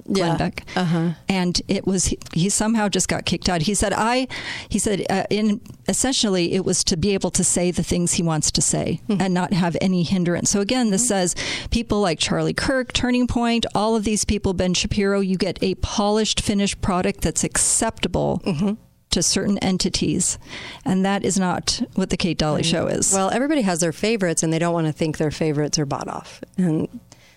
Glenn 0.10 0.32
Yeah. 0.32 0.38
Beck. 0.38 0.64
Uh-huh. 0.78 1.10
And 1.28 1.62
it 1.68 1.86
was, 1.86 2.06
he, 2.06 2.18
he 2.34 2.48
somehow 2.50 2.88
just 2.88 3.10
got 3.10 3.26
kicked 3.26 3.50
out. 3.50 3.64
He 3.64 3.74
said, 3.76 3.92
I, 3.94 4.30
he 4.70 4.80
said, 4.80 5.06
uh, 5.10 5.26
in 5.30 5.60
essentially, 5.90 6.54
it 6.54 6.64
was 6.64 6.86
to 6.86 6.96
be 6.96 7.14
able 7.14 7.32
to 7.32 7.44
say 7.44 7.72
the 7.72 7.84
things 7.84 8.14
he 8.14 8.24
wants 8.24 8.50
to 8.52 8.62
say 8.62 9.02
Hmm. 9.08 9.18
and 9.20 9.34
not 9.34 9.52
have 9.52 9.76
any 9.82 10.04
hindrance. 10.04 10.50
So 10.50 10.62
again, 10.62 10.92
this 10.92 11.06
says 11.10 11.36
people 11.72 12.00
like 12.00 12.20
Charlie 12.20 12.54
Kirk, 12.54 12.94
Turning 12.94 13.28
Point, 13.28 13.66
all 13.76 13.98
of 13.98 14.06
these 14.06 14.24
people, 14.24 14.54
Ben 14.54 14.74
Shapiro, 14.74 15.20
you 15.20 15.36
get 15.36 15.62
a 15.62 15.76
polished, 15.76 16.40
finished 16.40 16.80
product 16.82 17.20
that's 17.22 17.44
acceptable. 17.44 18.42
Mm-hmm. 18.46 18.74
To 19.12 19.24
certain 19.24 19.58
entities, 19.60 20.38
and 20.86 21.04
that 21.06 21.24
is 21.26 21.40
not 21.40 21.82
what 21.96 22.10
the 22.12 22.18
Kate 22.18 22.38
Daly 22.38 22.62
Show 22.62 22.88
is. 22.88 23.12
Well, 23.14 23.30
everybody 23.32 23.62
has 23.62 23.80
their 23.80 23.94
favorites, 23.94 24.44
and 24.44 24.52
they 24.54 24.60
don't 24.60 24.74
want 24.74 24.86
to 24.88 24.94
think 24.94 25.18
their 25.18 25.32
favorites 25.32 25.80
are 25.80 25.86
bought 25.86 26.08
off. 26.10 26.42
And 26.58 26.88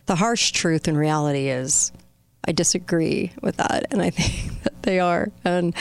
the 0.07 0.17
harsh 0.17 0.51
truth 0.51 0.89
and 0.89 0.99
reality 0.99 1.49
is, 1.49 1.93
I 2.45 2.53
disagree 2.53 3.33
with 3.41 3.57
that, 3.59 3.87
and 3.93 4.03
I 4.03 4.11
think 4.19 4.63
that 4.65 4.83
they 4.83 4.99
are. 4.99 5.31
And 5.45 5.75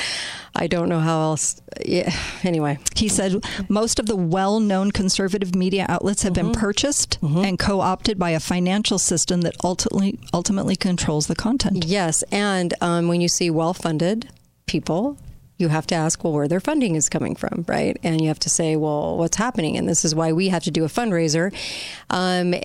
I 0.55 0.67
don't 0.67 0.89
know 0.89 0.99
how 0.99 1.21
else. 1.21 1.59
Yeah. 1.83 2.15
Anyway, 2.43 2.77
he 2.95 3.09
said 3.09 3.43
most 3.67 3.99
of 3.99 4.05
the 4.05 4.15
well-known 4.15 4.91
conservative 4.91 5.55
media 5.55 5.85
outlets 5.89 6.21
have 6.21 6.33
Mm-hmm. 6.33 6.51
been 6.51 6.61
purchased 6.61 7.17
and 7.23 7.57
co-opted 7.57 8.19
by 8.19 8.29
a 8.29 8.39
financial 8.39 8.99
system 8.99 9.41
that 9.41 9.55
ultimately 9.63 10.19
ultimately 10.33 10.75
controls 10.75 11.25
the 11.27 11.35
content. 11.35 11.83
Yes, 11.85 12.23
and 12.31 12.73
um, 12.79 13.07
when 13.07 13.19
you 13.21 13.27
see 13.27 13.49
well-funded 13.49 14.29
people, 14.67 15.17
you 15.59 15.67
have 15.67 15.85
to 15.87 15.95
ask, 15.95 16.23
well, 16.23 16.33
where 16.33 16.47
their 16.47 16.61
funding 16.61 16.95
is 16.95 17.09
coming 17.09 17.35
from, 17.35 17.65
right? 17.67 17.97
And 18.01 18.21
you 18.21 18.29
have 18.29 18.39
to 18.39 18.49
say, 18.49 18.77
well, 18.77 19.17
what's 19.17 19.37
happening? 19.37 19.77
And 19.77 19.87
this 19.87 20.03
is 20.05 20.15
why 20.15 20.31
we 20.31 20.47
have 20.47 20.63
to 20.63 20.71
do 20.71 20.85
a 20.85 20.87
fundraiser, 20.87 21.53
um, 22.09 22.55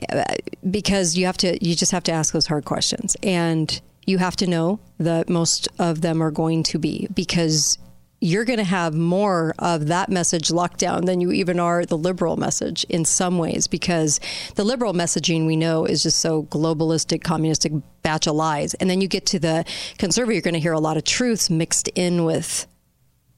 because 0.70 1.16
you 1.16 1.26
have 1.26 1.36
to, 1.38 1.62
you 1.62 1.74
just 1.74 1.92
have 1.92 2.04
to 2.04 2.12
ask 2.12 2.32
those 2.32 2.46
hard 2.46 2.64
questions, 2.64 3.16
and 3.22 3.80
you 4.06 4.18
have 4.18 4.36
to 4.36 4.46
know 4.46 4.78
that 4.98 5.28
most 5.28 5.68
of 5.78 6.02
them 6.02 6.22
are 6.22 6.30
going 6.30 6.62
to 6.62 6.78
be 6.78 7.08
because 7.12 7.78
you're 8.20 8.44
going 8.44 8.58
to 8.58 8.64
have 8.64 8.94
more 8.94 9.54
of 9.58 9.88
that 9.88 10.08
message 10.08 10.50
locked 10.50 10.78
down 10.78 11.04
than 11.04 11.20
you 11.20 11.32
even 11.32 11.58
are 11.58 11.84
the 11.84 11.98
liberal 11.98 12.36
message 12.36 12.84
in 12.84 13.04
some 13.04 13.38
ways 13.38 13.66
because 13.66 14.20
the 14.54 14.64
liberal 14.64 14.94
messaging 14.94 15.46
we 15.46 15.56
know 15.56 15.84
is 15.84 16.02
just 16.02 16.20
so 16.20 16.44
globalistic, 16.44 17.22
communistic 17.22 17.72
batch 18.02 18.26
of 18.26 18.34
lies. 18.34 18.72
And 18.74 18.88
then 18.88 19.00
you 19.00 19.08
get 19.08 19.26
to 19.26 19.38
the 19.38 19.64
conservative, 19.98 20.36
you're 20.36 20.42
going 20.42 20.54
to 20.54 20.60
hear 20.60 20.72
a 20.72 20.80
lot 20.80 20.96
of 20.96 21.04
truths 21.04 21.50
mixed 21.50 21.88
in 21.88 22.24
with 22.24 22.66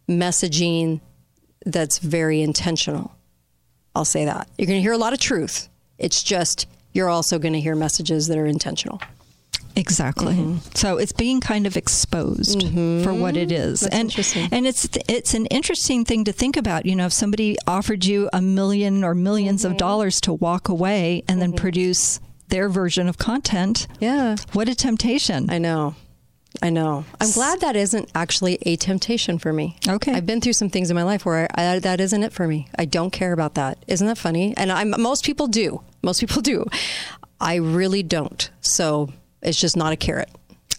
messaging 0.09 1.00
that's 1.64 1.98
very 1.98 2.42
intentional. 2.42 3.12
I'll 3.94 4.04
say 4.04 4.24
that. 4.26 4.48
You're 4.59 4.66
going 4.66 4.78
to 4.78 4.82
hear 4.82 4.92
a 4.92 4.98
lot 4.98 5.12
of 5.12 5.18
truth. 5.18 5.68
It's 5.98 6.22
just 6.22 6.66
you're 6.92 7.09
also 7.09 7.38
going 7.38 7.54
to 7.54 7.61
hear 7.61 7.74
messages 7.74 8.28
that 8.28 8.38
are 8.38 8.46
intentional. 8.46 9.00
Exactly. 9.74 10.34
Mm-hmm. 10.34 10.59
So 10.74 10.96
it's 10.96 11.12
being 11.12 11.40
kind 11.40 11.66
of 11.66 11.76
exposed 11.76 12.62
for 12.62 13.12
what 13.12 13.36
it 13.36 13.52
is, 13.52 13.80
That's 13.80 13.94
and 13.94 14.04
interesting. 14.04 14.48
and 14.50 14.66
it's 14.66 14.88
it's 15.07 15.34
an 15.34 15.44
interesting 15.46 16.02
thing 16.04 16.24
to 16.24 16.32
think 16.32 16.57
about. 16.57 16.86
You 16.86 16.96
know, 16.96 17.04
if 17.07 17.12
somebody 17.12 17.57
offered 17.66 18.04
you 18.07 18.30
a 18.32 18.40
million 18.40 19.04
or 19.04 19.14
1000000s 19.14 19.46
Mm-hmm. 19.57 19.66
of 19.72 19.76
dollars 19.76 20.20
to 20.22 20.32
walk 20.32 20.70
away 20.70 21.24
and 21.28 21.42
then 21.42 21.52
produce 21.52 22.20
their 22.48 22.70
version 22.70 23.07
of 23.07 23.18
content, 23.18 23.86
yeah, 24.00 24.36
what 24.54 24.66
a 24.68 24.74
temptation! 24.74 25.50
I 25.50 25.59
know. 25.59 25.94
I 26.62 26.70
know. 26.70 27.04
I'm 27.20 27.30
glad 27.32 27.61
that 27.61 27.76
isn't 27.76 28.11
actually 28.14 28.59
a 28.62 28.76
temptation 28.76 29.38
for 29.38 29.52
me. 29.52 29.76
Okay. 29.88 30.12
I've 30.12 30.26
been 30.26 30.40
through 30.40 30.54
some 30.54 30.70
things 30.70 30.90
in 30.90 30.94
my 30.94 31.02
life 31.02 31.24
where 31.26 31.48
I, 31.54 31.78
that 31.80 32.00
isn't 32.00 32.22
it 32.22 32.32
for 32.32 32.46
me. 32.48 32.68
I 32.78 32.84
don't 32.86 33.11
care 33.11 33.32
about 33.32 33.54
that. 33.54 33.78
Isn't 33.86 34.07
that 34.07 34.18
funny? 34.18 34.54
And 34.57 34.72
I'm 34.72 34.94
most 35.00 35.24
people 35.24 35.46
do. 35.48 35.82
Most 36.02 36.20
people 36.20 36.42
do. 36.42 36.64
I 37.40 37.57
really 37.57 38.02
don't. 38.02 38.50
So 38.61 39.11
it's 39.42 39.61
just 39.61 39.76
not 39.76 39.92
a 39.92 39.96
carrot. 39.96 40.30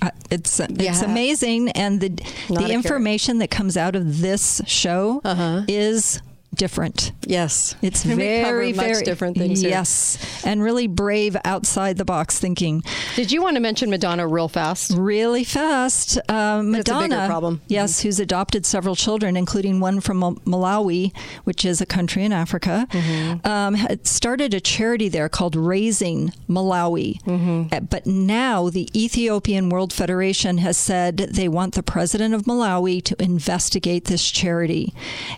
Uh, 0.01 0.09
it's 0.29 0.59
it's 0.59 0.73
Yeah. 0.83 1.03
amazing, 1.05 1.69
and 1.71 1.99
the 1.99 2.09
Not 2.09 2.19
the 2.49 2.55
carrot. 2.55 2.69
information 2.71 3.39
that 3.39 3.49
comes 3.49 3.77
out 3.77 3.95
of 3.95 4.21
this 4.21 4.61
show 4.67 5.21
is 5.67 6.21
different. 6.57 7.11
Yes, 7.25 7.75
It's 7.81 8.03
cover 8.03 8.15
very 8.15 8.73
much 8.73 8.85
very 8.85 9.03
different 9.03 9.37
things 9.37 9.61
here. 9.61 9.69
Yes, 9.69 10.17
and 10.45 10.63
really 10.63 10.87
brave 10.87 11.37
outside 11.45 11.97
the 11.97 12.05
box 12.05 12.39
thinking. 12.39 12.83
Did 13.15 13.31
you 13.31 13.41
want 13.41 13.55
to 13.55 13.59
mention 13.61 13.89
Madonna 13.89 14.27
real 14.27 14.47
fast? 14.47 14.91
Really 14.97 15.43
fast. 15.43 16.17
Um, 16.29 16.71
bigger 16.71 16.93
Madonna, 16.93 17.27
problem. 17.27 17.61
yes, 17.67 18.01
who's 18.01 18.19
adopted 18.19 18.65
several 18.65 18.95
children, 18.95 19.37
including 19.37 19.79
one 19.79 19.99
from 20.01 20.21
Malawi, 20.45 21.15
which 21.43 21.63
is 21.65 21.81
a 21.81 21.85
country 21.85 22.23
in 22.23 22.31
Africa, 22.33 22.87
Mm-hmm. 22.91 23.47
um, 23.47 23.73
had 23.75 24.07
started 24.07 24.53
a 24.53 24.59
charity 24.59 25.09
there 25.09 25.29
called 25.29 25.55
Raising 25.55 26.31
Malawi. 26.49 27.21
Mm-hmm. 27.23 27.73
Uh, 27.73 27.79
But 27.81 28.05
now 28.07 28.69
the 28.69 28.89
Ethiopian 28.95 29.69
World 29.69 29.93
Federation 29.93 30.57
has 30.59 30.77
said 30.77 31.17
they 31.17 31.47
want 31.47 31.75
the 31.75 31.83
president 31.83 32.33
of 32.33 32.43
Malawi 32.43 33.03
to 33.03 33.15
investigate 33.21 34.05
this 34.05 34.29
charity. 34.31 34.93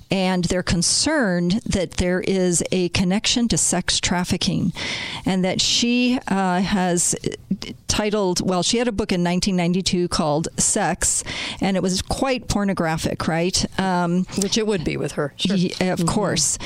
And 0.09 0.45
they're 0.45 0.63
concerned 0.63 1.08
that 1.09 1.91
there 1.97 2.21
is 2.21 2.63
a 2.71 2.89
connection 2.89 3.47
to 3.47 3.57
sex 3.57 3.99
trafficking 3.99 4.73
and 5.25 5.43
that 5.43 5.61
she 5.61 6.19
uh, 6.27 6.61
has 6.61 7.15
titled, 7.87 8.47
well, 8.47 8.63
she 8.63 8.77
had 8.77 8.87
a 8.87 8.91
book 8.91 9.11
in 9.11 9.23
1992 9.23 10.07
called 10.07 10.47
Sex, 10.57 11.23
and 11.59 11.75
it 11.75 11.83
was 11.83 12.01
quite 12.01 12.47
pornographic, 12.47 13.27
right? 13.27 13.65
Um, 13.79 14.25
Which 14.37 14.57
it 14.57 14.67
would 14.67 14.83
be 14.83 14.97
with 14.97 15.13
her. 15.13 15.33
Sure. 15.37 15.55
Ye- 15.55 15.73
of 15.81 16.05
course. 16.05 16.57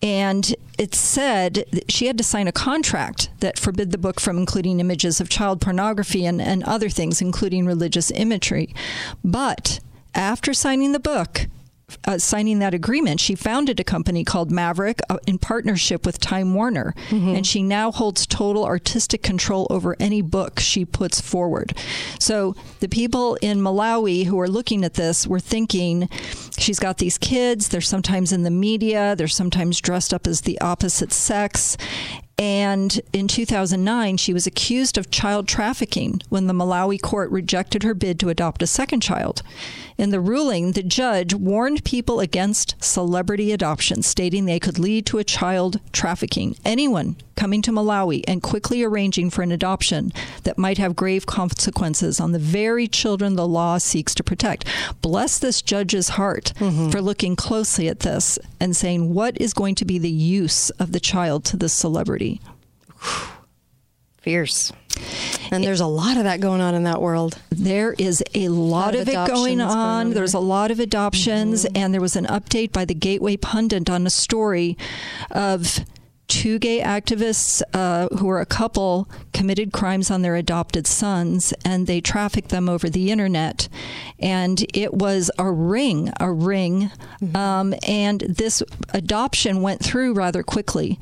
And 0.00 0.54
it 0.78 0.94
said 0.94 1.64
that 1.72 1.90
she 1.90 2.06
had 2.06 2.16
to 2.18 2.24
sign 2.24 2.46
a 2.46 2.52
contract 2.52 3.30
that 3.40 3.58
forbid 3.58 3.90
the 3.90 3.98
book 3.98 4.20
from 4.20 4.38
including 4.38 4.78
images 4.78 5.20
of 5.20 5.28
child 5.28 5.60
pornography 5.60 6.24
and, 6.24 6.40
and 6.40 6.62
other 6.64 6.88
things, 6.88 7.20
including 7.20 7.66
religious 7.66 8.10
imagery. 8.12 8.74
But 9.24 9.80
after 10.14 10.54
signing 10.54 10.92
the 10.92 11.00
book, 11.00 11.48
uh, 12.04 12.18
signing 12.18 12.58
that 12.58 12.74
agreement, 12.74 13.20
she 13.20 13.34
founded 13.34 13.80
a 13.80 13.84
company 13.84 14.24
called 14.24 14.50
Maverick 14.50 15.00
uh, 15.08 15.18
in 15.26 15.38
partnership 15.38 16.04
with 16.04 16.20
Time 16.20 16.54
Warner, 16.54 16.94
and 17.10 17.46
she 17.46 17.62
now 17.62 17.90
holds 17.90 18.26
total 18.26 18.64
artistic 18.64 19.22
control 19.22 19.66
over 19.70 19.96
any 19.98 20.20
book 20.22 20.60
she 20.60 20.84
puts 20.84 21.20
forward. 21.20 21.76
So 22.20 22.54
the 22.80 22.88
people 22.88 23.36
in 23.40 23.58
Malawi 23.60 24.24
who 24.24 24.38
are 24.40 24.48
looking 24.48 24.84
at 24.84 24.94
this 24.94 25.26
were 25.26 25.40
thinking, 25.40 26.08
she's 26.58 26.78
got 26.78 26.98
these 26.98 27.18
kids. 27.18 27.68
They're 27.68 27.80
sometimes 27.80 28.32
in 28.32 28.42
the 28.42 28.50
media. 28.50 29.14
They're 29.16 29.28
sometimes 29.28 29.80
dressed 29.80 30.12
up 30.12 30.26
as 30.26 30.42
the 30.42 30.60
opposite 30.60 31.12
sex. 31.12 31.76
And 32.38 33.00
in 33.12 33.26
2009, 33.26 34.16
she 34.16 34.32
was 34.32 34.46
accused 34.46 34.96
of 34.96 35.10
child 35.10 35.48
trafficking 35.48 36.20
when 36.28 36.46
the 36.46 36.54
Malawi 36.54 37.00
court 37.00 37.30
rejected 37.32 37.82
her 37.82 37.94
bid 37.94 38.20
to 38.20 38.28
adopt 38.28 38.62
a 38.62 38.66
second 38.66 39.00
child. 39.00 39.42
In 39.96 40.10
the 40.10 40.20
ruling, 40.20 40.72
the 40.72 40.84
judge 40.84 41.34
warned 41.34 41.84
people 41.84 42.20
against 42.20 42.76
celebrity 42.78 43.50
adoption, 43.50 44.02
stating 44.04 44.44
they 44.44 44.60
could 44.60 44.78
lead 44.78 45.04
to 45.06 45.18
a 45.18 45.24
child 45.24 45.80
trafficking. 45.90 46.54
Anyone 46.64 47.16
coming 47.38 47.62
to 47.62 47.70
Malawi 47.70 48.24
and 48.26 48.42
quickly 48.42 48.82
arranging 48.82 49.30
for 49.30 49.42
an 49.42 49.52
adoption 49.52 50.12
that 50.42 50.58
might 50.58 50.76
have 50.76 50.96
grave 50.96 51.24
consequences 51.24 52.18
on 52.18 52.32
the 52.32 52.38
very 52.38 52.88
children 52.88 53.36
the 53.36 53.46
law 53.46 53.78
seeks 53.78 54.14
to 54.16 54.24
protect. 54.24 54.64
Bless 55.00 55.38
this 55.38 55.62
judge's 55.62 56.10
heart 56.10 56.52
for 56.58 57.00
looking 57.00 57.36
closely 57.36 57.88
at 57.88 58.00
this 58.00 58.38
and 58.58 58.76
saying, 58.76 59.14
what 59.14 59.40
is 59.40 59.54
going 59.54 59.76
to 59.76 59.84
be 59.84 59.98
the 59.98 60.10
use 60.10 60.70
of 60.70 60.90
the 60.92 61.00
child 61.00 61.44
to 61.44 61.56
this 61.56 61.72
celebrity? 61.72 62.40
Fierce. 64.18 64.72
And 65.52 65.62
there's 65.62 65.80
a 65.80 65.86
lot 65.86 66.16
of 66.16 66.24
that 66.24 66.40
going 66.40 66.60
on 66.60 66.74
in 66.74 66.82
that 66.82 67.00
world. 67.00 67.38
There 67.50 67.94
is 67.98 68.22
a 68.34 68.48
lot, 68.48 68.94
of 68.94 69.02
of, 69.02 69.08
it 69.08 69.14
going 69.14 69.28
going 69.58 69.60
on. 69.60 70.06
Mm-hmm. 70.06 70.14
There's 70.14 70.34
a 70.34 70.40
lot 70.40 70.70
of 70.72 70.80
adoptions, 70.80 71.64
and 71.66 71.94
there 71.94 72.00
was 72.00 72.16
an 72.16 72.26
update 72.26 72.72
by 72.72 72.84
the 72.84 72.94
Gateway 72.94 73.36
Pundit 73.36 73.88
on 73.88 74.06
a 74.06 74.10
story 74.10 74.76
of 75.30 75.84
two 76.28 76.58
gay 76.58 76.80
activists 76.80 77.62
uh, 77.74 78.06
who 78.18 78.26
were 78.26 78.40
a 78.40 78.46
couple 78.46 79.08
committed 79.32 79.72
crimes 79.72 80.10
on 80.10 80.22
their 80.22 80.36
adopted 80.36 80.86
sons, 80.86 81.52
and 81.64 81.86
they 81.86 82.00
trafficked 82.00 82.50
them 82.50 82.68
over 82.68 82.88
the 82.88 83.10
internet. 83.10 83.68
And 84.18 84.64
it 84.74 84.94
was 84.94 85.30
a 85.38 85.50
ring, 85.50 86.12
a 86.20 86.30
ring, 86.30 86.90
Mm-hmm. 87.20 87.34
um, 87.36 87.74
and 87.86 88.20
this 88.20 88.62
adoption 88.94 89.60
went 89.62 89.82
through 89.82 90.12
rather 90.12 90.42
quickly. 90.44 91.00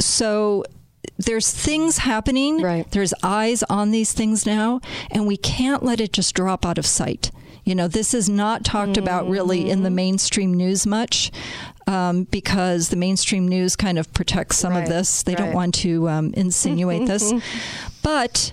So 0.00 0.64
there's 1.16 1.52
things 1.52 1.98
happening. 1.98 2.60
Right. 2.62 2.90
There's 2.90 3.14
eyes 3.22 3.62
on 3.64 3.90
these 3.90 4.12
things 4.12 4.46
now, 4.46 4.80
and 5.10 5.26
we 5.26 5.36
can't 5.36 5.82
let 5.84 6.00
it 6.00 6.12
just 6.12 6.34
drop 6.34 6.64
out 6.66 6.78
of 6.78 6.86
sight. 6.86 7.30
You 7.64 7.74
know, 7.74 7.86
this 7.86 8.14
is 8.14 8.28
not 8.28 8.64
talked 8.64 8.96
about 8.96 9.28
really 9.28 9.68
in 9.68 9.82
the 9.82 9.90
mainstream 9.90 10.54
news 10.54 10.86
much 10.86 11.30
um, 11.88 12.24
because 12.24 12.90
the 12.90 12.96
mainstream 12.96 13.48
news 13.48 13.74
kind 13.74 13.98
of 13.98 14.12
protects 14.12 14.58
some 14.58 14.74
Right, 14.74 14.82
of 14.82 14.88
this. 14.88 15.22
They 15.22 15.32
right. 15.32 15.38
don't 15.38 15.54
want 15.54 15.74
to 15.76 16.08
um, 16.08 16.34
insinuate 16.34 17.06
this. 17.08 17.32
But 18.02 18.52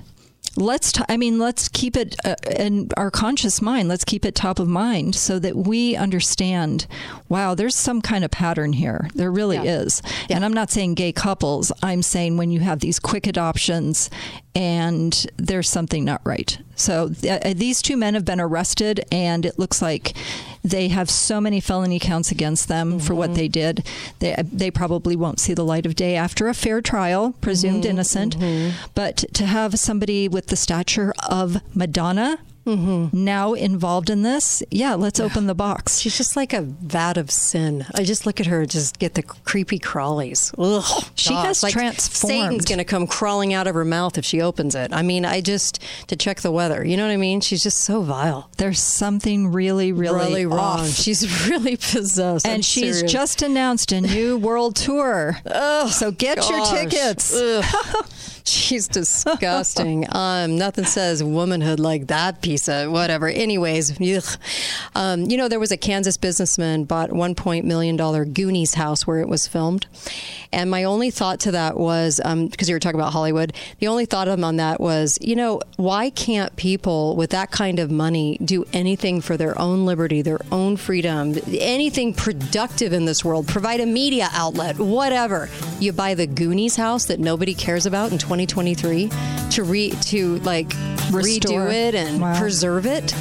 let's 0.57 0.93
t- 0.93 1.03
i 1.09 1.17
mean 1.17 1.37
let's 1.37 1.67
keep 1.67 1.97
it 1.97 2.15
uh, 2.23 2.35
in 2.57 2.87
our 2.95 3.11
conscious 3.11 3.61
mind 3.61 3.89
let's 3.89 4.05
keep 4.05 4.23
it 4.23 4.33
top 4.33 4.57
of 4.57 4.67
mind 4.69 5.13
so 5.13 5.37
that 5.37 5.53
we 5.55 5.97
understand 5.97 6.87
wow 7.27 7.53
there's 7.53 7.75
some 7.75 8.01
kind 8.01 8.23
of 8.23 8.31
pattern 8.31 8.71
here 8.71 9.09
there 9.15 9.29
really 9.31 9.57
is 9.57 10.01
and 10.29 10.45
i'm 10.45 10.53
not 10.53 10.71
saying 10.71 10.93
gay 10.93 11.11
couples 11.11 11.73
i'm 11.83 12.01
saying 12.01 12.37
when 12.37 12.51
you 12.51 12.61
have 12.61 12.79
these 12.79 12.99
quick 12.99 13.27
adoptions 13.27 14.09
and 14.55 15.27
there's 15.37 15.69
something 15.69 16.05
not 16.05 16.21
right. 16.23 16.57
So 16.75 17.09
th- 17.09 17.41
uh, 17.45 17.53
these 17.55 17.81
two 17.81 17.97
men 17.97 18.13
have 18.13 18.25
been 18.25 18.39
arrested 18.39 19.03
and 19.11 19.45
it 19.45 19.59
looks 19.59 19.81
like 19.81 20.13
they 20.63 20.87
have 20.87 21.09
so 21.09 21.39
many 21.41 21.59
felony 21.59 21.99
counts 21.99 22.31
against 22.31 22.67
them 22.67 22.99
for 22.99 23.13
what 23.13 23.29
mm-hmm. 23.29 23.37
they 23.37 23.47
did. 23.47 23.85
They, 24.19 24.33
uh, 24.33 24.43
they 24.51 24.71
probably 24.71 25.15
won't 25.15 25.39
see 25.39 25.53
the 25.53 25.65
light 25.65 25.85
of 25.85 25.95
day 25.95 26.15
after 26.15 26.47
a 26.47 26.53
fair 26.53 26.81
trial 26.81 27.33
presumed 27.41 27.83
mm-hmm. 27.83 27.91
innocent. 27.91 28.37
Mm-hmm. 28.37 28.75
But 28.95 29.17
to 29.33 29.45
have 29.45 29.77
somebody 29.77 30.27
with 30.27 30.47
the 30.47 30.55
stature 30.55 31.13
of 31.29 31.61
Madonna 31.75 32.39
Mm-hmm. 32.65 33.23
now 33.23 33.53
involved 33.53 34.09
in 34.09 34.23
this. 34.23 34.63
Yeah, 34.71 34.95
let's 34.95 35.19
open 35.19 35.45
the 35.45 35.53
box. 35.53 35.99
She's 35.99 36.17
just 36.17 36.35
like 36.35 36.51
a 36.51 36.61
vat 36.61 37.15
of 37.17 37.29
sin. 37.29 37.85
I 37.93 38.03
just 38.03 38.25
look 38.25 38.39
at 38.39 38.47
her, 38.47 38.65
just 38.65 38.97
get 38.99 39.13
the 39.13 39.21
creepy 39.23 39.77
crawlies. 39.79 40.53
Ugh, 40.57 41.05
She 41.15 41.29
God, 41.29 41.45
has 41.45 41.61
like 41.63 41.73
transformed. 41.73 42.31
Satan's 42.31 42.65
going 42.65 42.79
to 42.79 42.83
come 42.85 43.05
crawling 43.05 43.53
out 43.53 43.67
of 43.67 43.75
her 43.75 43.85
mouth 43.85 44.17
if 44.17 44.25
she 44.25 44.41
opens 44.41 44.73
it. 44.75 44.91
I 44.93 45.03
mean, 45.03 45.25
I 45.25 45.41
just 45.41 45.79
to 46.07 46.15
check 46.15 46.41
the 46.41 46.51
weather. 46.51 46.83
You 46.83 46.97
know 46.97 47.05
what 47.05 47.13
I 47.13 47.17
mean? 47.17 47.39
She's 47.41 47.61
just 47.63 47.77
so 47.81 48.01
vile. 48.01 48.49
There's 48.57 48.79
something 48.81 49.51
really, 49.51 49.91
really, 49.91 50.15
Really 50.17 50.45
wrong. 50.47 50.79
off. 50.81 50.87
She's 50.89 51.47
really 51.49 51.77
possessed. 51.77 52.47
I'm 52.47 52.55
and 52.55 52.65
she's 52.65 52.95
serious. 52.97 53.11
just 53.11 53.41
announced 53.43 53.91
a 53.91 54.01
new 54.01 54.37
world 54.37 54.75
tour. 54.75 55.37
oh, 55.45 55.87
so 55.89 56.09
get 56.11 56.37
your 56.49 56.59
gosh. 56.59 56.71
tickets. 56.71 57.31
She's 58.47 58.87
disgusting. 58.87 60.05
um, 60.11 60.57
nothing 60.57 60.85
says 60.85 61.23
womanhood 61.23 61.79
like 61.79 62.07
that 62.07 62.41
piece 62.41 62.67
of 62.69 62.91
whatever. 62.91 63.27
Anyways. 63.27 63.99
Um, 64.95 65.23
you 65.23 65.37
know 65.37 65.47
there 65.47 65.59
was 65.59 65.71
a 65.71 65.77
Kansas 65.77 66.17
businessman 66.17 66.83
bought 66.83 67.11
million 67.65 67.95
dollar 67.97 68.23
Goonies 68.23 68.75
house 68.75 69.07
where 69.07 69.19
it 69.19 69.27
was 69.27 69.47
filmed, 69.47 69.87
and 70.51 70.69
my 70.69 70.83
only 70.83 71.09
thought 71.11 71.39
to 71.41 71.51
that 71.51 71.77
was 71.77 72.21
because 72.23 72.69
you 72.69 72.75
were 72.75 72.79
talking 72.79 72.99
about 72.99 73.13
Hollywood. 73.13 73.53
The 73.79 73.87
only 73.87 74.05
thought 74.05 74.27
on 74.27 74.57
that 74.57 74.79
was, 74.79 75.17
you 75.21 75.35
know, 75.35 75.61
why 75.77 76.09
can't 76.11 76.55
people 76.55 77.15
with 77.15 77.31
that 77.31 77.51
kind 77.51 77.79
of 77.79 77.89
money 77.91 78.37
do 78.43 78.63
anything 78.73 79.21
for 79.21 79.37
their 79.37 79.59
own 79.59 79.85
liberty, 79.85 80.21
their 80.21 80.39
own 80.51 80.77
freedom, 80.77 81.35
anything 81.47 82.13
productive 82.13 82.93
in 82.93 83.05
this 83.05 83.25
world? 83.25 83.47
Provide 83.47 83.79
a 83.79 83.85
media 83.85 84.29
outlet, 84.33 84.77
whatever. 84.77 85.49
You 85.79 85.91
buy 85.93 86.13
the 86.13 86.27
Goonies 86.27 86.75
house 86.75 87.05
that 87.05 87.19
nobody 87.19 87.53
cares 87.53 87.85
about 87.85 88.11
in 88.11 88.17
2023 88.37 89.09
to 89.51 89.63
re 89.63 89.91
to 89.91 90.37
like 90.39 90.73
Restore. 91.11 91.67
redo 91.67 91.73
it 91.73 91.95
and 91.95 92.19
Wow. 92.21 92.37
preserve 92.37 92.85
it. 92.85 93.13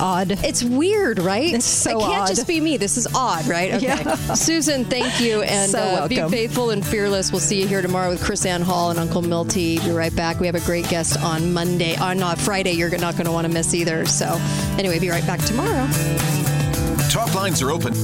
Odd. 0.00 0.30
It's 0.44 0.62
weird, 0.62 1.18
right? 1.18 1.52
It's 1.54 1.64
so 1.66 1.98
It 1.98 2.02
can't 2.02 2.22
odd. 2.22 2.28
just 2.28 2.46
be 2.46 2.60
me. 2.60 2.76
This 2.76 2.96
is 2.96 3.08
odd, 3.16 3.46
right? 3.48 3.74
Okay. 3.74 3.86
Yeah. 3.86 4.14
Susan, 4.34 4.84
thank 4.84 5.20
you. 5.20 5.42
And 5.42 5.70
So 5.72 5.78
uh, 5.80 6.06
be 6.06 6.16
welcome. 6.16 6.30
faithful 6.32 6.70
and 6.70 6.86
fearless. 6.86 7.32
We'll 7.32 7.40
see 7.40 7.60
you 7.60 7.66
here 7.66 7.82
tomorrow 7.82 8.08
with 8.10 8.22
Chris 8.22 8.46
Ann 8.46 8.62
Hall 8.62 8.90
and 8.90 8.98
Uncle 9.00 9.22
Milty. 9.22 9.80
Be 9.80 9.90
right 9.90 10.14
back. 10.14 10.38
We 10.38 10.46
have 10.46 10.54
a 10.54 10.60
great 10.60 10.88
guest 10.88 11.20
on 11.20 11.52
Monday. 11.52 11.96
On 11.96 12.22
uh, 12.22 12.36
Friday, 12.36 12.72
you're 12.72 12.90
not 12.96 13.14
going 13.14 13.26
to 13.26 13.32
want 13.32 13.46
to 13.48 13.52
miss 13.52 13.74
either. 13.74 14.06
So, 14.06 14.26
anyway, 14.78 15.00
be 15.00 15.08
right 15.10 15.26
back 15.26 15.40
tomorrow. 15.40 15.88
Talk 17.10 17.34
lines 17.34 17.60
are 17.60 17.72
open. 17.72 17.94